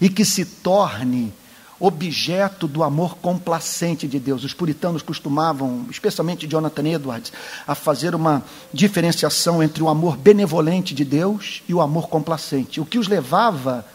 e 0.00 0.08
que 0.08 0.24
se 0.24 0.44
torne 0.44 1.32
objeto 1.80 2.66
do 2.66 2.82
amor 2.82 3.16
complacente 3.18 4.08
de 4.08 4.18
Deus. 4.18 4.42
Os 4.42 4.52
puritanos 4.52 5.02
costumavam, 5.02 5.86
especialmente 5.90 6.46
Jonathan 6.46 6.88
Edwards, 6.88 7.32
a 7.66 7.74
fazer 7.74 8.14
uma 8.14 8.42
diferenciação 8.72 9.62
entre 9.62 9.82
o 9.82 9.88
amor 9.88 10.16
benevolente 10.16 10.94
de 10.94 11.04
Deus 11.04 11.62
e 11.68 11.74
o 11.74 11.80
amor 11.80 12.08
complacente, 12.08 12.80
o 12.80 12.86
que 12.86 12.98
os 12.98 13.06
levava 13.06 13.86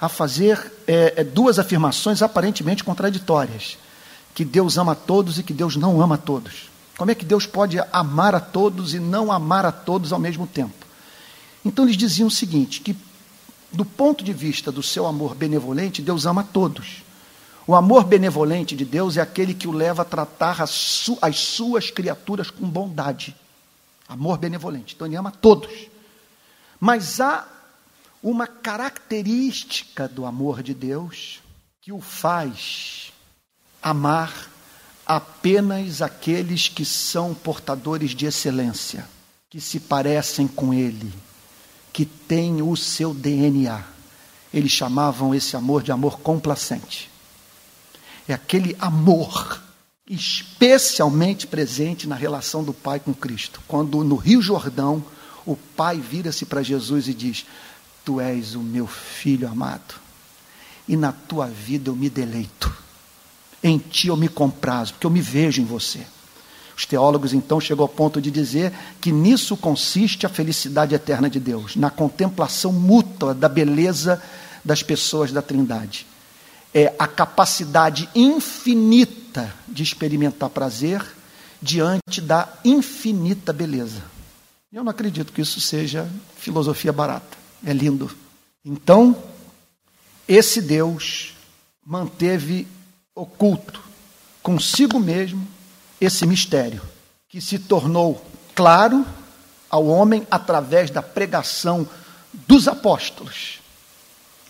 a 0.00 0.08
fazer 0.08 0.72
é, 0.86 1.14
é, 1.18 1.24
duas 1.24 1.58
afirmações 1.58 2.22
aparentemente 2.22 2.84
contraditórias: 2.84 3.76
que 4.34 4.44
Deus 4.44 4.78
ama 4.78 4.92
a 4.92 4.96
todos 4.96 5.38
e 5.38 5.42
que 5.42 5.52
Deus 5.52 5.76
não 5.76 6.00
ama 6.00 6.14
a 6.14 6.18
todos. 6.18 6.70
Como 6.96 7.10
é 7.10 7.14
que 7.14 7.24
Deus 7.24 7.46
pode 7.46 7.78
amar 7.92 8.34
a 8.34 8.40
todos 8.40 8.94
e 8.94 9.00
não 9.00 9.32
amar 9.32 9.66
a 9.66 9.72
todos 9.72 10.12
ao 10.12 10.18
mesmo 10.18 10.46
tempo? 10.46 10.86
Então 11.64 11.84
eles 11.84 11.96
diziam 11.96 12.28
o 12.28 12.30
seguinte: 12.30 12.80
que 12.80 12.96
do 13.72 13.84
ponto 13.84 14.22
de 14.22 14.32
vista 14.32 14.70
do 14.70 14.82
seu 14.82 15.06
amor 15.06 15.34
benevolente, 15.34 16.02
Deus 16.02 16.26
ama 16.26 16.44
todos. 16.44 17.02
O 17.66 17.74
amor 17.74 18.04
benevolente 18.04 18.76
de 18.76 18.84
Deus 18.84 19.16
é 19.16 19.20
aquele 19.20 19.54
que 19.54 19.68
o 19.68 19.72
leva 19.72 20.02
a 20.02 20.04
tratar 20.04 20.60
as, 20.60 20.70
su 20.70 21.16
as 21.22 21.38
suas 21.38 21.90
criaturas 21.90 22.50
com 22.50 22.68
bondade. 22.68 23.34
Amor 24.08 24.36
benevolente. 24.36 24.94
Então 24.94 25.06
ele 25.06 25.16
ama 25.16 25.30
todos. 25.30 25.88
Mas 26.78 27.20
há 27.20 27.48
uma 28.22 28.46
característica 28.46 30.06
do 30.06 30.26
amor 30.26 30.62
de 30.62 30.74
Deus 30.74 31.40
que 31.80 31.92
o 31.92 32.00
faz 32.00 33.12
amar 33.80 34.50
apenas 35.06 36.02
aqueles 36.02 36.68
que 36.68 36.84
são 36.84 37.34
portadores 37.34 38.10
de 38.10 38.26
excelência, 38.26 39.08
que 39.48 39.60
se 39.60 39.80
parecem 39.80 40.46
com 40.46 40.74
Ele 40.74 41.12
que 41.92 42.04
tem 42.06 42.62
o 42.62 42.76
seu 42.76 43.12
DNA. 43.12 43.82
Eles 44.52 44.70
chamavam 44.70 45.34
esse 45.34 45.56
amor 45.56 45.82
de 45.82 45.92
amor 45.92 46.20
complacente. 46.20 47.10
É 48.26 48.34
aquele 48.34 48.76
amor 48.78 49.60
especialmente 50.08 51.46
presente 51.46 52.06
na 52.06 52.14
relação 52.14 52.62
do 52.62 52.72
Pai 52.72 53.00
com 53.00 53.14
Cristo. 53.14 53.60
Quando 53.66 54.02
no 54.04 54.16
Rio 54.16 54.42
Jordão 54.42 55.04
o 55.46 55.56
Pai 55.56 55.98
vira-se 55.98 56.44
para 56.44 56.62
Jesus 56.62 57.08
e 57.08 57.14
diz: 57.14 57.46
Tu 58.04 58.20
és 58.20 58.54
o 58.54 58.60
meu 58.60 58.86
filho 58.86 59.48
amado, 59.48 59.94
e 60.88 60.96
na 60.96 61.12
tua 61.12 61.46
vida 61.46 61.90
eu 61.90 61.96
me 61.96 62.10
deleito, 62.10 62.72
em 63.62 63.78
ti 63.78 64.08
eu 64.08 64.16
me 64.16 64.28
comprazo, 64.28 64.92
porque 64.92 65.06
eu 65.06 65.10
me 65.10 65.20
vejo 65.20 65.60
em 65.60 65.64
você. 65.64 66.06
Os 66.76 66.86
teólogos 66.86 67.32
então 67.32 67.60
chegam 67.60 67.82
ao 67.82 67.88
ponto 67.88 68.20
de 68.20 68.30
dizer 68.30 68.72
que 69.00 69.12
nisso 69.12 69.56
consiste 69.56 70.26
a 70.26 70.28
felicidade 70.28 70.94
eterna 70.94 71.28
de 71.28 71.38
Deus, 71.38 71.76
na 71.76 71.90
contemplação 71.90 72.72
mútua 72.72 73.34
da 73.34 73.48
beleza 73.48 74.22
das 74.64 74.82
pessoas 74.82 75.32
da 75.32 75.42
Trindade. 75.42 76.06
É 76.74 76.94
a 76.98 77.06
capacidade 77.06 78.08
infinita 78.14 79.52
de 79.68 79.82
experimentar 79.82 80.48
prazer 80.48 81.04
diante 81.60 82.20
da 82.20 82.48
infinita 82.64 83.52
beleza. 83.52 84.02
Eu 84.72 84.82
não 84.82 84.90
acredito 84.90 85.32
que 85.32 85.42
isso 85.42 85.60
seja 85.60 86.08
filosofia 86.36 86.92
barata. 86.92 87.36
É 87.64 87.72
lindo. 87.72 88.10
Então, 88.64 89.22
esse 90.26 90.62
Deus 90.62 91.34
manteve 91.84 92.66
oculto 93.14 93.82
consigo 94.42 94.98
mesmo 94.98 95.46
esse 96.04 96.26
mistério, 96.26 96.82
que 97.28 97.40
se 97.40 97.58
tornou 97.58 98.24
claro 98.54 99.06
ao 99.70 99.86
homem 99.86 100.26
através 100.30 100.90
da 100.90 101.00
pregação 101.00 101.88
dos 102.46 102.66
apóstolos. 102.66 103.60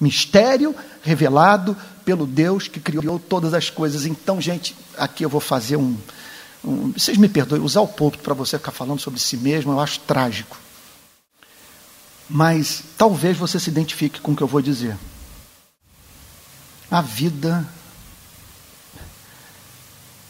Mistério 0.00 0.74
revelado 1.02 1.76
pelo 2.04 2.26
Deus 2.26 2.66
que 2.68 2.80
criou 2.80 3.18
todas 3.18 3.54
as 3.54 3.70
coisas. 3.70 4.06
Então, 4.06 4.40
gente, 4.40 4.74
aqui 4.96 5.24
eu 5.24 5.28
vou 5.28 5.40
fazer 5.40 5.76
um. 5.76 5.96
um 6.64 6.92
vocês 6.92 7.16
me 7.18 7.28
perdoem, 7.28 7.62
usar 7.62 7.82
o 7.82 7.88
púlpito 7.88 8.24
para 8.24 8.34
você 8.34 8.58
ficar 8.58 8.72
falando 8.72 9.00
sobre 9.00 9.20
si 9.20 9.36
mesmo, 9.36 9.72
eu 9.72 9.80
acho 9.80 10.00
trágico. 10.00 10.58
Mas 12.28 12.82
talvez 12.96 13.36
você 13.36 13.60
se 13.60 13.68
identifique 13.68 14.20
com 14.20 14.32
o 14.32 14.36
que 14.36 14.42
eu 14.42 14.48
vou 14.48 14.62
dizer. 14.62 14.96
A 16.90 17.02
vida 17.02 17.68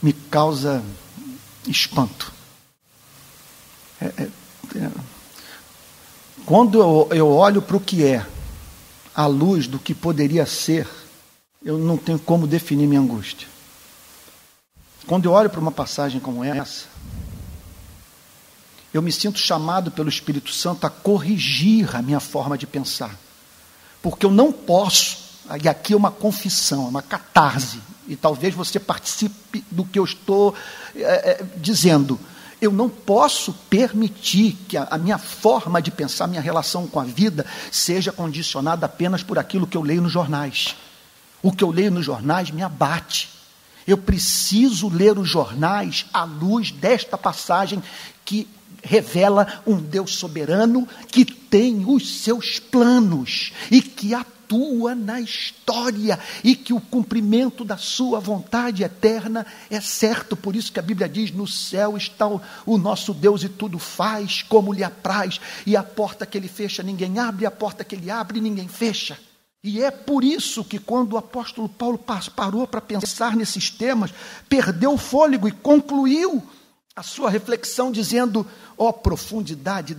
me 0.03 0.13
causa 0.13 0.83
espanto. 1.67 2.33
É, 4.01 4.07
é, 4.07 4.23
é. 4.77 4.91
Quando 6.45 6.81
eu, 6.81 7.09
eu 7.13 7.29
olho 7.29 7.63
para 7.63 7.77
o 7.77 7.81
que 7.81 8.05
é, 8.05 8.27
à 9.15 9.27
luz 9.27 9.67
do 9.67 9.79
que 9.79 9.95
poderia 9.95 10.45
ser, 10.45 10.89
eu 11.65 11.79
não 11.79 11.97
tenho 11.97 12.19
como 12.19 12.47
definir 12.47 12.87
minha 12.87 13.01
angústia. 13.01 13.47
Quando 15.07 15.27
eu 15.27 15.33
olho 15.33 15.51
para 15.51 15.61
uma 15.61 15.73
passagem 15.73 16.21
como 16.21 16.45
essa, 16.45 16.87
eu 18.93 19.01
me 19.01 19.11
sinto 19.11 19.39
chamado 19.39 19.91
pelo 19.91 20.09
Espírito 20.09 20.53
Santo 20.53 20.87
a 20.87 20.91
corrigir 20.91 21.95
a 21.97 22.03
minha 22.03 22.21
forma 22.21 22.59
de 22.59 22.67
pensar. 22.67 23.17
Porque 24.03 24.27
eu 24.27 24.31
não 24.31 24.53
posso, 24.53 25.22
e 25.61 25.69
aqui 25.69 25.93
é 25.93 25.97
uma 25.97 26.11
confissão, 26.11 26.87
é 26.87 26.89
uma 26.89 27.03
catarse, 27.03 27.81
e 28.07 28.17
talvez 28.17 28.55
você 28.55 28.79
participe 28.81 29.65
do 29.71 29.85
que 29.85 29.99
eu 29.99 30.05
estou 30.05 30.55
é, 30.95 31.01
é, 31.01 31.45
dizendo. 31.57 32.19
Eu 32.61 32.73
não 32.73 32.89
posso 32.89 33.53
permitir 33.69 34.57
que 34.69 34.77
a, 34.77 34.85
a, 34.85 34.99
minha 34.99 35.19
forma 35.19 35.83
de 35.83 35.91
pensar, 35.91 36.29
minha 36.29 36.41
relação 36.41 36.87
com 36.87 37.01
a 37.01 37.05
vida, 37.05 37.45
seja 37.71 38.13
condicionada 38.13 38.87
apenas 38.87 39.23
por 39.23 39.39
aquilo 39.39 39.67
que 39.67 39.77
eu 39.77 39.83
leio 39.83 40.03
nos 40.03 40.13
jornais. 40.13 40.77
O 41.43 41.51
que 41.51 41.65
eu 41.65 41.71
leio 41.71 41.91
nos 41.91 42.05
jornais 42.05 42.51
me 42.51 42.63
abate. 42.63 43.29
Eu 43.85 43.99
preciso 43.99 44.89
ler 44.89 45.19
os 45.19 45.29
jornais 45.29 46.07
à 46.13 46.23
luz 46.23 46.71
desta 46.71 47.19
passagem 47.19 47.83
que 48.25 48.49
revela 48.83 49.63
um 49.67 49.77
Deus 49.77 50.15
soberano 50.17 50.89
que 51.11 51.25
tem 51.25 51.85
os 51.87 52.23
seus 52.23 52.59
planos 52.59 53.53
e 53.71 53.81
que 53.81 54.15
atua 54.53 54.95
na 54.95 55.21
história 55.21 56.19
e 56.45 56.55
que 56.55 56.75
o 56.75 56.81
cumprimento 56.81 57.65
da 57.65 57.79
sua 57.79 58.21
vontade 58.21 58.85
eterna 58.85 59.47
é 59.71 59.81
certo. 59.81 60.37
Por 60.37 60.55
isso 60.55 60.71
que 60.71 60.79
a 60.79 60.83
Bíblia 60.83 61.09
diz: 61.09 61.33
no 61.33 61.49
céu 61.49 61.97
está 61.97 62.29
o, 62.67 62.79
nosso 62.79 63.15
Deus 63.15 63.43
e 63.43 63.49
tudo 63.49 63.79
faz 63.79 64.43
como 64.43 64.73
lhe 64.73 64.85
apraz, 64.85 65.41
e 65.67 65.77
a 65.77 65.83
porta 65.83 66.27
que 66.27 66.37
ele 66.37 66.49
fecha 66.49 66.83
ninguém 66.83 67.19
abre, 67.19 67.45
e 67.45 67.47
a 67.47 67.51
porta 67.51 67.83
que 67.83 67.95
ele 67.95 68.11
abre 68.11 68.41
ninguém 68.41 68.69
fecha. 68.69 69.19
E 69.65 69.81
é 69.81 69.91
por 69.93 70.25
isso 70.25 70.65
que, 70.65 70.79
quando 70.79 71.13
o 71.13 71.17
apóstolo 71.17 71.69
Paulo 71.69 71.99
parou 72.35 72.67
para 72.67 72.81
pensar 72.81 73.37
nesses 73.37 73.71
temas, 73.71 74.13
perdeu 74.49 74.93
o 74.93 74.99
fôlego 74.99 75.47
e 75.47 75.53
concluiu 75.53 76.43
a 76.95 77.03
sua 77.03 77.31
reflexão 77.31 77.91
dizendo: 77.91 78.47
ó 78.77 78.89
oh, 78.89 78.93
profundidade 78.93 79.97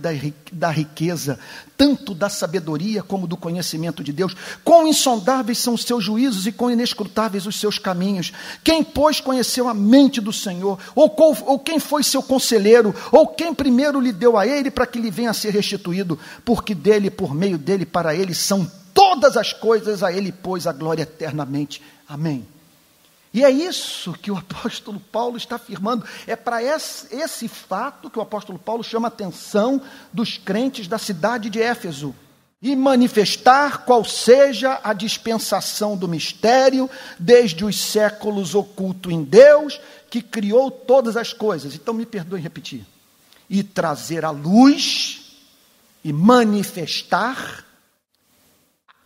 da 0.52 0.70
riqueza, 0.70 1.40
tanto 1.76 2.14
da 2.14 2.28
sabedoria 2.28 3.02
como 3.02 3.26
do 3.26 3.36
conhecimento 3.36 4.04
de 4.04 4.12
Deus, 4.12 4.34
quão 4.62 4.86
insondáveis 4.86 5.58
são 5.58 5.74
os 5.74 5.82
seus 5.82 6.04
juízos 6.04 6.46
e 6.46 6.52
quão 6.52 6.70
inescrutáveis 6.70 7.46
os 7.46 7.58
seus 7.58 7.80
caminhos. 7.80 8.32
Quem, 8.62 8.84
pois, 8.84 9.20
conheceu 9.20 9.68
a 9.68 9.74
mente 9.74 10.20
do 10.20 10.32
Senhor, 10.32 10.78
ou, 10.94 11.10
qual, 11.10 11.36
ou 11.46 11.58
quem 11.58 11.80
foi 11.80 12.04
seu 12.04 12.22
conselheiro, 12.22 12.94
ou 13.10 13.26
quem 13.26 13.52
primeiro 13.52 14.00
lhe 14.00 14.12
deu 14.12 14.38
a 14.38 14.46
ele 14.46 14.70
para 14.70 14.86
que 14.86 15.00
lhe 15.00 15.10
venha 15.10 15.30
a 15.30 15.34
ser 15.34 15.50
restituído, 15.50 16.16
porque 16.44 16.76
dele, 16.76 17.10
por 17.10 17.34
meio 17.34 17.58
dele, 17.58 17.84
para 17.84 18.14
ele 18.14 18.34
são 18.34 18.70
todas 18.94 19.36
as 19.36 19.52
coisas 19.52 20.04
a 20.04 20.12
Ele 20.12 20.30
pôs 20.30 20.68
a 20.68 20.72
glória 20.72 21.02
eternamente. 21.02 21.82
Amém. 22.08 22.46
E 23.34 23.44
é 23.44 23.50
isso 23.50 24.12
que 24.12 24.30
o 24.30 24.36
apóstolo 24.38 25.00
Paulo 25.00 25.36
está 25.36 25.56
afirmando. 25.56 26.06
É 26.24 26.36
para 26.36 26.62
esse, 26.62 27.12
esse, 27.14 27.48
fato 27.48 28.08
que 28.08 28.18
o 28.18 28.22
apóstolo 28.22 28.58
Paulo 28.60 28.84
chama 28.84 29.08
a 29.08 29.10
atenção 29.10 29.82
dos 30.12 30.38
crentes 30.38 30.86
da 30.86 30.98
cidade 30.98 31.50
de 31.50 31.60
Éfeso. 31.60 32.14
E 32.62 32.74
manifestar 32.74 33.84
qual 33.84 34.04
seja 34.04 34.80
a 34.82 34.94
dispensação 34.94 35.98
do 35.98 36.08
mistério, 36.08 36.88
desde 37.18 37.62
os 37.62 37.78
séculos 37.78 38.54
oculto 38.54 39.10
em 39.10 39.22
Deus, 39.22 39.78
que 40.08 40.22
criou 40.22 40.70
todas 40.70 41.14
as 41.16 41.32
coisas. 41.32 41.74
Então 41.74 41.92
me 41.92 42.06
perdoe 42.06 42.40
repetir. 42.40 42.86
E 43.50 43.62
trazer 43.62 44.24
à 44.24 44.30
luz 44.30 45.36
e 46.02 46.10
manifestar 46.10 47.64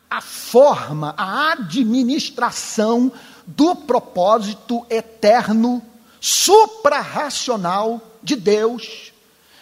a 0.08 0.20
forma, 0.20 1.14
a 1.18 1.52
administração 1.52 3.12
do 3.48 3.74
propósito 3.74 4.84
eterno, 4.90 5.82
suprarracional 6.20 7.98
de 8.22 8.36
Deus, 8.36 9.10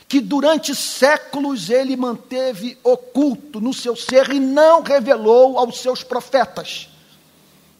que 0.08 0.20
durante 0.20 0.74
séculos 0.74 1.70
ele 1.70 1.96
manteve 1.96 2.76
oculto 2.82 3.60
no 3.60 3.72
seu 3.72 3.94
ser 3.94 4.30
e 4.30 4.40
não 4.40 4.82
revelou 4.82 5.56
aos 5.56 5.78
seus 5.78 6.02
profetas, 6.02 6.88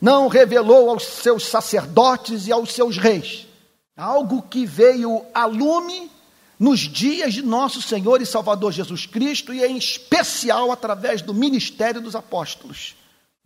não 0.01 0.29
revelou 0.29 0.91
aos 0.91 1.05
seus 1.05 1.45
sacerdotes 1.45 2.47
e 2.47 2.53
aos 2.53 2.73
seus 2.73 2.97
reis. 2.97 3.45
Algo 3.97 4.43
que 4.43 4.65
veio 4.65 5.25
a 5.35 5.45
lume 5.47 6.09
nos 6.57 6.81
dias 6.81 7.35
de 7.35 7.43
nosso 7.43 7.83
Senhor 7.83 8.23
e 8.23 8.27
Salvador 8.27 8.71
Jesus 8.71 9.07
Cristo 9.07 9.53
e 9.53 9.65
em 9.65 9.77
especial 9.77 10.71
através 10.71 11.21
do 11.21 11.35
ministério 11.35 12.01
dos 12.01 12.15
apóstolos. 12.15 12.95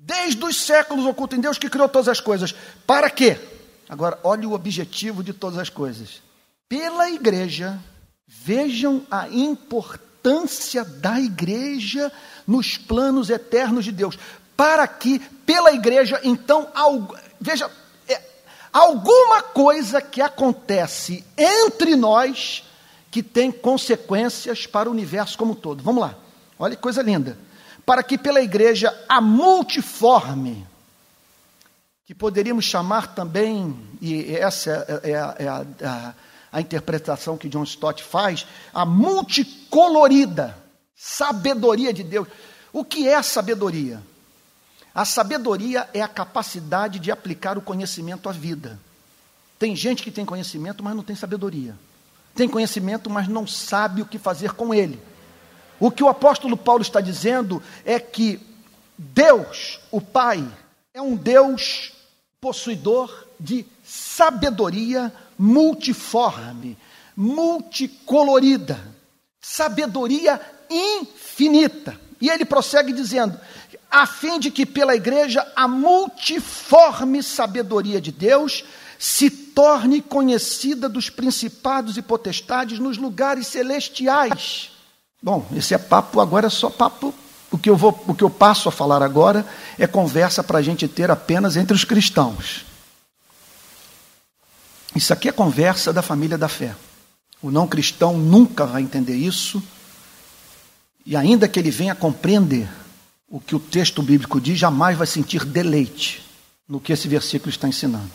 Desde 0.02 0.42
os 0.42 0.56
séculos 0.56 1.04
oculto 1.04 1.36
em 1.36 1.40
Deus 1.40 1.58
que 1.58 1.68
criou 1.68 1.86
todas 1.86 2.08
as 2.08 2.20
coisas. 2.20 2.54
Para 2.86 3.10
quê? 3.10 3.38
Agora, 3.86 4.18
olhe 4.22 4.46
o 4.46 4.52
objetivo 4.52 5.22
de 5.22 5.34
todas 5.34 5.58
as 5.58 5.68
coisas. 5.68 6.22
Pela 6.66 7.10
igreja, 7.10 7.78
vejam 8.26 9.06
a 9.10 9.28
importância 9.28 10.82
da 10.84 11.20
igreja 11.20 12.10
nos 12.46 12.78
planos 12.78 13.28
eternos 13.28 13.84
de 13.84 13.92
Deus. 13.92 14.18
Para 14.56 14.88
que, 14.88 15.18
pela 15.44 15.70
igreja, 15.72 16.18
então, 16.24 16.70
veja, 17.38 17.70
é, 18.08 18.22
alguma 18.72 19.42
coisa 19.42 20.00
que 20.00 20.22
acontece 20.22 21.22
entre 21.36 21.94
nós 21.94 22.64
que 23.10 23.22
tem 23.22 23.52
consequências 23.52 24.66
para 24.66 24.88
o 24.88 24.92
universo 24.92 25.36
como 25.36 25.52
um 25.52 25.56
todo. 25.56 25.82
Vamos 25.82 26.00
lá, 26.00 26.14
olha 26.58 26.74
que 26.74 26.80
coisa 26.80 27.02
linda. 27.02 27.36
Para 27.90 28.04
que 28.04 28.16
pela 28.16 28.40
igreja 28.40 28.96
a 29.08 29.20
multiforme, 29.20 30.64
que 32.06 32.14
poderíamos 32.14 32.64
chamar 32.64 33.16
também, 33.16 33.76
e 34.00 34.32
essa 34.36 34.86
é, 35.02 35.10
é, 35.10 35.16
a, 35.16 35.34
é 35.36 35.48
a, 35.48 35.66
a, 35.82 36.14
a 36.52 36.60
interpretação 36.60 37.36
que 37.36 37.48
John 37.48 37.64
Stott 37.64 38.04
faz, 38.04 38.46
a 38.72 38.86
multicolorida 38.86 40.56
sabedoria 40.94 41.92
de 41.92 42.04
Deus. 42.04 42.28
O 42.72 42.84
que 42.84 43.08
é 43.08 43.16
a 43.16 43.24
sabedoria? 43.24 44.00
A 44.94 45.04
sabedoria 45.04 45.90
é 45.92 46.00
a 46.00 46.06
capacidade 46.06 47.00
de 47.00 47.10
aplicar 47.10 47.58
o 47.58 47.60
conhecimento 47.60 48.28
à 48.28 48.32
vida. 48.32 48.78
Tem 49.58 49.74
gente 49.74 50.04
que 50.04 50.12
tem 50.12 50.24
conhecimento, 50.24 50.80
mas 50.80 50.94
não 50.94 51.02
tem 51.02 51.16
sabedoria 51.16 51.74
tem 52.34 52.48
conhecimento, 52.48 53.10
mas 53.10 53.28
não 53.28 53.46
sabe 53.46 54.02
o 54.02 54.06
que 54.06 54.18
fazer 54.18 54.52
com 54.52 54.72
ele. 54.72 54.98
O 55.80 55.90
que 55.90 56.04
o 56.04 56.08
apóstolo 56.08 56.58
Paulo 56.58 56.82
está 56.82 57.00
dizendo 57.00 57.62
é 57.86 57.98
que 57.98 58.38
Deus, 58.98 59.80
o 59.90 59.98
Pai, 59.98 60.46
é 60.92 61.00
um 61.00 61.16
Deus 61.16 61.92
possuidor 62.38 63.26
de 63.40 63.64
sabedoria 63.82 65.10
multiforme, 65.38 66.76
multicolorida, 67.16 68.78
sabedoria 69.40 70.38
infinita. 70.68 71.98
E 72.20 72.28
ele 72.28 72.44
prossegue 72.44 72.92
dizendo: 72.92 73.40
a 73.90 74.06
fim 74.06 74.38
de 74.38 74.50
que 74.50 74.66
pela 74.66 74.94
igreja 74.94 75.50
a 75.56 75.66
multiforme 75.66 77.22
sabedoria 77.22 78.00
de 78.02 78.12
Deus 78.12 78.64
se 78.98 79.30
torne 79.30 80.02
conhecida 80.02 80.90
dos 80.90 81.08
principados 81.08 81.96
e 81.96 82.02
potestades 82.02 82.78
nos 82.78 82.98
lugares 82.98 83.46
celestiais. 83.46 84.70
Bom, 85.22 85.46
esse 85.54 85.74
é 85.74 85.78
papo, 85.78 86.20
agora 86.20 86.46
é 86.46 86.50
só 86.50 86.70
papo. 86.70 87.14
O 87.50 87.58
que 87.58 87.68
eu, 87.68 87.76
vou, 87.76 88.04
o 88.06 88.14
que 88.14 88.22
eu 88.22 88.30
passo 88.30 88.68
a 88.68 88.72
falar 88.72 89.02
agora 89.02 89.44
é 89.76 89.86
conversa 89.86 90.42
para 90.42 90.58
a 90.58 90.62
gente 90.62 90.86
ter 90.86 91.10
apenas 91.10 91.56
entre 91.56 91.74
os 91.74 91.84
cristãos. 91.84 92.64
Isso 94.94 95.12
aqui 95.12 95.28
é 95.28 95.32
conversa 95.32 95.92
da 95.92 96.02
família 96.02 96.38
da 96.38 96.48
fé. 96.48 96.74
O 97.42 97.50
não 97.50 97.66
cristão 97.66 98.16
nunca 98.16 98.66
vai 98.66 98.82
entender 98.82 99.16
isso, 99.16 99.62
e 101.04 101.16
ainda 101.16 101.48
que 101.48 101.58
ele 101.58 101.70
venha 101.70 101.94
compreender 101.94 102.68
o 103.28 103.40
que 103.40 103.54
o 103.54 103.60
texto 103.60 104.02
bíblico 104.02 104.40
diz, 104.40 104.58
jamais 104.58 104.96
vai 104.96 105.06
sentir 105.06 105.44
deleite 105.44 106.22
no 106.68 106.80
que 106.80 106.92
esse 106.92 107.08
versículo 107.08 107.50
está 107.50 107.66
ensinando. 107.66 108.10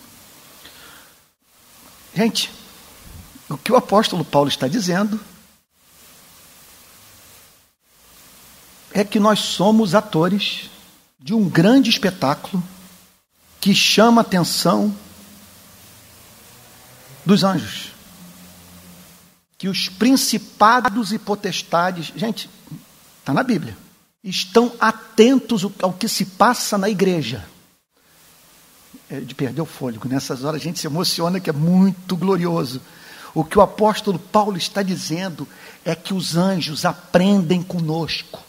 Gente, 2.13 2.51
o 3.49 3.57
que 3.57 3.71
o 3.71 3.75
apóstolo 3.75 4.23
Paulo 4.23 4.49
está 4.49 4.67
dizendo 4.67 5.19
é 8.95 9.03
que 9.03 9.19
nós 9.19 9.39
somos 9.39 9.93
atores 9.93 10.69
de 11.19 11.33
um 11.33 11.49
grande 11.49 11.89
espetáculo 11.89 12.63
que 13.59 13.75
chama 13.75 14.21
a 14.21 14.23
atenção 14.23 14.95
dos 17.25 17.43
anjos. 17.43 17.91
Que 19.57 19.67
os 19.67 19.89
principados 19.89 21.11
e 21.11 21.19
potestades, 21.19 22.13
gente, 22.15 22.49
está 23.19 23.33
na 23.33 23.43
Bíblia, 23.43 23.77
estão 24.23 24.71
atentos 24.79 25.67
ao 25.81 25.91
que 25.91 26.07
se 26.07 26.23
passa 26.23 26.77
na 26.77 26.89
igreja. 26.89 27.45
É, 29.09 29.19
de 29.19 29.35
perder 29.35 29.61
o 29.61 29.65
fôlego. 29.65 30.07
Nessas 30.07 30.45
horas 30.45 30.61
a 30.61 30.63
gente 30.63 30.79
se 30.79 30.87
emociona, 30.87 31.41
que 31.41 31.49
é 31.49 31.53
muito 31.53 32.15
glorioso. 32.15 32.81
O 33.33 33.43
que 33.43 33.59
o 33.59 33.61
apóstolo 33.61 34.17
Paulo 34.17 34.55
está 34.55 34.81
dizendo 34.81 35.45
é 35.83 35.93
que 35.93 36.13
os 36.13 36.37
anjos 36.37 36.85
aprendem 36.85 37.61
conosco, 37.61 38.44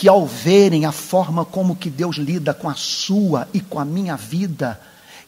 que 0.00 0.08
ao 0.08 0.26
verem 0.26 0.86
a 0.86 0.92
forma 0.92 1.44
como 1.44 1.76
que 1.76 1.90
Deus 1.90 2.16
lida 2.16 2.54
com 2.54 2.70
a 2.70 2.74
sua 2.74 3.46
e 3.52 3.60
com 3.60 3.78
a 3.78 3.84
minha 3.84 4.16
vida, 4.16 4.80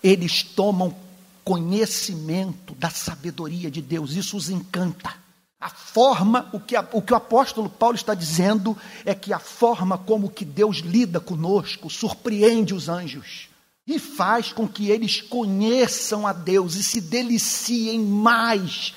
eles 0.03 0.43
tomam 0.43 0.97
conhecimento 1.45 2.75
da 2.77 2.89
sabedoria 2.89 3.70
de 3.70 3.83
Deus. 3.83 4.16
Isso 4.16 4.35
os 4.35 4.49
encanta. 4.49 5.12
A 5.61 5.68
forma, 5.68 6.49
o 6.55 6.59
que, 6.59 6.75
a, 6.75 6.89
o 6.91 7.03
que 7.03 7.12
o 7.12 7.16
apóstolo 7.16 7.68
Paulo 7.68 7.97
está 7.97 8.14
dizendo 8.14 8.75
é 9.05 9.14
que 9.14 9.31
a 9.31 9.39
forma 9.39 9.99
como 9.99 10.31
que 10.31 10.43
Deus 10.43 10.79
lida 10.79 11.20
conosco 11.20 11.91
surpreende 11.91 12.73
os 12.73 12.89
anjos 12.89 13.51
e 13.87 13.99
faz 13.99 14.55
com 14.55 14.66
que 14.66 14.89
eles 14.89 15.20
conheçam 15.20 16.27
a 16.27 16.33
Deus 16.33 16.77
e 16.77 16.83
se 16.83 16.99
deliciem 16.99 18.01
mais 18.01 18.95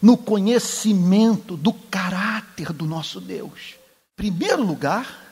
no 0.00 0.16
conhecimento 0.16 1.54
do 1.54 1.74
caráter 1.74 2.72
do 2.72 2.86
nosso 2.86 3.20
Deus. 3.20 3.77
Primeiro 4.18 4.64
lugar, 4.64 5.30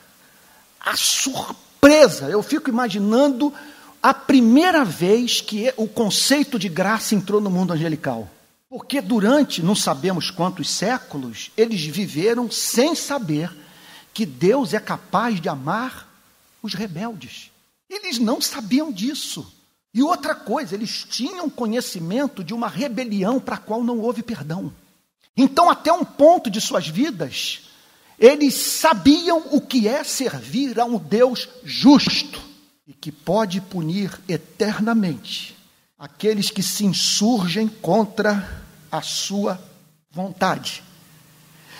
a 0.79 0.95
surpresa. 0.95 2.29
Eu 2.29 2.41
fico 2.41 2.69
imaginando 2.69 3.53
a 4.01 4.13
primeira 4.13 4.85
vez 4.85 5.41
que 5.41 5.73
o 5.75 5.89
conceito 5.89 6.57
de 6.57 6.69
graça 6.69 7.13
entrou 7.13 7.41
no 7.41 7.49
mundo 7.49 7.73
angelical. 7.73 8.29
Porque 8.69 9.01
durante 9.01 9.61
não 9.61 9.75
sabemos 9.75 10.31
quantos 10.31 10.69
séculos 10.69 11.51
eles 11.57 11.83
viveram 11.83 12.49
sem 12.49 12.95
saber 12.95 13.53
que 14.13 14.25
Deus 14.25 14.73
é 14.73 14.79
capaz 14.79 15.41
de 15.41 15.49
amar 15.49 16.07
os 16.63 16.73
rebeldes. 16.73 17.51
Eles 17.89 18.17
não 18.17 18.39
sabiam 18.39 18.89
disso. 18.89 19.53
E 19.93 20.01
outra 20.01 20.33
coisa, 20.33 20.75
eles 20.75 21.03
tinham 21.03 21.49
conhecimento 21.49 22.41
de 22.41 22.53
uma 22.53 22.69
rebelião 22.69 23.37
para 23.37 23.55
a 23.55 23.59
qual 23.59 23.83
não 23.83 23.99
houve 23.99 24.23
perdão. 24.23 24.73
Então, 25.35 25.69
até 25.69 25.91
um 25.91 26.05
ponto 26.05 26.49
de 26.49 26.61
suas 26.61 26.87
vidas, 26.87 27.66
eles 28.19 28.55
sabiam 28.55 29.43
o 29.51 29.61
que 29.61 29.87
é 29.87 30.03
servir 30.03 30.79
a 30.79 30.85
um 30.85 30.97
Deus 30.97 31.47
justo 31.63 32.41
e 32.87 32.93
que 32.93 33.11
pode 33.11 33.61
punir 33.61 34.19
eternamente 34.27 35.55
aqueles 35.99 36.49
que 36.49 36.63
se 36.63 36.85
insurgem 36.85 37.67
contra 37.67 38.63
a 38.91 39.01
sua 39.01 39.61
vontade. 40.11 40.83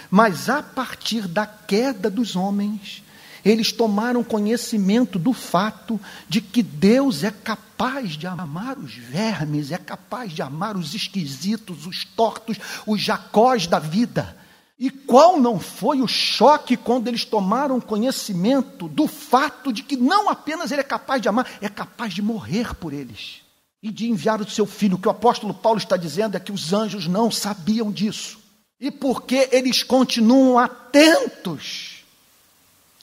Mas 0.09 0.49
a 0.49 0.61
partir 0.61 1.27
da 1.27 1.45
queda 1.45 2.09
dos 2.09 2.35
homens, 2.35 3.03
eles 3.43 3.71
tomaram 3.71 4.23
conhecimento 4.23 5.17
do 5.17 5.33
fato 5.33 5.99
de 6.29 6.39
que 6.41 6.61
Deus 6.61 7.23
é 7.23 7.31
capaz 7.31 8.11
de 8.13 8.27
amar 8.27 8.77
os 8.77 8.93
vermes, 8.93 9.71
é 9.71 9.77
capaz 9.77 10.33
de 10.33 10.41
amar 10.41 10.77
os 10.77 10.93
esquisitos, 10.93 11.87
os 11.87 12.05
tortos, 12.05 12.57
os 12.85 13.01
jacós 13.01 13.65
da 13.65 13.79
vida. 13.79 14.36
E 14.79 14.91
qual 14.91 15.39
não 15.39 15.59
foi 15.59 16.01
o 16.01 16.07
choque 16.07 16.77
quando 16.77 17.07
eles 17.07 17.25
tomaram 17.25 17.81
conhecimento 17.81 18.87
do 18.87 19.07
fato 19.07 19.73
de 19.73 19.81
que 19.81 19.97
não 19.97 20.29
apenas 20.29 20.71
ele 20.71 20.81
é 20.81 20.83
capaz 20.83 21.19
de 21.21 21.27
amar, 21.27 21.47
é 21.61 21.67
capaz 21.67 22.13
de 22.13 22.21
morrer 22.21 22.75
por 22.75 22.93
eles 22.93 23.41
e 23.81 23.91
de 23.91 24.07
enviar 24.07 24.39
o 24.39 24.49
seu 24.49 24.67
filho. 24.67 24.95
O 24.95 24.99
que 24.99 25.07
o 25.07 25.11
apóstolo 25.11 25.53
Paulo 25.53 25.79
está 25.79 25.97
dizendo 25.97 26.37
é 26.37 26.39
que 26.39 26.51
os 26.51 26.73
anjos 26.73 27.07
não 27.07 27.31
sabiam 27.31 27.91
disso. 27.91 28.37
E 28.79 28.91
porque 28.91 29.49
eles 29.51 29.81
continuam 29.81 30.59
atentos 30.59 32.03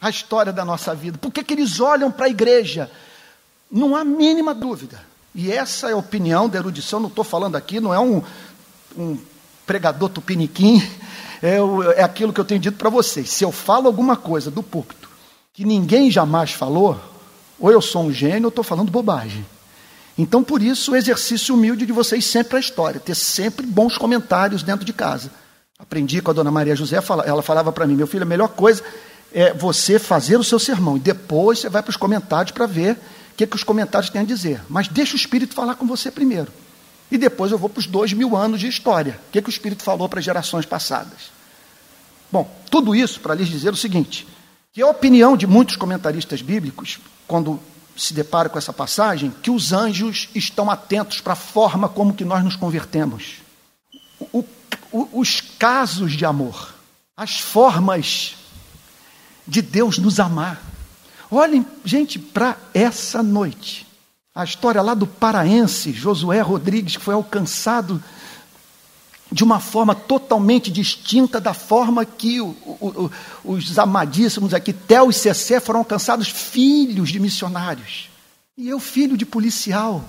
à 0.01 0.09
história 0.09 0.53
da 0.53 0.65
nossa 0.65 0.95
vida? 0.95 1.19
Por 1.19 1.33
que 1.33 1.53
eles 1.53 1.81
olham 1.81 2.13
para 2.13 2.27
a 2.27 2.31
igreja? 2.31 2.89
Não 3.69 3.97
há 3.97 4.05
mínima 4.05 4.55
dúvida. 4.55 5.05
E 5.35 5.51
essa 5.51 5.91
é 5.91 5.93
a 5.93 5.97
opinião 5.97 6.49
da 6.49 6.59
erudição, 6.59 7.01
não 7.01 7.09
estou 7.09 7.25
falando 7.25 7.57
aqui, 7.57 7.81
não 7.81 7.93
é 7.93 7.99
um, 7.99 8.23
um 8.97 9.19
pregador 9.67 10.09
tupiniquim, 10.09 10.81
é, 11.45 12.01
é 12.01 12.03
aquilo 12.03 12.33
que 12.33 12.41
eu 12.41 12.45
tenho 12.45 12.61
dito 12.61 12.79
para 12.79 12.89
vocês. 12.89 13.29
Se 13.29 13.45
eu 13.45 13.53
falo 13.53 13.87
alguma 13.87 14.17
coisa 14.17 14.51
do 14.51 14.63
púlpito 14.63 15.11
que 15.53 15.65
ninguém 15.65 16.11
jamais 16.11 16.53
falou, 16.53 16.99
ou 17.61 17.71
eu 17.71 17.83
sou 17.83 18.05
um 18.05 18.13
gênio 18.13 18.45
ou 18.45 18.49
estou 18.49 18.65
falando 18.65 18.91
bobagem. 18.91 19.45
Então, 20.17 20.43
por 20.43 20.63
isso, 20.63 20.93
o 20.93 20.97
exercício 20.97 21.55
humilde 21.55 21.85
de 21.85 21.93
vocês 21.93 22.25
sempre 22.25 22.57
a 22.57 22.61
história, 22.61 22.99
ter 22.99 23.15
sempre 23.15 23.67
bons 23.67 23.99
comentários 23.99 24.63
dentro 24.63 24.85
de 24.85 24.93
casa. 24.93 25.31
Aprendi 25.79 26.23
com 26.23 26.31
a 26.31 26.35
dona 26.35 26.51
Maria 26.51 26.75
José, 26.75 26.99
ela 27.27 27.43
falava 27.43 27.71
para 27.71 27.87
mim, 27.87 27.95
meu 27.95 28.07
filho, 28.07 28.23
a 28.23 28.27
melhor 28.27 28.49
coisa 28.49 28.83
é 29.33 29.53
você 29.53 29.99
fazer 29.99 30.37
o 30.37 30.45
seu 30.45 30.59
sermão, 30.59 30.97
e 30.97 31.01
depois 31.01 31.59
você 31.59 31.69
vai 31.69 31.83
para 31.83 31.91
os 31.91 31.97
comentários 31.97 32.53
para 32.53 32.67
ver 32.67 32.93
o 32.93 33.37
que, 33.37 33.47
que 33.47 33.57
os 33.57 33.65
comentários 33.65 34.11
têm 34.11 34.23
a 34.23 34.25
dizer. 34.25 34.63
Mas 34.69 34.89
deixa 34.89 35.13
o 35.13 35.17
Espírito 35.17 35.55
falar 35.55 35.75
com 35.75 35.87
você 35.87 36.11
primeiro. 36.11 36.51
E 37.11 37.19
depois 37.19 37.53
eu 37.53 37.59
vou 37.59 37.69
para 37.69 37.81
os 37.81 37.87
dois 37.87 38.13
mil 38.13 38.37
anos 38.37 38.61
de 38.61 38.67
história. 38.67 39.21
O 39.29 39.33
que, 39.33 39.43
que 39.43 39.49
o 39.49 39.51
Espírito 39.51 39.83
falou 39.83 40.09
para 40.09 40.21
as 40.21 40.25
gerações 40.25 40.65
passadas? 40.65 41.34
Bom, 42.35 42.51
tudo 42.69 42.97
isso 42.97 43.21
para 43.21 43.33
lhes 43.33 43.47
dizer 43.47 43.73
o 43.73 43.77
seguinte: 43.77 44.27
que 44.73 44.83
a 44.83 44.89
opinião 44.89 45.37
de 45.37 45.47
muitos 45.47 45.77
comentaristas 45.77 46.43
bíblicos, 46.43 46.99
quando 47.29 47.61
se 47.97 48.13
depara 48.13 48.49
com 48.49 48.59
essa 48.59 48.73
passagem, 48.73 49.33
que 49.41 49.53
os 49.53 49.73
anjos 49.73 50.29
estão 50.35 50.69
atentos 50.69 51.21
para 51.21 51.35
a 51.35 51.37
forma 51.37 51.89
como 51.89 52.13
que 52.13 52.25
nós 52.25 52.43
nos 52.43 52.57
convertemos. 52.57 53.37
O, 54.19 54.45
o, 54.91 55.21
os 55.21 55.41
casos 55.41 56.15
de 56.15 56.25
amor, 56.25 56.75
as 57.17 57.39
formas 57.39 58.35
de 59.47 59.63
Deus 59.63 59.99
nos 59.99 60.19
amar. 60.19 60.61
Olhem, 61.31 61.65
gente, 61.85 62.19
para 62.19 62.57
essa 62.75 63.23
noite. 63.23 63.87
A 64.35 64.43
história 64.43 64.83
lá 64.83 64.95
do 64.95 65.07
paraense 65.07 65.93
Josué 65.93 66.41
Rodrigues, 66.41 66.97
que 66.97 67.05
foi 67.05 67.15
alcançado 67.15 68.03
de 69.35 69.43
uma 69.43 69.59
forma 69.59 69.97
totalmente 69.97 70.71
distinta 70.71 71.41
da 71.41 71.53
forma 71.53 72.05
que 72.05 72.41
o, 72.41 72.51
o, 72.65 73.11
o, 73.45 73.53
os 73.55 73.77
amadíssimos 73.81 74.55
aqui, 74.55 74.73
Theo 74.73 75.11
e 75.11 75.13
Cessé, 75.13 75.59
foram 75.59 75.81
alcançados 75.81 76.29
filhos 76.29 77.11
de 77.11 77.19
missionários. 77.19 78.11
E 78.57 78.69
eu, 78.69 78.79
filho 78.79 79.17
de 79.17 79.27
policial. 79.27 80.05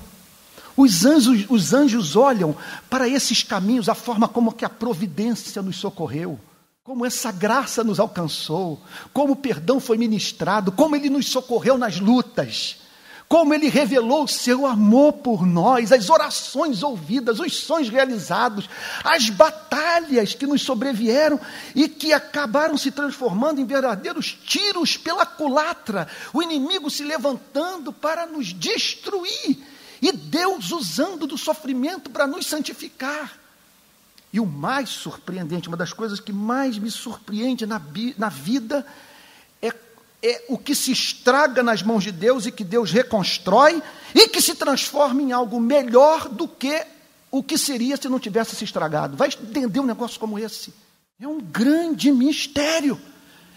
Os 0.78 1.06
anjos, 1.06 1.44
os 1.50 1.74
anjos 1.74 2.16
olham 2.16 2.56
para 2.88 3.10
esses 3.10 3.42
caminhos, 3.42 3.90
a 3.90 3.96
forma 3.96 4.28
como 4.28 4.52
que 4.54 4.64
a 4.64 4.70
providência 4.70 5.60
nos 5.64 5.78
socorreu, 5.78 6.40
como 6.84 7.04
essa 7.04 7.32
graça 7.32 7.84
nos 7.84 8.00
alcançou, 8.00 8.80
como 9.12 9.34
o 9.34 9.38
perdão 9.38 9.80
foi 9.80 9.98
ministrado, 9.98 10.72
como 10.72 10.96
ele 10.96 11.10
nos 11.10 11.30
socorreu 11.30 11.80
nas 11.80 12.00
lutas 12.00 12.78
como 13.36 13.54
ele 13.54 13.68
revelou 13.68 14.24
o 14.24 14.28
seu 14.30 14.66
amor 14.66 15.12
por 15.12 15.46
nós, 15.46 15.92
as 15.92 16.10
orações 16.10 16.82
ouvidas, 16.82 17.38
os 17.38 17.54
sonhos 17.54 17.90
realizados, 17.90 18.70
as 19.04 19.30
batalhas 19.30 20.34
que 20.34 20.48
nos 20.48 20.62
sobrevieram 20.62 21.38
e 21.76 21.90
que 21.90 22.14
acabaram 22.14 22.78
se 22.78 22.92
transformando 22.92 23.60
em 23.60 23.66
verdadeiros 23.66 24.38
tiros 24.46 24.96
pela 24.96 25.26
culatra, 25.26 26.08
o 26.34 26.42
inimigo 26.42 26.90
se 26.90 27.04
levantando 27.04 27.92
para 27.92 28.26
nos 28.26 28.54
destruir 28.54 29.58
e 30.02 30.14
Deus 30.14 30.72
usando 30.72 31.28
do 31.28 31.38
sofrimento 31.38 32.10
para 32.10 32.26
nos 32.26 32.48
santificar. 32.48 33.38
E 34.32 34.40
o 34.40 34.46
mais 34.46 34.88
surpreendente, 34.88 35.68
uma 35.68 35.76
das 35.76 35.92
coisas 35.92 36.22
que 36.22 36.32
mais 36.32 36.78
me 36.78 36.90
surpreende 36.90 37.66
na, 37.66 37.82
na 38.18 38.30
vida 38.30 38.88
é 40.26 40.44
o 40.50 40.58
que 40.58 40.74
se 40.74 40.92
estraga 40.92 41.62
nas 41.62 41.84
mãos 41.84 42.04
de 42.04 42.12
Deus 42.12 42.48
e 42.48 42.52
que 42.52 42.64
Deus 42.64 42.92
reconstrói 42.92 43.82
e 44.14 44.28
que 44.28 44.42
se 44.42 44.56
transforma 44.56 45.22
em 45.22 45.32
algo 45.32 45.60
melhor 45.60 46.28
do 46.28 46.48
que 46.48 46.84
o 47.30 47.44
que 47.44 47.58
seria 47.58 47.96
se 47.96 48.10
não 48.10 48.20
tivesse 48.20 48.56
se 48.56 48.64
estragado. 48.64 49.16
Vai 49.16 49.28
entender 49.28 49.80
um 49.80 49.86
negócio 49.86 50.20
como 50.20 50.40
esse? 50.40 50.74
É 51.20 51.28
um 51.28 51.40
grande 51.40 52.12
mistério. 52.12 53.00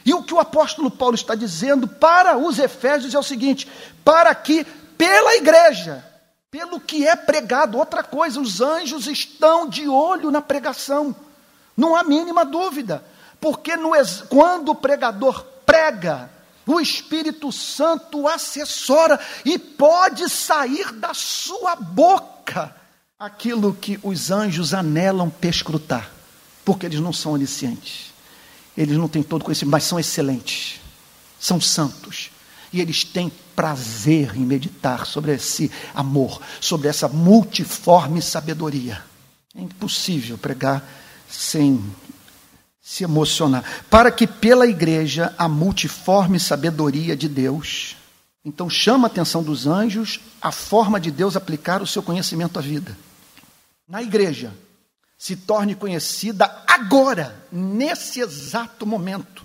E 0.04 0.12
o 0.12 0.22
que 0.22 0.34
o 0.34 0.38
apóstolo 0.38 0.90
Paulo 0.90 1.14
está 1.14 1.34
dizendo 1.34 1.88
para 1.88 2.36
os 2.36 2.58
Efésios 2.58 3.14
é 3.14 3.18
o 3.18 3.22
seguinte: 3.22 3.66
para 4.04 4.34
que 4.34 4.64
pela 4.96 5.36
igreja, 5.36 6.04
pelo 6.50 6.80
que 6.80 7.06
é 7.06 7.16
pregado, 7.16 7.78
outra 7.78 8.02
coisa, 8.02 8.40
os 8.40 8.60
anjos 8.60 9.06
estão 9.06 9.68
de 9.68 9.88
olho 9.88 10.30
na 10.30 10.42
pregação, 10.42 11.16
não 11.76 11.96
há 11.96 12.02
mínima 12.02 12.44
dúvida, 12.44 13.02
porque 13.40 13.76
no, 13.76 13.92
quando 14.28 14.70
o 14.70 14.74
pregador 14.74 15.44
prega, 15.64 16.30
o 16.68 16.80
Espírito 16.80 17.50
Santo 17.50 18.28
assessora 18.28 19.18
e 19.44 19.58
pode 19.58 20.28
sair 20.28 20.92
da 20.92 21.14
sua 21.14 21.74
boca 21.74 22.76
aquilo 23.18 23.74
que 23.74 23.98
os 24.02 24.30
anjos 24.30 24.74
anelam 24.74 25.30
perscrutar, 25.30 26.10
porque 26.64 26.86
eles 26.86 27.00
não 27.00 27.12
são 27.12 27.32
oniscientes, 27.32 28.12
eles 28.76 28.96
não 28.96 29.08
têm 29.08 29.22
todo 29.22 29.44
conhecimento, 29.44 29.72
mas 29.72 29.84
são 29.84 29.98
excelentes, 29.98 30.80
são 31.40 31.60
santos, 31.60 32.30
e 32.72 32.80
eles 32.80 33.02
têm 33.02 33.32
prazer 33.56 34.36
em 34.36 34.40
meditar 34.40 35.06
sobre 35.06 35.34
esse 35.34 35.70
amor, 35.94 36.40
sobre 36.60 36.86
essa 36.86 37.08
multiforme 37.08 38.20
sabedoria. 38.20 39.02
É 39.56 39.62
impossível 39.62 40.36
pregar 40.36 40.86
sem 41.28 41.82
se 42.88 43.04
emocionar, 43.04 43.62
para 43.90 44.10
que 44.10 44.26
pela 44.26 44.66
igreja 44.66 45.34
a 45.36 45.46
multiforme 45.46 46.40
sabedoria 46.40 47.14
de 47.14 47.28
Deus, 47.28 47.94
então 48.42 48.70
chama 48.70 49.06
a 49.06 49.10
atenção 49.10 49.42
dos 49.42 49.66
anjos 49.66 50.18
a 50.40 50.50
forma 50.50 50.98
de 50.98 51.10
Deus 51.10 51.36
aplicar 51.36 51.82
o 51.82 51.86
seu 51.86 52.02
conhecimento 52.02 52.58
à 52.58 52.62
vida. 52.62 52.96
Na 53.86 54.02
igreja, 54.02 54.54
se 55.18 55.36
torne 55.36 55.74
conhecida 55.74 56.50
agora, 56.66 57.36
nesse 57.52 58.20
exato 58.20 58.86
momento, 58.86 59.44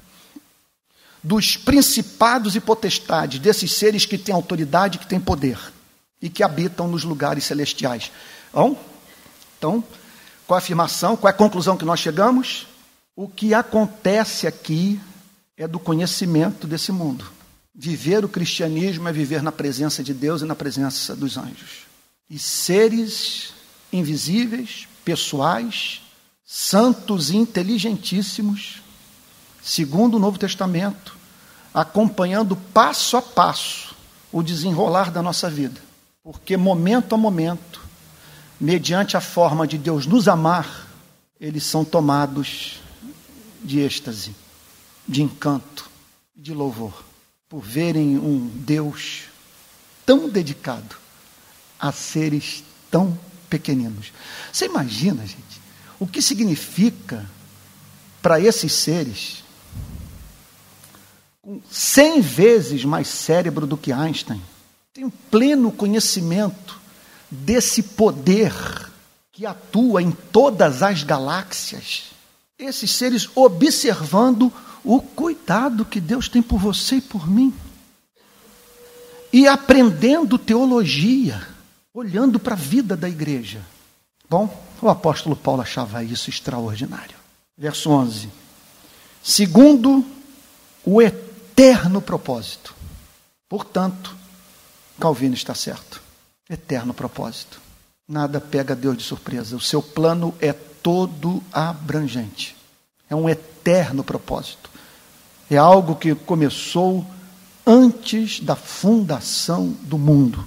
dos 1.22 1.58
principados 1.58 2.56
e 2.56 2.62
potestades, 2.62 3.40
desses 3.40 3.74
seres 3.74 4.06
que 4.06 4.18
têm 4.18 4.34
autoridade, 4.34 4.98
que 4.98 5.06
têm 5.06 5.20
poder 5.20 5.60
e 6.22 6.30
que 6.30 6.44
habitam 6.44 6.88
nos 6.88 7.04
lugares 7.04 7.44
celestiais. 7.44 8.10
Então, 8.52 8.78
então 9.58 9.84
qual 10.48 10.56
a 10.56 10.60
afirmação, 10.60 11.18
qual 11.18 11.30
é 11.30 11.34
a 11.34 11.38
conclusão 11.38 11.76
que 11.76 11.84
nós 11.84 12.00
chegamos? 12.00 12.72
O 13.16 13.28
que 13.28 13.54
acontece 13.54 14.48
aqui 14.48 15.00
é 15.56 15.68
do 15.68 15.80
conhecimento 15.80 16.66
desse 16.66 16.92
mundo. 16.92 17.26
Viver 17.74 18.26
o 18.26 18.30
cristianismo 18.30 19.08
é 19.08 19.12
viver 19.14 19.44
na 19.44 19.52
presença 19.52 20.04
de 20.04 20.14
Deus 20.14 20.42
e 20.42 20.46
na 20.46 20.56
presença 20.56 21.16
dos 21.16 21.38
anjos. 21.38 21.86
E 22.28 22.40
seres 22.40 23.54
invisíveis, 23.92 24.88
pessoais, 25.06 26.02
santos 26.44 27.30
e 27.30 27.38
inteligentíssimos, 27.38 28.82
segundo 29.62 30.18
o 30.18 30.20
Novo 30.20 30.40
Testamento, 30.40 31.16
acompanhando 31.72 32.56
passo 32.56 33.16
a 33.16 33.22
passo 33.22 33.96
o 34.32 34.42
desenrolar 34.42 35.12
da 35.12 35.22
nossa 35.22 35.50
vida. 35.50 35.80
Porque 36.24 36.58
momento 36.58 37.14
a 37.14 37.18
momento, 37.18 37.82
mediante 38.60 39.16
a 39.16 39.22
forma 39.22 39.68
de 39.68 39.78
Deus 39.78 40.08
nos 40.08 40.28
amar, 40.28 40.88
eles 41.40 41.64
são 41.64 41.86
tomados 41.86 42.83
de 43.64 43.80
êxtase, 43.80 44.36
de 45.08 45.22
encanto, 45.22 45.90
de 46.36 46.54
louvor, 46.54 47.04
por 47.48 47.62
verem 47.62 48.18
um 48.18 48.48
Deus 48.48 49.24
tão 50.06 50.30
dedicado 50.30 50.96
a 51.80 51.92
seres 51.92 52.64
tão 52.90 53.18
pequeninos. 53.50 54.12
Você 54.52 54.66
imagina, 54.66 55.26
gente, 55.26 55.62
o 56.00 56.08
que 56.08 56.22
significa 56.22 57.30
para 58.22 58.40
esses 58.40 58.74
seres 58.74 59.44
com 61.44 61.60
cem 61.70 62.22
vezes 62.22 62.86
mais 62.86 63.10
cérebro 63.10 63.68
do 63.68 63.76
que 63.76 63.92
Einstein, 63.92 64.42
tem 64.94 65.04
um 65.04 65.10
pleno 65.10 65.74
conhecimento 65.74 66.80
desse 67.30 67.84
poder 67.84 68.54
que 69.30 69.46
atua 69.46 70.02
em 70.02 70.12
todas 70.12 70.82
as 70.82 71.04
galáxias. 71.04 72.13
Esses 72.58 72.92
seres 72.92 73.30
observando 73.36 74.52
o 74.84 75.02
cuidado 75.02 75.86
que 75.86 76.00
Deus 76.00 76.28
tem 76.28 76.42
por 76.42 76.60
você 76.60 76.98
e 76.98 77.02
por 77.02 77.28
mim. 77.28 77.54
E 79.32 79.48
aprendendo 79.48 80.38
teologia, 80.38 81.48
olhando 81.94 82.40
para 82.40 82.54
a 82.54 82.58
vida 82.58 82.96
da 82.96 83.10
igreja. 83.10 83.62
Bom, 84.30 84.64
o 84.82 84.90
apóstolo 84.90 85.36
Paulo 85.36 85.62
achava 85.62 86.04
isso 86.04 86.30
extraordinário. 86.30 87.16
Verso 87.58 87.90
11. 87.90 88.30
Segundo 89.24 90.06
o 90.86 91.02
eterno 91.02 92.02
propósito. 92.02 92.76
Portanto, 93.48 94.16
Calvino 95.00 95.36
está 95.36 95.56
certo. 95.56 96.02
Eterno 96.50 96.94
propósito. 96.94 97.62
Nada 98.08 98.42
pega 98.42 98.76
Deus 98.76 98.98
de 98.98 99.04
surpresa. 99.04 99.56
O 99.56 99.62
seu 99.62 99.82
plano 99.82 100.36
é 100.42 100.54
todo 100.84 101.42
abrangente. 101.52 102.56
É 103.10 103.16
um 103.16 103.28
eterno 103.28 104.04
propósito. 104.04 104.70
É 105.50 105.58
algo 105.58 105.96
que 105.96 106.14
começou 106.14 107.06
antes 107.66 108.40
da 108.40 108.56
fundação 108.56 109.76
do 109.82 109.98
mundo. 109.98 110.46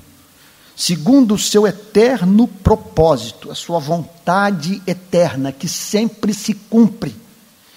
Segundo 0.77 1.35
o 1.35 1.39
seu 1.39 1.67
eterno 1.67 2.47
propósito, 2.47 3.51
a 3.51 3.55
sua 3.55 3.81
vontade 3.81 4.81
eterna, 4.87 5.51
que 5.51 5.67
sempre 5.67 6.33
se 6.33 6.55
cumpre 6.55 7.27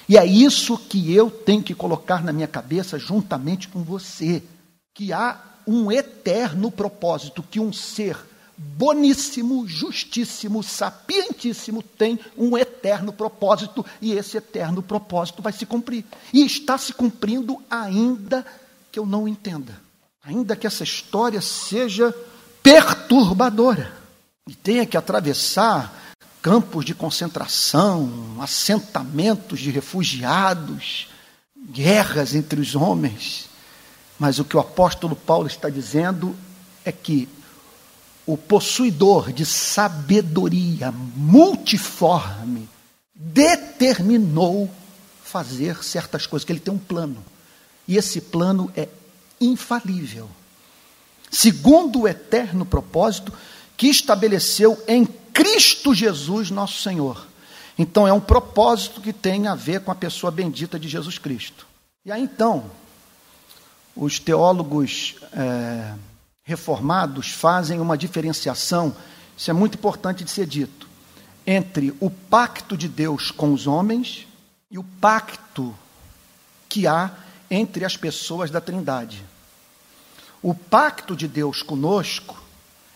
e 0.10 0.18
é 0.18 0.26
isso 0.26 0.76
que 0.76 1.14
eu 1.14 1.30
tenho 1.30 1.62
que 1.62 1.76
colocar 1.76 2.24
na 2.24 2.34
minha 2.34 2.48
cabeça 2.48 2.98
juntamente 2.98 3.68
com 3.68 3.84
você, 3.84 4.42
que 4.92 5.14
há 5.14 5.40
um 5.68 5.92
eterno 5.92 6.72
propósito 6.72 7.44
que 7.44 7.60
um 7.60 7.72
ser 7.72 8.18
boníssimo, 8.60 9.66
justíssimo, 9.66 10.62
sapientíssimo 10.62 11.82
tem 11.82 12.20
um 12.38 12.58
eterno 12.58 13.14
propósito 13.14 13.86
e 14.02 14.12
esse 14.12 14.36
eterno 14.36 14.84
propósito 14.84 15.42
vai 15.42 15.54
se 15.54 15.66
cumprir. 15.66 16.04
E 16.34 16.46
está 16.46 16.78
se 16.78 16.92
cumprindo 16.92 17.58
ainda 17.70 18.46
que 18.92 19.00
eu 19.00 19.06
não 19.06 19.28
entenda. 19.28 19.80
Ainda 20.22 20.58
que 20.58 20.68
essa 20.68 20.84
história 20.84 21.40
seja 21.40 22.14
perturbadora 22.62 23.94
e 24.48 24.54
tenha 24.54 24.86
que 24.86 24.98
atravessar 24.98 26.14
campos 26.42 26.84
de 26.84 26.94
concentração, 26.94 28.38
assentamentos 28.42 29.60
de 29.60 29.72
refugiados, 29.72 31.08
guerras 31.72 32.36
entre 32.36 32.60
os 32.60 32.76
homens. 32.76 33.48
Mas 34.18 34.38
o 34.38 34.44
que 34.44 34.58
o 34.58 34.60
apóstolo 34.60 35.16
Paulo 35.16 35.48
está 35.48 35.70
dizendo 35.70 36.36
é 36.84 36.92
que 36.92 37.30
o 38.32 38.38
possuidor 38.38 39.34
de 39.34 39.44
sabedoria 39.44 40.92
multiforme 40.92 42.70
determinou 43.16 44.70
fazer 45.24 45.84
certas 45.84 46.28
coisas, 46.28 46.46
que 46.46 46.52
ele 46.52 46.60
tem 46.60 46.72
um 46.72 46.78
plano. 46.78 47.26
E 47.88 47.98
esse 47.98 48.22
plano 48.22 48.72
é 48.76 48.88
infalível. 49.42 50.30
Segundo 51.32 52.02
o 52.02 52.08
eterno 52.08 52.68
propósito 52.68 53.34
que 53.76 53.88
estabeleceu 53.88 54.80
em 54.88 55.08
Cristo 55.34 55.92
Jesus, 55.92 56.52
nosso 56.52 56.84
Senhor. 56.84 57.26
Então 57.80 58.08
é 58.08 58.14
um 58.14 58.22
propósito 58.22 59.02
que 59.02 59.12
tem 59.12 59.48
a 59.48 59.56
ver 59.56 59.82
com 59.82 59.92
a 59.92 59.96
pessoa 59.96 60.30
bendita 60.30 60.80
de 60.80 60.88
Jesus 60.88 61.18
Cristo. 61.18 61.66
E 62.06 62.12
aí 62.12 62.22
então, 62.22 62.70
os 63.96 64.20
teólogos 64.20 65.16
é, 65.34 65.94
reformados 66.50 67.30
fazem 67.30 67.80
uma 67.80 67.96
diferenciação, 67.96 68.96
isso 69.38 69.52
é 69.52 69.54
muito 69.54 69.76
importante 69.76 70.24
de 70.24 70.32
ser 70.32 70.48
dito, 70.48 70.90
entre 71.46 71.96
o 72.00 72.10
pacto 72.10 72.76
de 72.76 72.88
Deus 72.88 73.30
com 73.30 73.54
os 73.54 73.68
homens 73.68 74.28
e 74.72 74.80
o 74.80 74.84
pacto 74.84 75.76
que 76.68 76.88
há 76.88 77.12
entre 77.52 77.86
as 77.86 77.96
pessoas 77.96 78.50
da 78.50 78.60
Trindade. 78.60 79.24
O 80.42 80.56
pacto 80.56 81.16
de 81.16 81.28
Deus 81.28 81.62
conosco 81.62 82.42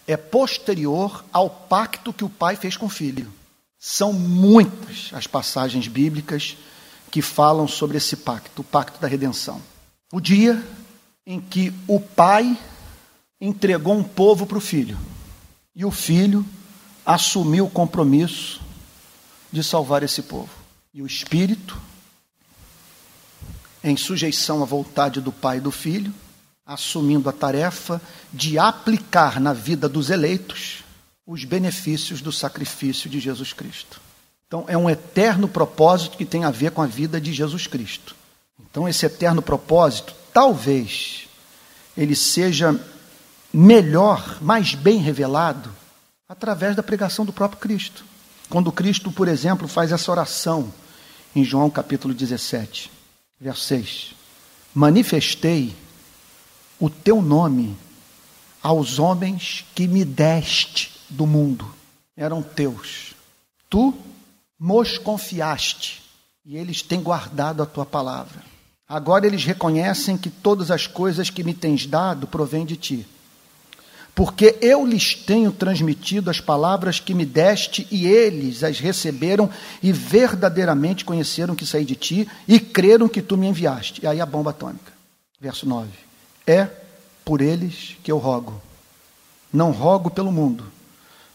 é 0.08 0.18
posterior 0.18 1.24
ao 1.32 1.48
pacto 1.50 2.12
que 2.12 2.24
o 2.24 2.30
pai 2.30 2.56
fez 2.56 2.76
com 2.76 2.88
o 2.88 2.90
filho. 2.90 3.32
São 3.80 4.14
muitas 4.14 5.12
as 5.14 5.28
passagens 5.28 5.88
bíblicas 5.88 6.58
que 7.12 7.22
falam 7.22 7.68
sobre 7.68 7.98
esse 7.98 8.18
pacto, 8.18 8.62
o 8.62 8.66
pacto 8.66 9.00
da 9.00 9.08
redenção. 9.08 9.62
O 10.12 10.20
dia 10.20 10.64
em 11.26 11.40
que 11.40 11.72
o 11.88 12.00
pai 12.00 12.58
entregou 13.46 13.94
um 13.94 14.04
povo 14.04 14.46
para 14.46 14.58
o 14.58 14.62
filho 14.62 14.98
e 15.76 15.84
o 15.84 15.92
filho 15.92 16.46
assumiu 17.06 17.66
o 17.66 17.70
compromisso 17.70 18.62
de 19.52 19.62
salvar 19.62 20.02
esse 20.02 20.22
povo. 20.22 20.50
E 20.94 21.02
o 21.02 21.06
espírito, 21.06 21.78
em 23.84 23.98
sujeição 23.98 24.64
à 24.64 24.66
vontade 24.66 25.20
do 25.20 25.30
pai 25.30 25.58
e 25.58 25.62
do 25.62 25.72
filho, 25.72 26.14
assumindo 26.66 27.28
a 27.28 27.34
tarefa 27.34 28.02
de 28.32 28.58
aplicar 28.58 29.42
na 29.42 29.52
vida 29.52 29.90
dos 29.90 30.10
eleitos 30.10 30.82
os 31.28 31.44
benefícios 31.44 32.22
do 32.22 32.32
sacrifício 32.32 33.10
de 33.10 33.20
Jesus 33.20 33.52
Cristo. 33.52 34.00
Então, 34.48 34.64
é 34.70 34.78
um 34.78 34.90
eterno 34.90 35.50
propósito 35.50 36.16
que 36.16 36.26
tem 36.26 36.46
a 36.46 36.52
ver 36.52 36.72
com 36.72 36.82
a 36.82 36.88
vida 36.88 37.20
de 37.20 37.34
Jesus 37.34 37.68
Cristo. 37.68 38.16
Então, 38.70 38.88
esse 38.88 39.06
eterno 39.06 39.42
propósito, 39.42 40.16
talvez, 40.32 41.28
ele 41.98 42.16
seja 42.16 42.80
melhor, 43.54 44.40
mais 44.42 44.74
bem 44.74 44.98
revelado, 44.98 45.72
através 46.28 46.76
da 46.76 46.82
pregação 46.82 47.24
do 47.24 47.32
próprio 47.32 47.62
Cristo. 47.62 48.04
Quando 48.50 48.72
Cristo, 48.72 49.12
por 49.12 49.28
exemplo, 49.28 49.68
faz 49.68 49.92
essa 49.92 50.12
oração 50.12 50.74
em 51.36 51.44
João 51.44 51.70
capítulo 51.70 52.14
17, 52.14 52.92
verso 53.40 53.62
6: 53.62 54.16
Manifestei 54.74 55.76
o 56.80 56.90
teu 56.90 57.22
nome 57.22 57.78
aos 58.62 58.98
homens 58.98 59.66
que 59.76 59.88
me 59.88 60.04
deste 60.04 60.92
do 61.10 61.28
mundo. 61.28 61.74
Eram 62.16 62.42
teus. 62.42 63.14
Tu 63.70 63.94
nos 64.60 64.98
confiaste 64.98 66.02
e 66.46 66.58
eles 66.58 66.82
têm 66.82 67.02
guardado 67.02 67.62
a 67.62 67.66
tua 67.66 67.86
palavra. 67.86 68.44
Agora 68.88 69.26
eles 69.26 69.44
reconhecem 69.44 70.18
que 70.18 70.30
todas 70.30 70.70
as 70.70 70.88
coisas 70.88 71.30
que 71.30 71.44
me 71.44 71.54
tens 71.54 71.86
dado 71.86 72.28
provêm 72.28 72.66
de 72.66 72.78
ti. 72.78 73.08
Porque 74.16 74.58
eu 74.62 74.86
lhes 74.86 75.16
tenho 75.16 75.52
transmitido 75.52 76.30
as 76.30 76.40
palavras 76.40 77.00
que 77.00 77.16
me 77.16 77.26
deste 77.26 77.88
e 77.90 78.06
eles 78.06 78.64
as 78.64 78.80
receberam 78.80 79.50
e 79.82 79.92
verdadeiramente 79.92 81.04
conheceram 81.04 81.56
que 81.56 81.66
saí 81.66 81.84
de 81.84 81.96
ti 81.96 82.28
e 82.48 82.60
creram 82.60 83.10
que 83.10 83.24
tu 83.24 83.36
me 83.36 83.48
enviaste. 83.48 84.02
E 84.04 84.08
aí 84.08 84.22
a 84.22 84.26
bomba 84.26 84.52
atômica. 84.52 84.94
Verso 85.42 85.68
9. 85.68 85.90
É 86.46 86.70
por 87.26 87.42
eles 87.42 87.98
que 88.04 88.12
eu 88.12 88.18
rogo. 88.18 88.62
Não 89.52 89.72
rogo 89.72 90.10
pelo 90.10 90.32
mundo, 90.32 90.66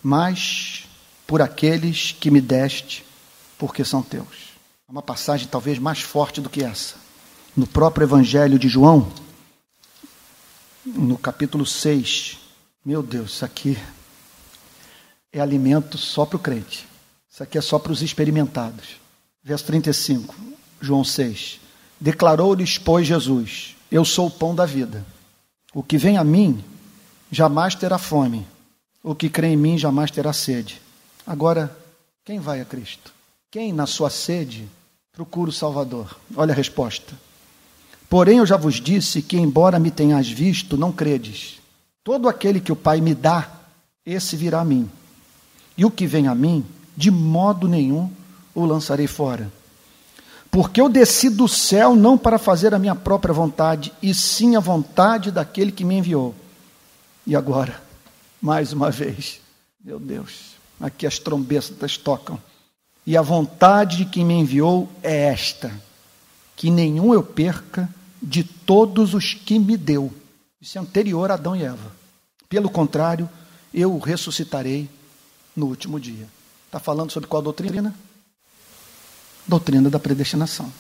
mas 0.03 0.87
por 1.27 1.43
aqueles 1.43 2.13
que 2.13 2.31
me 2.31 2.41
deste, 2.41 3.05
porque 3.59 3.85
são 3.85 4.03
teus. 4.03 4.49
Uma 4.89 5.03
passagem 5.03 5.49
talvez 5.49 5.79
mais 5.79 6.01
forte 6.01 6.41
do 6.41 6.49
que 6.49 6.65
essa. 6.65 6.95
No 7.57 7.67
próprio 7.67 8.05
Evangelho 8.05 8.59
de 8.59 8.69
João, 8.69 9.13
no 10.87 11.19
capítulo 11.19 11.67
6, 11.67 12.38
meu 12.89 13.03
Deus, 13.03 13.33
isso 13.33 13.45
aqui 13.45 13.77
é 15.31 15.41
alimento 15.41 15.99
só 15.99 16.25
para 16.25 16.37
o 16.39 16.41
crente. 16.41 16.89
Isso 17.31 17.43
aqui 17.43 17.59
é 17.59 17.61
só 17.61 17.79
para 17.79 17.93
os 17.93 18.01
experimentados. 18.01 18.97
Verso 19.45 19.67
35, 19.67 20.35
João 20.81 21.05
6. 21.05 21.61
Declarou-lhes, 22.01 22.79
pois, 22.79 23.07
Jesus: 23.07 23.77
eu 23.93 24.07
sou 24.07 24.29
o 24.29 24.31
pão 24.31 24.55
da 24.55 24.65
vida. 24.65 25.05
O 25.75 25.83
que 25.83 25.99
vem 25.99 26.17
a 26.17 26.25
mim 26.25 26.65
jamais 27.31 27.75
terá 27.75 27.99
fome. 27.99 28.47
O 29.05 29.15
que 29.15 29.29
crê 29.29 29.49
em 29.49 29.57
mim 29.59 29.77
jamais 29.77 30.11
terá 30.11 30.33
sede. 30.33 30.81
Agora, 31.27 31.77
quem 32.25 32.41
vai 32.41 32.63
a 32.63 32.65
Cristo? 32.65 33.13
Quem 33.51 33.71
na 33.71 33.87
sua 33.87 34.09
sede 34.09 34.67
procura 35.13 35.51
o 35.51 35.53
Salvador? 35.53 36.19
Olha 36.35 36.55
a 36.55 36.57
resposta. 36.57 37.13
Porém, 38.09 38.39
eu 38.39 38.47
já 38.47 38.57
vos 38.57 38.77
disse 38.77 39.21
que, 39.21 39.37
embora 39.37 39.79
me 39.79 39.91
tenhas 39.91 40.27
visto, 40.27 40.75
não 40.75 40.91
credes. 40.91 41.58
Todo 42.09 42.27
aquele 42.27 42.59
que 42.59 42.73
o 42.73 42.77
Pai 42.77 43.03
me 43.03 43.15
dá, 43.15 43.51
esse 44.07 44.35
virá 44.35 44.61
a 44.61 44.65
mim. 44.65 44.91
E 45.77 45.85
o 45.85 45.91
que 45.91 46.07
vem 46.07 46.27
a 46.27 46.35
mim, 46.35 46.65
de 46.97 47.11
modo 47.11 47.69
nenhum 47.69 48.11
o 48.55 48.65
lançarei 48.65 49.07
fora. 49.07 49.53
Porque 50.51 50.81
eu 50.81 50.89
desci 50.89 51.29
do 51.29 51.47
céu 51.47 51.95
não 51.95 52.17
para 52.17 52.39
fazer 52.39 52.73
a 52.73 52.79
minha 52.79 52.95
própria 52.95 53.35
vontade, 53.35 53.93
e 54.01 54.15
sim 54.15 54.57
a 54.57 54.59
vontade 54.59 55.31
daquele 55.31 55.71
que 55.71 55.85
me 55.85 55.99
enviou. 55.99 56.35
E 57.27 57.37
agora, 57.37 57.79
mais 58.41 58.73
uma 58.73 58.91
vez, 58.91 59.39
meu 59.85 60.01
Deus, 60.01 60.55
aqui 60.81 61.07
as 61.07 61.19
trombetas 61.19 61.99
tocam. 61.99 62.41
E 63.07 63.19
a 63.19 63.21
vontade 63.21 63.99
de 63.99 64.07
quem 64.07 64.25
me 64.25 64.33
enviou 64.33 64.89
é 65.03 65.25
esta: 65.25 65.71
que 66.57 66.71
nenhum 66.71 67.13
eu 67.13 67.23
perca 67.23 67.87
de 68.23 68.43
todos 68.43 69.13
os 69.13 69.35
que 69.35 69.59
me 69.59 69.77
deu. 69.77 70.11
Isso 70.59 70.79
é 70.79 70.81
anterior 70.81 71.31
a 71.31 71.35
Adão 71.35 71.55
e 71.55 71.63
Eva. 71.63 71.98
Pelo 72.49 72.71
contrário, 72.71 73.29
eu 73.75 73.99
ressuscitarei 73.99 74.89
no 75.55 75.67
último 75.67 76.01
dia. 76.01 76.27
Está 76.67 76.81
falando 76.81 77.11
sobre 77.11 77.29
qual 77.29 77.43
doutrina? 77.43 77.95
Doutrina 79.47 79.91
da 79.91 79.99
predestinação. 79.99 80.73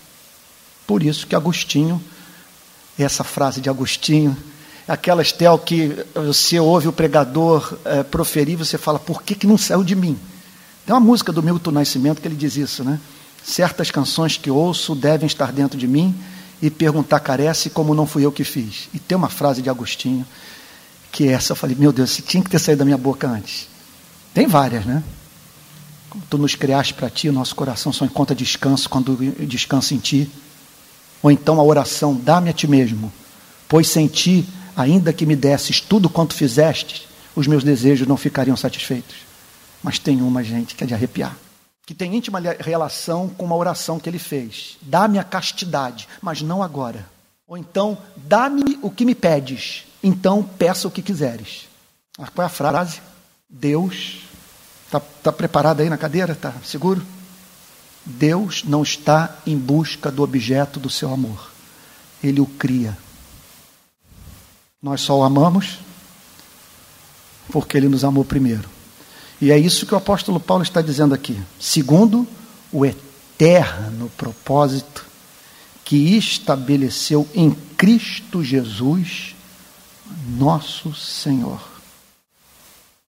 Por 0.86 1.02
isso 1.02 1.26
que 1.26 1.36
Agostinho, 1.36 2.02
essa 2.98 3.22
frase 3.22 3.60
de 3.60 3.68
Agostinho, 3.68 4.34
aquela 4.86 5.20
estel 5.20 5.58
que 5.58 5.94
você 6.14 6.58
ouve 6.58 6.88
o 6.88 6.92
pregador 6.92 7.76
é, 7.84 8.02
proferir, 8.02 8.56
você 8.56 8.78
fala, 8.78 8.98
por 8.98 9.22
que, 9.22 9.34
que 9.34 9.46
não 9.46 9.58
saiu 9.58 9.84
de 9.84 9.94
mim? 9.94 10.18
Tem 10.86 10.94
uma 10.94 11.00
música 11.00 11.30
do 11.30 11.42
Milton 11.42 11.72
Nascimento 11.72 12.22
que 12.22 12.28
ele 12.28 12.34
diz 12.34 12.56
isso, 12.56 12.82
né? 12.82 12.98
Certas 13.44 13.90
canções 13.90 14.38
que 14.38 14.50
ouço 14.50 14.94
devem 14.94 15.26
estar 15.26 15.52
dentro 15.52 15.78
de 15.78 15.86
mim 15.86 16.18
e 16.62 16.70
perguntar 16.70 17.20
carece 17.20 17.68
como 17.68 17.94
não 17.94 18.06
fui 18.06 18.24
eu 18.24 18.32
que 18.32 18.42
fiz. 18.42 18.88
E 18.94 18.98
tem 18.98 19.16
uma 19.16 19.28
frase 19.28 19.60
de 19.60 19.68
Agostinho 19.68 20.26
que 21.10 21.28
essa, 21.28 21.52
eu 21.52 21.56
falei, 21.56 21.76
meu 21.78 21.92
Deus, 21.92 22.10
se 22.10 22.22
tinha 22.22 22.42
que 22.42 22.50
ter 22.50 22.58
saído 22.58 22.80
da 22.80 22.84
minha 22.84 22.98
boca 22.98 23.28
antes. 23.28 23.68
Tem 24.34 24.46
várias, 24.46 24.84
né? 24.84 25.02
Como 26.10 26.24
tu 26.28 26.38
nos 26.38 26.54
criaste 26.54 26.94
para 26.94 27.10
ti, 27.10 27.28
o 27.28 27.32
nosso 27.32 27.54
coração 27.54 27.92
só 27.92 28.04
encontra 28.04 28.34
descanso 28.34 28.88
quando 28.88 29.16
descansa 29.46 29.94
em 29.94 29.98
ti. 29.98 30.30
Ou 31.22 31.30
então 31.30 31.60
a 31.60 31.62
oração, 31.62 32.14
dá-me 32.14 32.50
a 32.50 32.52
ti 32.52 32.66
mesmo, 32.66 33.12
pois 33.68 33.88
sem 33.88 34.06
ti, 34.06 34.46
ainda 34.76 35.12
que 35.12 35.26
me 35.26 35.34
desses 35.34 35.80
tudo 35.80 36.08
quanto 36.08 36.34
fizeste, 36.34 37.08
os 37.34 37.46
meus 37.46 37.64
desejos 37.64 38.06
não 38.06 38.16
ficariam 38.16 38.56
satisfeitos. 38.56 39.16
Mas 39.82 39.98
tem 39.98 40.22
uma, 40.22 40.42
gente, 40.42 40.74
que 40.74 40.84
é 40.84 40.86
de 40.86 40.94
arrepiar 40.94 41.36
que 41.88 41.94
tem 41.94 42.14
íntima 42.14 42.38
relação 42.60 43.30
com 43.30 43.46
uma 43.46 43.56
oração 43.56 43.98
que 43.98 44.06
ele 44.06 44.18
fez. 44.18 44.76
Dá-me 44.82 45.18
a 45.18 45.24
castidade, 45.24 46.06
mas 46.20 46.42
não 46.42 46.62
agora. 46.62 47.06
Ou 47.48 47.56
então, 47.56 47.96
dá-me 48.14 48.78
o 48.82 48.90
que 48.90 49.06
me 49.06 49.14
pedes, 49.14 49.86
então 50.02 50.42
peça 50.42 50.86
o 50.86 50.90
que 50.90 51.00
quiseres. 51.00 51.66
Ah, 52.18 52.28
qual 52.28 52.42
é 52.42 52.46
a 52.46 52.50
frase? 52.50 53.00
Deus, 53.48 54.18
está 54.84 55.00
tá 55.00 55.32
preparado 55.32 55.80
aí 55.80 55.88
na 55.88 55.96
cadeira? 55.96 56.34
Está 56.34 56.52
seguro? 56.62 57.02
Deus 58.04 58.64
não 58.64 58.82
está 58.82 59.34
em 59.46 59.56
busca 59.56 60.10
do 60.10 60.22
objeto 60.22 60.78
do 60.78 60.90
seu 60.90 61.10
amor. 61.10 61.50
Ele 62.22 62.38
o 62.38 62.46
cria. 62.46 62.96
Nós 64.82 65.00
só 65.00 65.18
o 65.18 65.22
amamos 65.22 65.78
porque 67.50 67.78
ele 67.78 67.88
nos 67.88 68.04
amou 68.04 68.26
primeiro. 68.26 68.68
E 69.40 69.50
é 69.50 69.58
isso 69.58 69.86
que 69.86 69.94
o 69.94 69.98
apóstolo 69.98 70.38
Paulo 70.38 70.62
está 70.62 70.82
dizendo 70.82 71.14
aqui. 71.14 71.40
Segundo 71.58 72.26
o 72.70 72.84
eterno 72.84 74.10
propósito 74.18 75.07
que 75.88 76.18
estabeleceu 76.18 77.26
em 77.34 77.50
Cristo 77.50 78.44
Jesus, 78.44 79.34
nosso 80.36 80.94
Senhor. 80.94 81.66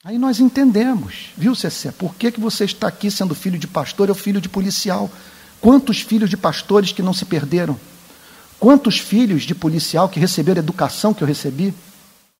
Aí 0.03 0.17
nós 0.17 0.41
entendemos, 0.41 1.27
viu, 1.37 1.55
Cessé? 1.55 1.93
Por 1.93 2.15
que, 2.15 2.33
que 2.33 2.41
você 2.41 2.65
está 2.65 2.89
aqui 2.89 3.11
sendo 3.11 3.35
filho 3.35 3.59
de 3.59 3.67
pastor 3.67 4.09
ou 4.09 4.15
filho 4.15 4.41
de 4.41 4.49
policial? 4.49 5.11
Quantos 5.61 6.01
filhos 6.01 6.31
de 6.31 6.39
pastores 6.39 6.91
que 6.91 7.03
não 7.03 7.13
se 7.13 7.27
perderam? 7.27 7.79
Quantos 8.59 8.99
filhos 8.99 9.43
de 9.43 9.55
policial 9.55 10.09
que 10.09 10.19
receberam 10.19 10.61
a 10.61 10.65
educação 10.65 11.13
que 11.13 11.23
eu 11.23 11.29
recebi? 11.29 11.75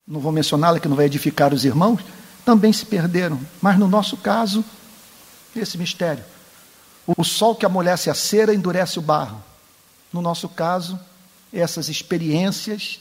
Não 0.07 0.19
vou 0.19 0.31
mencioná-la 0.31 0.79
que 0.79 0.87
não 0.87 0.95
vai 0.95 1.05
edificar 1.05 1.53
os 1.53 1.65
irmãos, 1.65 2.01
também 2.43 2.73
se 2.73 2.87
perderam. 2.87 3.39
Mas 3.61 3.77
no 3.77 3.87
nosso 3.87 4.17
caso, 4.17 4.65
esse 5.55 5.77
mistério. 5.77 6.23
O 7.05 7.23
sol 7.23 7.53
que 7.53 7.63
amolece 7.63 8.09
a 8.09 8.15
cera 8.15 8.55
endurece 8.55 8.97
o 8.97 9.03
barro. 9.03 9.50
No 10.11 10.21
nosso 10.21 10.49
caso, 10.49 10.99
essas 11.53 11.89
experiências, 11.89 12.99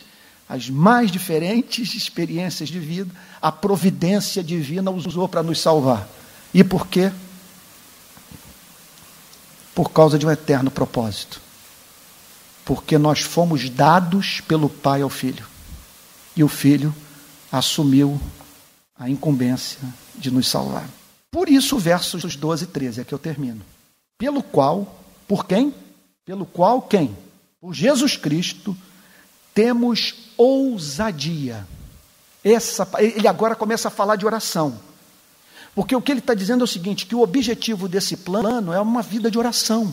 as 0.48 0.68
mais 0.68 1.10
diferentes 1.10 1.94
experiências 1.94 2.68
de 2.68 2.78
vida, 2.78 3.10
a 3.40 3.50
providência 3.52 4.42
divina 4.42 4.90
usou 4.90 5.28
para 5.28 5.42
nos 5.42 5.60
salvar. 5.60 6.08
E 6.52 6.64
por 6.64 6.86
quê? 6.86 7.12
Por 9.74 9.90
causa 9.90 10.18
de 10.18 10.26
um 10.26 10.30
eterno 10.30 10.70
propósito. 10.70 11.40
Porque 12.64 12.98
nós 12.98 13.20
fomos 13.20 13.68
dados 13.70 14.40
pelo 14.42 14.68
Pai 14.68 15.02
ao 15.02 15.10
Filho. 15.10 15.46
E 16.36 16.44
o 16.44 16.48
Filho 16.48 16.94
assumiu 17.50 18.20
a 18.98 19.08
incumbência 19.08 19.80
de 20.14 20.30
nos 20.30 20.48
salvar. 20.48 20.88
Por 21.30 21.48
isso, 21.48 21.78
versos 21.78 22.36
12 22.36 22.64
e 22.64 22.66
13 22.66 23.00
é 23.00 23.04
que 23.04 23.14
eu 23.14 23.18
termino. 23.18 23.62
Pelo 24.18 24.42
qual, 24.42 25.00
por 25.26 25.46
quem? 25.46 25.72
Pelo 26.30 26.46
qual 26.46 26.80
quem? 26.80 27.18
Por 27.60 27.74
Jesus 27.74 28.16
Cristo, 28.16 28.76
temos 29.52 30.30
ousadia. 30.36 31.66
Essa, 32.44 32.88
ele 33.00 33.26
agora 33.26 33.56
começa 33.56 33.88
a 33.88 33.90
falar 33.90 34.14
de 34.14 34.24
oração. 34.24 34.78
Porque 35.74 35.96
o 35.96 36.00
que 36.00 36.12
ele 36.12 36.20
está 36.20 36.32
dizendo 36.32 36.60
é 36.60 36.64
o 36.66 36.68
seguinte: 36.68 37.04
que 37.04 37.16
o 37.16 37.20
objetivo 37.20 37.88
desse 37.88 38.16
plano 38.16 38.72
é 38.72 38.80
uma 38.80 39.02
vida 39.02 39.28
de 39.28 39.40
oração. 39.40 39.92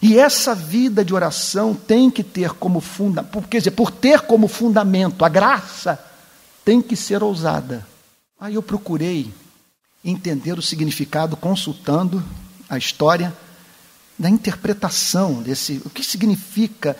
E 0.00 0.18
essa 0.18 0.54
vida 0.54 1.04
de 1.04 1.12
oração 1.12 1.74
tem 1.74 2.10
que 2.10 2.24
ter 2.24 2.52
como 2.52 2.80
fundamento, 2.80 3.42
quer 3.42 3.58
dizer, 3.58 3.72
por 3.72 3.90
ter 3.90 4.22
como 4.22 4.48
fundamento 4.48 5.22
a 5.22 5.28
graça, 5.28 6.02
tem 6.64 6.80
que 6.80 6.96
ser 6.96 7.22
ousada. 7.22 7.86
Aí 8.40 8.54
eu 8.54 8.62
procurei 8.62 9.30
entender 10.02 10.58
o 10.58 10.62
significado 10.62 11.36
consultando 11.36 12.24
a 12.70 12.78
história 12.78 13.36
da 14.20 14.28
interpretação 14.28 15.42
desse, 15.42 15.80
o 15.82 15.88
que 15.88 16.04
significa 16.04 16.94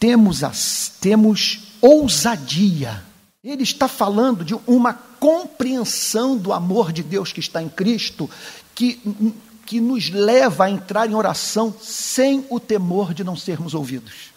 temos 0.00 0.42
as, 0.42 0.90
temos 0.98 1.74
ousadia. 1.82 3.04
Ele 3.44 3.62
está 3.62 3.86
falando 3.86 4.42
de 4.42 4.54
uma 4.66 4.94
compreensão 4.94 6.34
do 6.34 6.50
amor 6.50 6.90
de 6.90 7.02
Deus 7.02 7.30
que 7.30 7.40
está 7.40 7.62
em 7.62 7.68
Cristo, 7.68 8.28
que, 8.74 8.98
que 9.66 9.82
nos 9.82 10.08
leva 10.08 10.64
a 10.64 10.70
entrar 10.70 11.06
em 11.06 11.14
oração 11.14 11.74
sem 11.78 12.46
o 12.48 12.58
temor 12.58 13.12
de 13.12 13.22
não 13.22 13.36
sermos 13.36 13.74
ouvidos. 13.74 14.32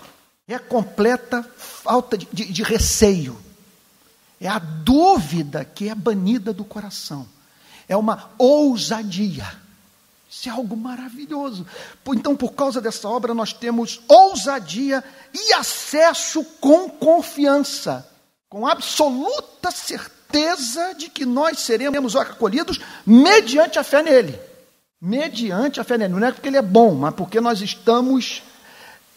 É 0.46 0.56
a 0.56 0.60
completa 0.60 1.42
falta 1.58 2.18
de, 2.18 2.28
de, 2.34 2.52
de 2.52 2.64
receio. 2.64 3.38
É 4.42 4.50
a 4.50 4.60
dúvida 4.60 5.64
que 5.64 5.88
é 5.88 5.96
banida 5.96 6.52
do 6.52 6.66
coração. 6.66 7.26
É 7.88 7.96
uma 7.96 8.30
ousadia. 8.38 9.65
Isso 10.30 10.50
é 10.50 10.52
algo 10.52 10.76
maravilhoso. 10.76 11.66
Então, 12.08 12.36
por 12.36 12.54
causa 12.54 12.82
dessa 12.82 13.08
obra, 13.08 13.34
nós 13.34 13.54
temos 13.54 14.02
ousadia 14.08 15.04
e 15.34 15.54
acesso 15.54 16.44
com 16.60 16.90
confiança, 16.90 18.08
com 18.50 18.68
absoluta 18.68 19.72
certeza 19.72 20.94
de 20.96 21.10
que 21.10 21.26
nós 21.26 21.60
seremos 21.60 22.16
acolhidos 22.16 22.80
mediante 23.06 23.80
a 23.80 23.84
fé 23.84 24.02
nele. 24.02 24.40
Mediante 25.00 25.80
a 25.80 25.84
fé 25.84 25.98
nele. 25.98 26.14
Não 26.14 26.28
é 26.28 26.32
porque 26.32 26.50
ele 26.50 26.58
é 26.58 26.62
bom, 26.62 26.96
mas 26.96 27.14
porque 27.14 27.40
nós 27.40 27.62
estamos 27.62 28.42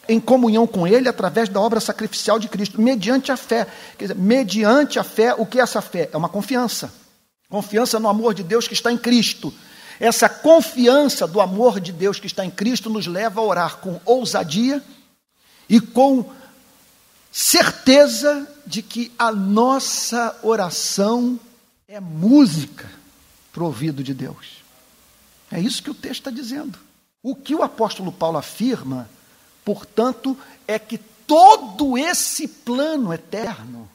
em 0.09 0.19
comunhão 0.19 0.65
com 0.65 0.87
Ele 0.87 1.07
através 1.07 1.47
da 1.47 1.61
obra 1.61 1.79
sacrificial 1.79 2.39
de 2.39 2.49
Cristo, 2.49 2.81
mediante 2.81 3.31
a 3.31 3.37
fé. 3.37 3.67
Quer 3.95 4.05
dizer, 4.05 4.15
mediante 4.15 4.97
a 4.97 5.03
fé, 5.03 5.35
o 5.35 5.45
que 5.45 5.59
é 5.59 5.61
essa 5.61 5.81
fé? 5.81 6.09
É 6.11 6.17
uma 6.17 6.27
confiança. 6.27 6.91
Confiança 7.47 7.99
no 7.99 8.09
amor 8.09 8.33
de 8.33 8.43
Deus 8.43 8.67
que 8.67 8.73
está 8.73 8.91
em 8.91 8.97
Cristo. 8.97 9.53
Essa 9.99 10.29
confiança 10.29 11.27
do 11.27 11.41
amor 11.41 11.79
de 11.79 11.91
Deus 11.91 12.19
que 12.19 12.27
está 12.27 12.45
em 12.45 12.51
Cristo 12.51 12.89
nos 12.89 13.05
leva 13.05 13.41
a 13.41 13.43
orar 13.43 13.77
com 13.77 13.99
ousadia 14.05 14.83
e 15.67 15.79
com 15.81 16.31
certeza 17.31 18.47
de 18.65 18.81
que 18.81 19.11
a 19.19 19.31
nossa 19.31 20.39
oração 20.41 21.39
é 21.87 21.99
música 21.99 22.89
para 23.51 23.63
o 23.63 23.65
ouvido 23.65 24.03
de 24.03 24.13
Deus. 24.13 24.63
É 25.51 25.59
isso 25.59 25.83
que 25.83 25.91
o 25.91 25.95
texto 25.95 26.21
está 26.21 26.31
dizendo. 26.31 26.79
O 27.21 27.35
que 27.35 27.53
o 27.53 27.63
apóstolo 27.63 28.11
Paulo 28.11 28.37
afirma 28.37 29.09
Portanto, 29.69 30.35
é 30.67 30.79
que 30.79 30.97
todo 30.97 31.95
esse 31.95 32.47
plano 32.47 33.13
eterno, 33.13 33.87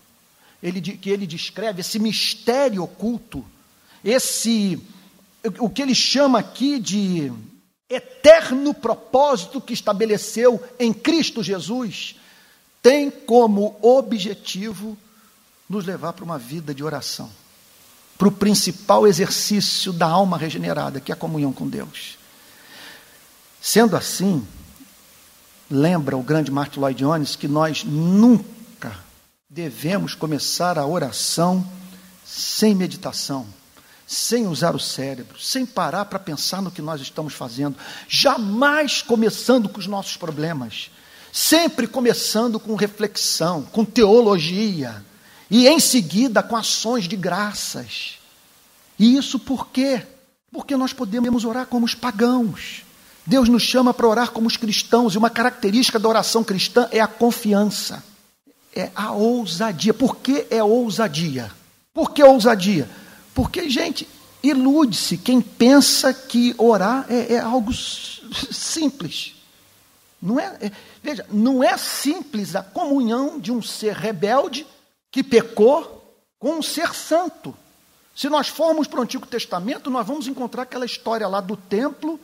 ele, 0.63 0.81
que 0.81 1.11
ele 1.11 1.27
descreve, 1.27 1.81
esse 1.81 1.99
mistério 1.99 2.85
oculto, 2.85 3.45
esse, 4.05 4.81
o 5.59 5.69
que 5.69 5.83
ele 5.83 5.95
chama 5.95 6.39
aqui 6.39 6.79
de 6.79 7.33
eterno 7.89 8.73
propósito 8.73 9.61
que 9.61 9.75
estabeleceu 9.75 10.63
em 10.79 10.93
Cristo 10.93 11.43
Jesus, 11.43 12.17
tem 12.83 13.11
como 13.11 13.77
objetivo 13.83 14.97
nos 15.69 15.85
levar 15.85 16.13
para 16.13 16.25
uma 16.25 16.39
vida 16.39 16.75
de 16.75 16.85
oração, 16.85 17.31
para 18.19 18.29
o 18.29 18.33
principal 18.33 19.07
exercício 19.07 19.93
da 19.93 20.07
alma 20.07 20.37
regenerada, 20.37 21.01
que 21.01 21.13
é 21.13 21.15
a 21.15 21.19
comunhão 21.19 21.53
com 21.53 21.69
Deus. 21.69 22.19
Sendo 23.61 23.97
assim, 23.97 24.47
lembra 25.71 26.17
o 26.17 26.23
grande 26.23 26.51
Martin 26.51 26.81
Lloyd 26.81 26.99
Jones 26.99 27.37
que 27.37 27.49
nós 27.49 27.85
nunca 27.85 28.99
devemos 29.49 30.15
começar 30.15 30.79
a 30.79 30.87
oração 30.87 31.67
sem 32.25 32.75
meditação, 32.75 33.47
sem 34.07 34.47
usar 34.47 34.75
o 34.75 34.81
cérebro, 34.81 35.41
sem 35.41 35.65
parar 35.65 36.05
para 36.05 36.19
pensar 36.19 36.61
no 36.61 36.71
que 36.71 36.83
nós 36.83 37.01
estamos 37.01 37.33
fazendo, 37.33 37.77
jamais 38.09 39.03
começando 39.03 39.69
com 39.69 39.79
os 39.79 39.87
nossos 39.87 40.17
problemas, 40.17 40.91
sempre 41.33 41.87
começando 41.87 42.61
com 42.61 42.75
reflexão, 42.75 43.63
com 43.63 43.85
teologia, 43.85 45.05
e 45.51 45.67
em 45.67 45.79
seguida 45.79 46.43
com 46.43 46.57
ações 46.57 47.07
de 47.07 47.17
graças. 47.17 48.19
E 48.99 49.17
isso 49.17 49.39
por 49.39 49.69
quê? 49.69 50.03
Porque 50.53 50.77
nós 50.77 50.93
podemos 50.93 51.45
orar 51.45 51.67
como 51.67 51.85
os 51.85 51.95
pagãos. 51.95 52.83
Deus 53.27 53.49
nos 53.49 53.63
chama 53.63 53.95
para 53.95 54.07
orar 54.07 54.31
como 54.31 54.47
os 54.47 54.57
cristãos, 54.57 55.15
e 55.15 55.19
uma 55.19 55.31
característica 55.31 55.99
da 55.99 56.09
oração 56.09 56.45
cristã 56.45 56.89
é 56.91 57.01
a 57.01 57.07
confiança, 57.07 58.05
é 58.75 58.91
a 58.95 59.13
ousadia. 59.13 59.95
Por 59.95 60.17
que 60.17 60.47
é 60.51 60.63
ousadia? 60.63 61.51
Por 61.93 62.13
que 62.13 62.23
ousadia? 62.23 62.89
Porque, 63.35 63.69
gente, 63.69 64.09
ilude-se 64.43 65.19
quem 65.19 65.41
pensa 65.41 66.15
que 66.15 66.55
orar 66.57 67.07
é, 67.09 67.35
é 67.35 67.39
algo 67.41 67.73
simples. 67.73 69.35
Não 70.23 70.39
é, 70.39 70.57
é, 70.61 70.73
veja, 71.03 71.27
não 71.31 71.63
é 71.63 71.77
simples 71.77 72.55
a 72.55 72.63
comunhão 72.63 73.39
de 73.39 73.53
um 73.53 73.61
ser 73.61 73.95
rebelde 73.95 74.67
que 75.11 75.23
pecou 75.23 76.17
com 76.39 76.57
um 76.57 76.63
ser 76.63 76.95
santo. 76.95 77.55
Se 78.15 78.29
nós 78.29 78.49
formos 78.49 78.87
para 78.87 79.01
o 79.01 79.03
Antigo 79.03 79.27
Testamento, 79.27 79.91
nós 79.91 80.07
vamos 80.07 80.29
encontrar 80.29 80.63
aquela 80.63 80.87
história 80.87 81.27
lá 81.27 81.41
do 81.41 81.57
templo, 81.57 82.21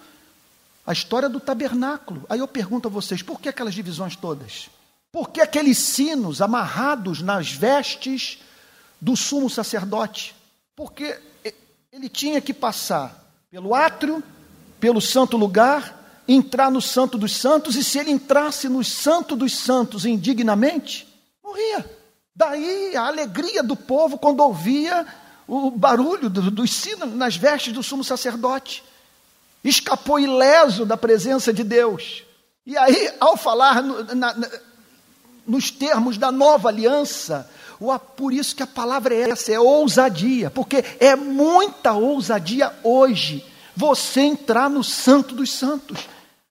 a 0.87 0.93
história 0.93 1.29
do 1.29 1.41
tabernáculo. 1.41 2.25
Aí 2.29 2.39
eu 2.39 2.49
pergunto 2.49 2.89
a 2.89 2.91
vocês, 2.91 3.23
por 3.23 3.41
que 3.41 3.49
aquelas 3.49 3.75
divisões 3.75 4.15
todas? 4.15 4.71
Por 5.11 5.31
que 5.31 5.41
aqueles 5.41 5.79
sinos 5.79 6.41
amarrados 6.41 7.21
nas 7.21 7.51
vestes 7.51 8.39
do 9.01 9.17
sumo 9.17 9.51
sacerdote? 9.51 10.35
Porque 10.81 11.15
ele 11.93 12.09
tinha 12.09 12.41
que 12.41 12.55
passar 12.55 13.31
pelo 13.51 13.75
átrio, 13.75 14.25
pelo 14.81 14.99
santo 14.99 15.37
lugar, 15.37 16.23
entrar 16.27 16.71
no 16.71 16.81
santo 16.81 17.19
dos 17.19 17.37
santos, 17.37 17.77
e 17.77 17.85
se 17.85 17.99
ele 17.99 18.11
entrasse 18.11 18.67
no 18.67 18.83
santo 18.83 19.37
dos 19.37 19.55
santos 19.55 20.07
indignamente, 20.07 21.07
morria. 21.45 21.85
Daí 22.35 22.97
a 22.97 23.03
alegria 23.09 23.63
do 23.63 23.77
povo 23.77 24.17
quando 24.17 24.41
ouvia 24.41 25.07
o 25.47 25.71
barulho 25.71 26.31
dos 26.31 26.73
sinos 26.73 27.15
nas 27.15 27.37
vestes 27.37 27.75
do 27.75 27.83
sumo 27.83 28.03
sacerdote. 28.03 28.83
Escapou 29.63 30.19
ileso 30.19 30.87
da 30.87 30.97
presença 30.97 31.53
de 31.53 31.63
Deus. 31.63 32.25
E 32.65 32.75
aí, 32.79 33.13
ao 33.21 33.37
falar 33.37 33.83
no, 33.83 34.03
na, 34.15 34.33
na, 34.33 34.51
nos 35.47 35.71
termos 35.71 36.17
da 36.17 36.33
nova 36.33 36.71
aliança, 36.71 37.47
por 38.17 38.33
isso 38.33 38.55
que 38.55 38.63
a 38.63 38.67
palavra 38.67 39.15
é 39.15 39.31
essa, 39.31 39.51
é 39.51 39.59
ousadia, 39.59 40.51
porque 40.51 40.85
é 40.99 41.17
muita 41.17 41.93
ousadia 41.95 42.73
hoje 42.85 43.45
você 43.75 44.21
entrar 44.21 44.69
no 44.69 44.85
Santo 44.85 45.35
dos 45.35 45.51
Santos. 45.51 45.99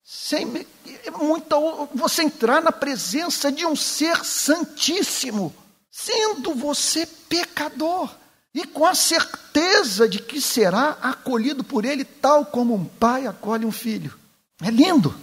Sem, 0.04 0.66
é 1.06 1.12
muita, 1.12 1.56
você 1.94 2.24
entrar 2.24 2.62
na 2.64 2.72
presença 2.72 3.52
de 3.52 3.64
um 3.66 3.76
ser 3.76 4.26
santíssimo, 4.26 5.54
sendo 5.92 6.56
você 6.56 7.06
pecador, 7.06 8.10
e 8.54 8.66
com 8.66 8.86
a 8.86 8.96
certeza 8.96 10.10
de 10.10 10.20
que 10.20 10.42
será 10.42 10.98
acolhido 11.02 11.64
por 11.64 11.86
ele, 11.86 12.04
tal 12.04 12.44
como 12.44 12.74
um 12.74 12.86
pai 12.86 13.28
acolhe 13.28 13.66
um 13.66 13.72
filho. 13.72 14.18
É 14.64 14.72
lindo. 14.72 15.16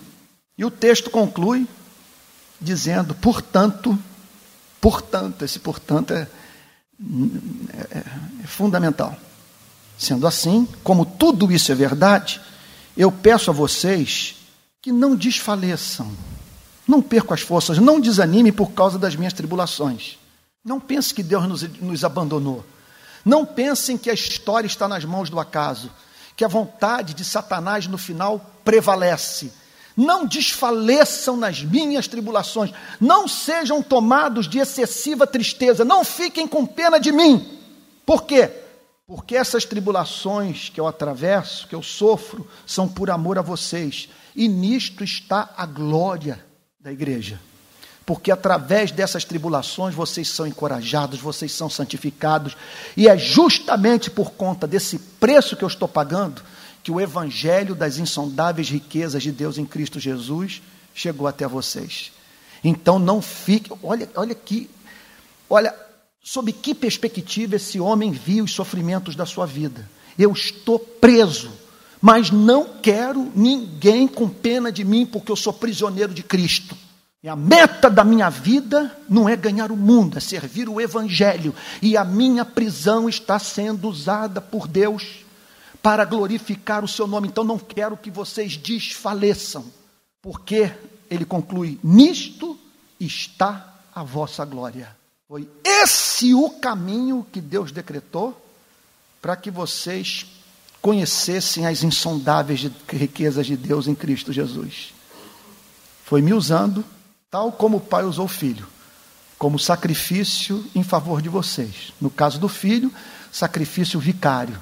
E 0.56 0.64
o 0.64 0.70
texto 0.70 1.10
conclui 1.10 1.66
dizendo: 2.60 3.14
portanto, 3.14 3.98
Portanto, 4.86 5.44
esse 5.44 5.58
portanto 5.58 6.12
é, 6.12 6.28
é, 7.90 7.98
é 8.44 8.46
fundamental. 8.46 9.16
Sendo 9.98 10.28
assim, 10.28 10.64
como 10.84 11.04
tudo 11.04 11.50
isso 11.50 11.72
é 11.72 11.74
verdade, 11.74 12.40
eu 12.96 13.10
peço 13.10 13.50
a 13.50 13.52
vocês 13.52 14.36
que 14.80 14.92
não 14.92 15.16
desfaleçam, 15.16 16.16
não 16.86 17.02
percam 17.02 17.34
as 17.34 17.40
forças, 17.40 17.78
não 17.78 17.98
desanime 17.98 18.52
por 18.52 18.70
causa 18.70 18.96
das 18.96 19.16
minhas 19.16 19.32
tribulações. 19.32 20.20
Não 20.64 20.78
pense 20.78 21.12
que 21.12 21.24
Deus 21.24 21.48
nos, 21.48 21.62
nos 21.80 22.04
abandonou. 22.04 22.64
Não 23.24 23.44
pensem 23.44 23.98
que 23.98 24.08
a 24.08 24.14
história 24.14 24.68
está 24.68 24.86
nas 24.86 25.04
mãos 25.04 25.28
do 25.28 25.40
acaso, 25.40 25.90
que 26.36 26.44
a 26.44 26.48
vontade 26.48 27.12
de 27.12 27.24
Satanás 27.24 27.88
no 27.88 27.98
final 27.98 28.38
prevalece 28.64 29.50
não 29.96 30.26
desfaleçam 30.26 31.36
nas 31.36 31.62
minhas 31.62 32.06
tribulações, 32.06 32.70
não 33.00 33.26
sejam 33.26 33.82
tomados 33.82 34.46
de 34.48 34.58
excessiva 34.58 35.26
tristeza, 35.26 35.84
não 35.84 36.04
fiquem 36.04 36.46
com 36.46 36.66
pena 36.66 36.98
de 36.98 37.10
mim. 37.10 37.58
Por 38.04 38.24
quê? 38.24 38.50
Porque 39.06 39.36
essas 39.36 39.64
tribulações 39.64 40.68
que 40.68 40.80
eu 40.80 40.86
atravesso, 40.86 41.66
que 41.66 41.74
eu 41.74 41.82
sofro, 41.82 42.46
são 42.66 42.86
por 42.86 43.08
amor 43.08 43.38
a 43.38 43.42
vocês, 43.42 44.08
e 44.34 44.48
nisto 44.48 45.02
está 45.02 45.48
a 45.56 45.64
glória 45.64 46.44
da 46.78 46.92
igreja. 46.92 47.40
Porque 48.04 48.30
através 48.30 48.92
dessas 48.92 49.24
tribulações 49.24 49.94
vocês 49.94 50.28
são 50.28 50.46
encorajados, 50.46 51.18
vocês 51.18 51.52
são 51.52 51.70
santificados, 51.70 52.56
e 52.96 53.08
é 53.08 53.16
justamente 53.16 54.10
por 54.10 54.32
conta 54.32 54.66
desse 54.66 54.98
preço 54.98 55.56
que 55.56 55.64
eu 55.64 55.68
estou 55.68 55.88
pagando 55.88 56.42
que 56.86 56.92
o 56.92 57.00
evangelho 57.00 57.74
das 57.74 57.98
insondáveis 57.98 58.70
riquezas 58.70 59.20
de 59.20 59.32
Deus 59.32 59.58
em 59.58 59.66
Cristo 59.66 59.98
Jesus 59.98 60.62
chegou 60.94 61.26
até 61.26 61.44
vocês. 61.44 62.12
Então 62.62 62.96
não 62.96 63.20
fique, 63.20 63.72
olha, 63.82 64.08
olha 64.14 64.30
aqui, 64.30 64.70
olha, 65.50 65.74
sob 66.22 66.52
que 66.52 66.72
perspectiva 66.76 67.56
esse 67.56 67.80
homem 67.80 68.12
viu 68.12 68.44
os 68.44 68.52
sofrimentos 68.52 69.16
da 69.16 69.26
sua 69.26 69.46
vida. 69.46 69.90
Eu 70.16 70.30
estou 70.30 70.78
preso, 70.78 71.50
mas 72.00 72.30
não 72.30 72.78
quero 72.80 73.32
ninguém 73.34 74.06
com 74.06 74.28
pena 74.28 74.70
de 74.70 74.84
mim, 74.84 75.04
porque 75.04 75.32
eu 75.32 75.36
sou 75.36 75.52
prisioneiro 75.52 76.14
de 76.14 76.22
Cristo. 76.22 76.76
E 77.20 77.28
a 77.28 77.34
meta 77.34 77.90
da 77.90 78.04
minha 78.04 78.30
vida 78.30 78.96
não 79.08 79.28
é 79.28 79.34
ganhar 79.34 79.72
o 79.72 79.76
mundo, 79.76 80.18
é 80.18 80.20
servir 80.20 80.68
o 80.68 80.80
Evangelho. 80.80 81.52
E 81.82 81.96
a 81.96 82.04
minha 82.04 82.44
prisão 82.44 83.08
está 83.08 83.40
sendo 83.40 83.88
usada 83.88 84.40
por 84.40 84.68
Deus 84.68 85.25
para 85.86 86.04
glorificar 86.04 86.84
o 86.84 86.88
seu 86.88 87.06
nome. 87.06 87.28
Então 87.28 87.44
não 87.44 87.60
quero 87.60 87.96
que 87.96 88.10
vocês 88.10 88.56
desfaleçam, 88.56 89.64
porque 90.20 90.72
ele 91.08 91.24
conclui: 91.24 91.78
nisto 91.80 92.58
está 92.98 93.72
a 93.94 94.02
vossa 94.02 94.44
glória. 94.44 94.96
Foi 95.28 95.48
esse 95.62 96.34
o 96.34 96.50
caminho 96.50 97.24
que 97.30 97.40
Deus 97.40 97.70
decretou 97.70 98.36
para 99.22 99.36
que 99.36 99.48
vocês 99.48 100.26
conhecessem 100.82 101.68
as 101.68 101.84
insondáveis 101.84 102.68
riquezas 102.88 103.46
de 103.46 103.56
Deus 103.56 103.86
em 103.86 103.94
Cristo 103.94 104.32
Jesus. 104.32 104.92
Foi 106.04 106.20
me 106.20 106.34
usando, 106.34 106.84
tal 107.30 107.52
como 107.52 107.76
o 107.76 107.80
Pai 107.80 108.02
usou 108.02 108.24
o 108.24 108.28
Filho, 108.28 108.66
como 109.38 109.56
sacrifício 109.56 110.66
em 110.74 110.82
favor 110.82 111.22
de 111.22 111.28
vocês. 111.28 111.92
No 112.00 112.10
caso 112.10 112.40
do 112.40 112.48
Filho, 112.48 112.92
sacrifício 113.30 114.00
vicário 114.00 114.60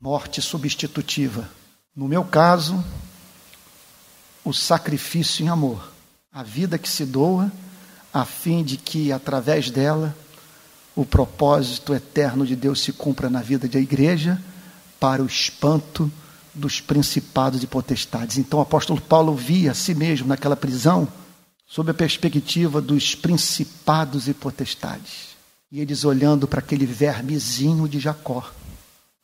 morte 0.00 0.40
substitutiva. 0.40 1.48
No 1.94 2.06
meu 2.06 2.24
caso, 2.24 2.82
o 4.44 4.52
sacrifício 4.52 5.44
em 5.44 5.48
amor, 5.48 5.92
a 6.32 6.42
vida 6.42 6.78
que 6.78 6.88
se 6.88 7.04
doa, 7.04 7.50
a 8.12 8.24
fim 8.24 8.62
de 8.62 8.76
que, 8.76 9.10
através 9.10 9.70
dela, 9.70 10.16
o 10.94 11.04
propósito 11.04 11.92
eterno 11.92 12.46
de 12.46 12.54
Deus 12.54 12.80
se 12.80 12.92
cumpra 12.92 13.28
na 13.28 13.42
vida 13.42 13.66
da 13.66 13.80
igreja, 13.80 14.40
para 15.00 15.22
o 15.22 15.26
espanto 15.26 16.10
dos 16.54 16.80
principados 16.80 17.62
e 17.62 17.66
potestades. 17.66 18.38
Então 18.38 18.58
o 18.58 18.62
apóstolo 18.62 19.00
Paulo 19.00 19.34
via 19.34 19.72
a 19.72 19.74
si 19.74 19.94
mesmo 19.94 20.28
naquela 20.28 20.56
prisão, 20.56 21.06
sob 21.66 21.90
a 21.90 21.94
perspectiva 21.94 22.80
dos 22.80 23.14
principados 23.14 24.28
e 24.28 24.34
potestades. 24.34 25.36
E 25.70 25.80
eles 25.80 26.04
olhando 26.04 26.48
para 26.48 26.60
aquele 26.60 26.86
vermezinho 26.86 27.88
de 27.88 28.00
Jacó, 28.00 28.50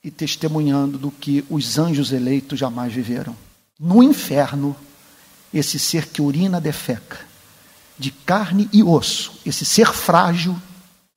e 0.05 0.11
testemunhando 0.11 0.99
do 0.99 1.11
que 1.11 1.43
os 1.49 1.79
anjos 1.79 2.13
eleitos 2.13 2.59
jamais 2.59 2.93
viveram. 2.93 3.35
No 3.81 4.03
inferno, 4.03 4.77
esse 5.53 5.79
ser 5.79 6.07
que 6.09 6.21
urina 6.21 6.61
defeca, 6.61 7.21
de 7.99 8.11
carne 8.11 8.69
e 8.71 8.83
osso, 8.83 9.41
esse 9.47 9.65
ser 9.65 9.93
frágil, 9.93 10.61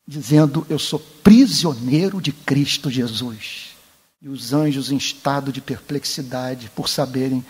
dizendo: 0.08 0.66
Eu 0.70 0.80
sou 0.80 1.00
prisioneiro 1.22 2.22
de 2.22 2.32
Cristo 2.32 2.90
Jesus. 2.90 3.76
E 4.22 4.30
os 4.30 4.54
anjos 4.54 4.90
em 4.90 4.98
estado 4.98 5.52
de 5.52 5.62
perplexidade 5.62 6.72
por 6.74 6.88
saberem 6.88 7.46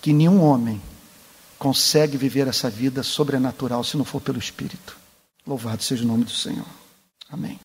que 0.00 0.12
nenhum 0.12 0.40
homem 0.40 0.80
consegue 1.58 2.16
viver 2.16 2.46
essa 2.46 2.68
vida 2.68 3.02
sobrenatural 3.02 3.82
se 3.82 3.96
não 3.96 4.04
for 4.04 4.20
pelo 4.20 4.38
Espírito. 4.38 4.96
Louvado 5.46 5.82
seja 5.82 6.04
o 6.04 6.06
nome 6.06 6.24
do 6.24 6.30
Senhor. 6.30 6.66
Amém. 7.30 7.58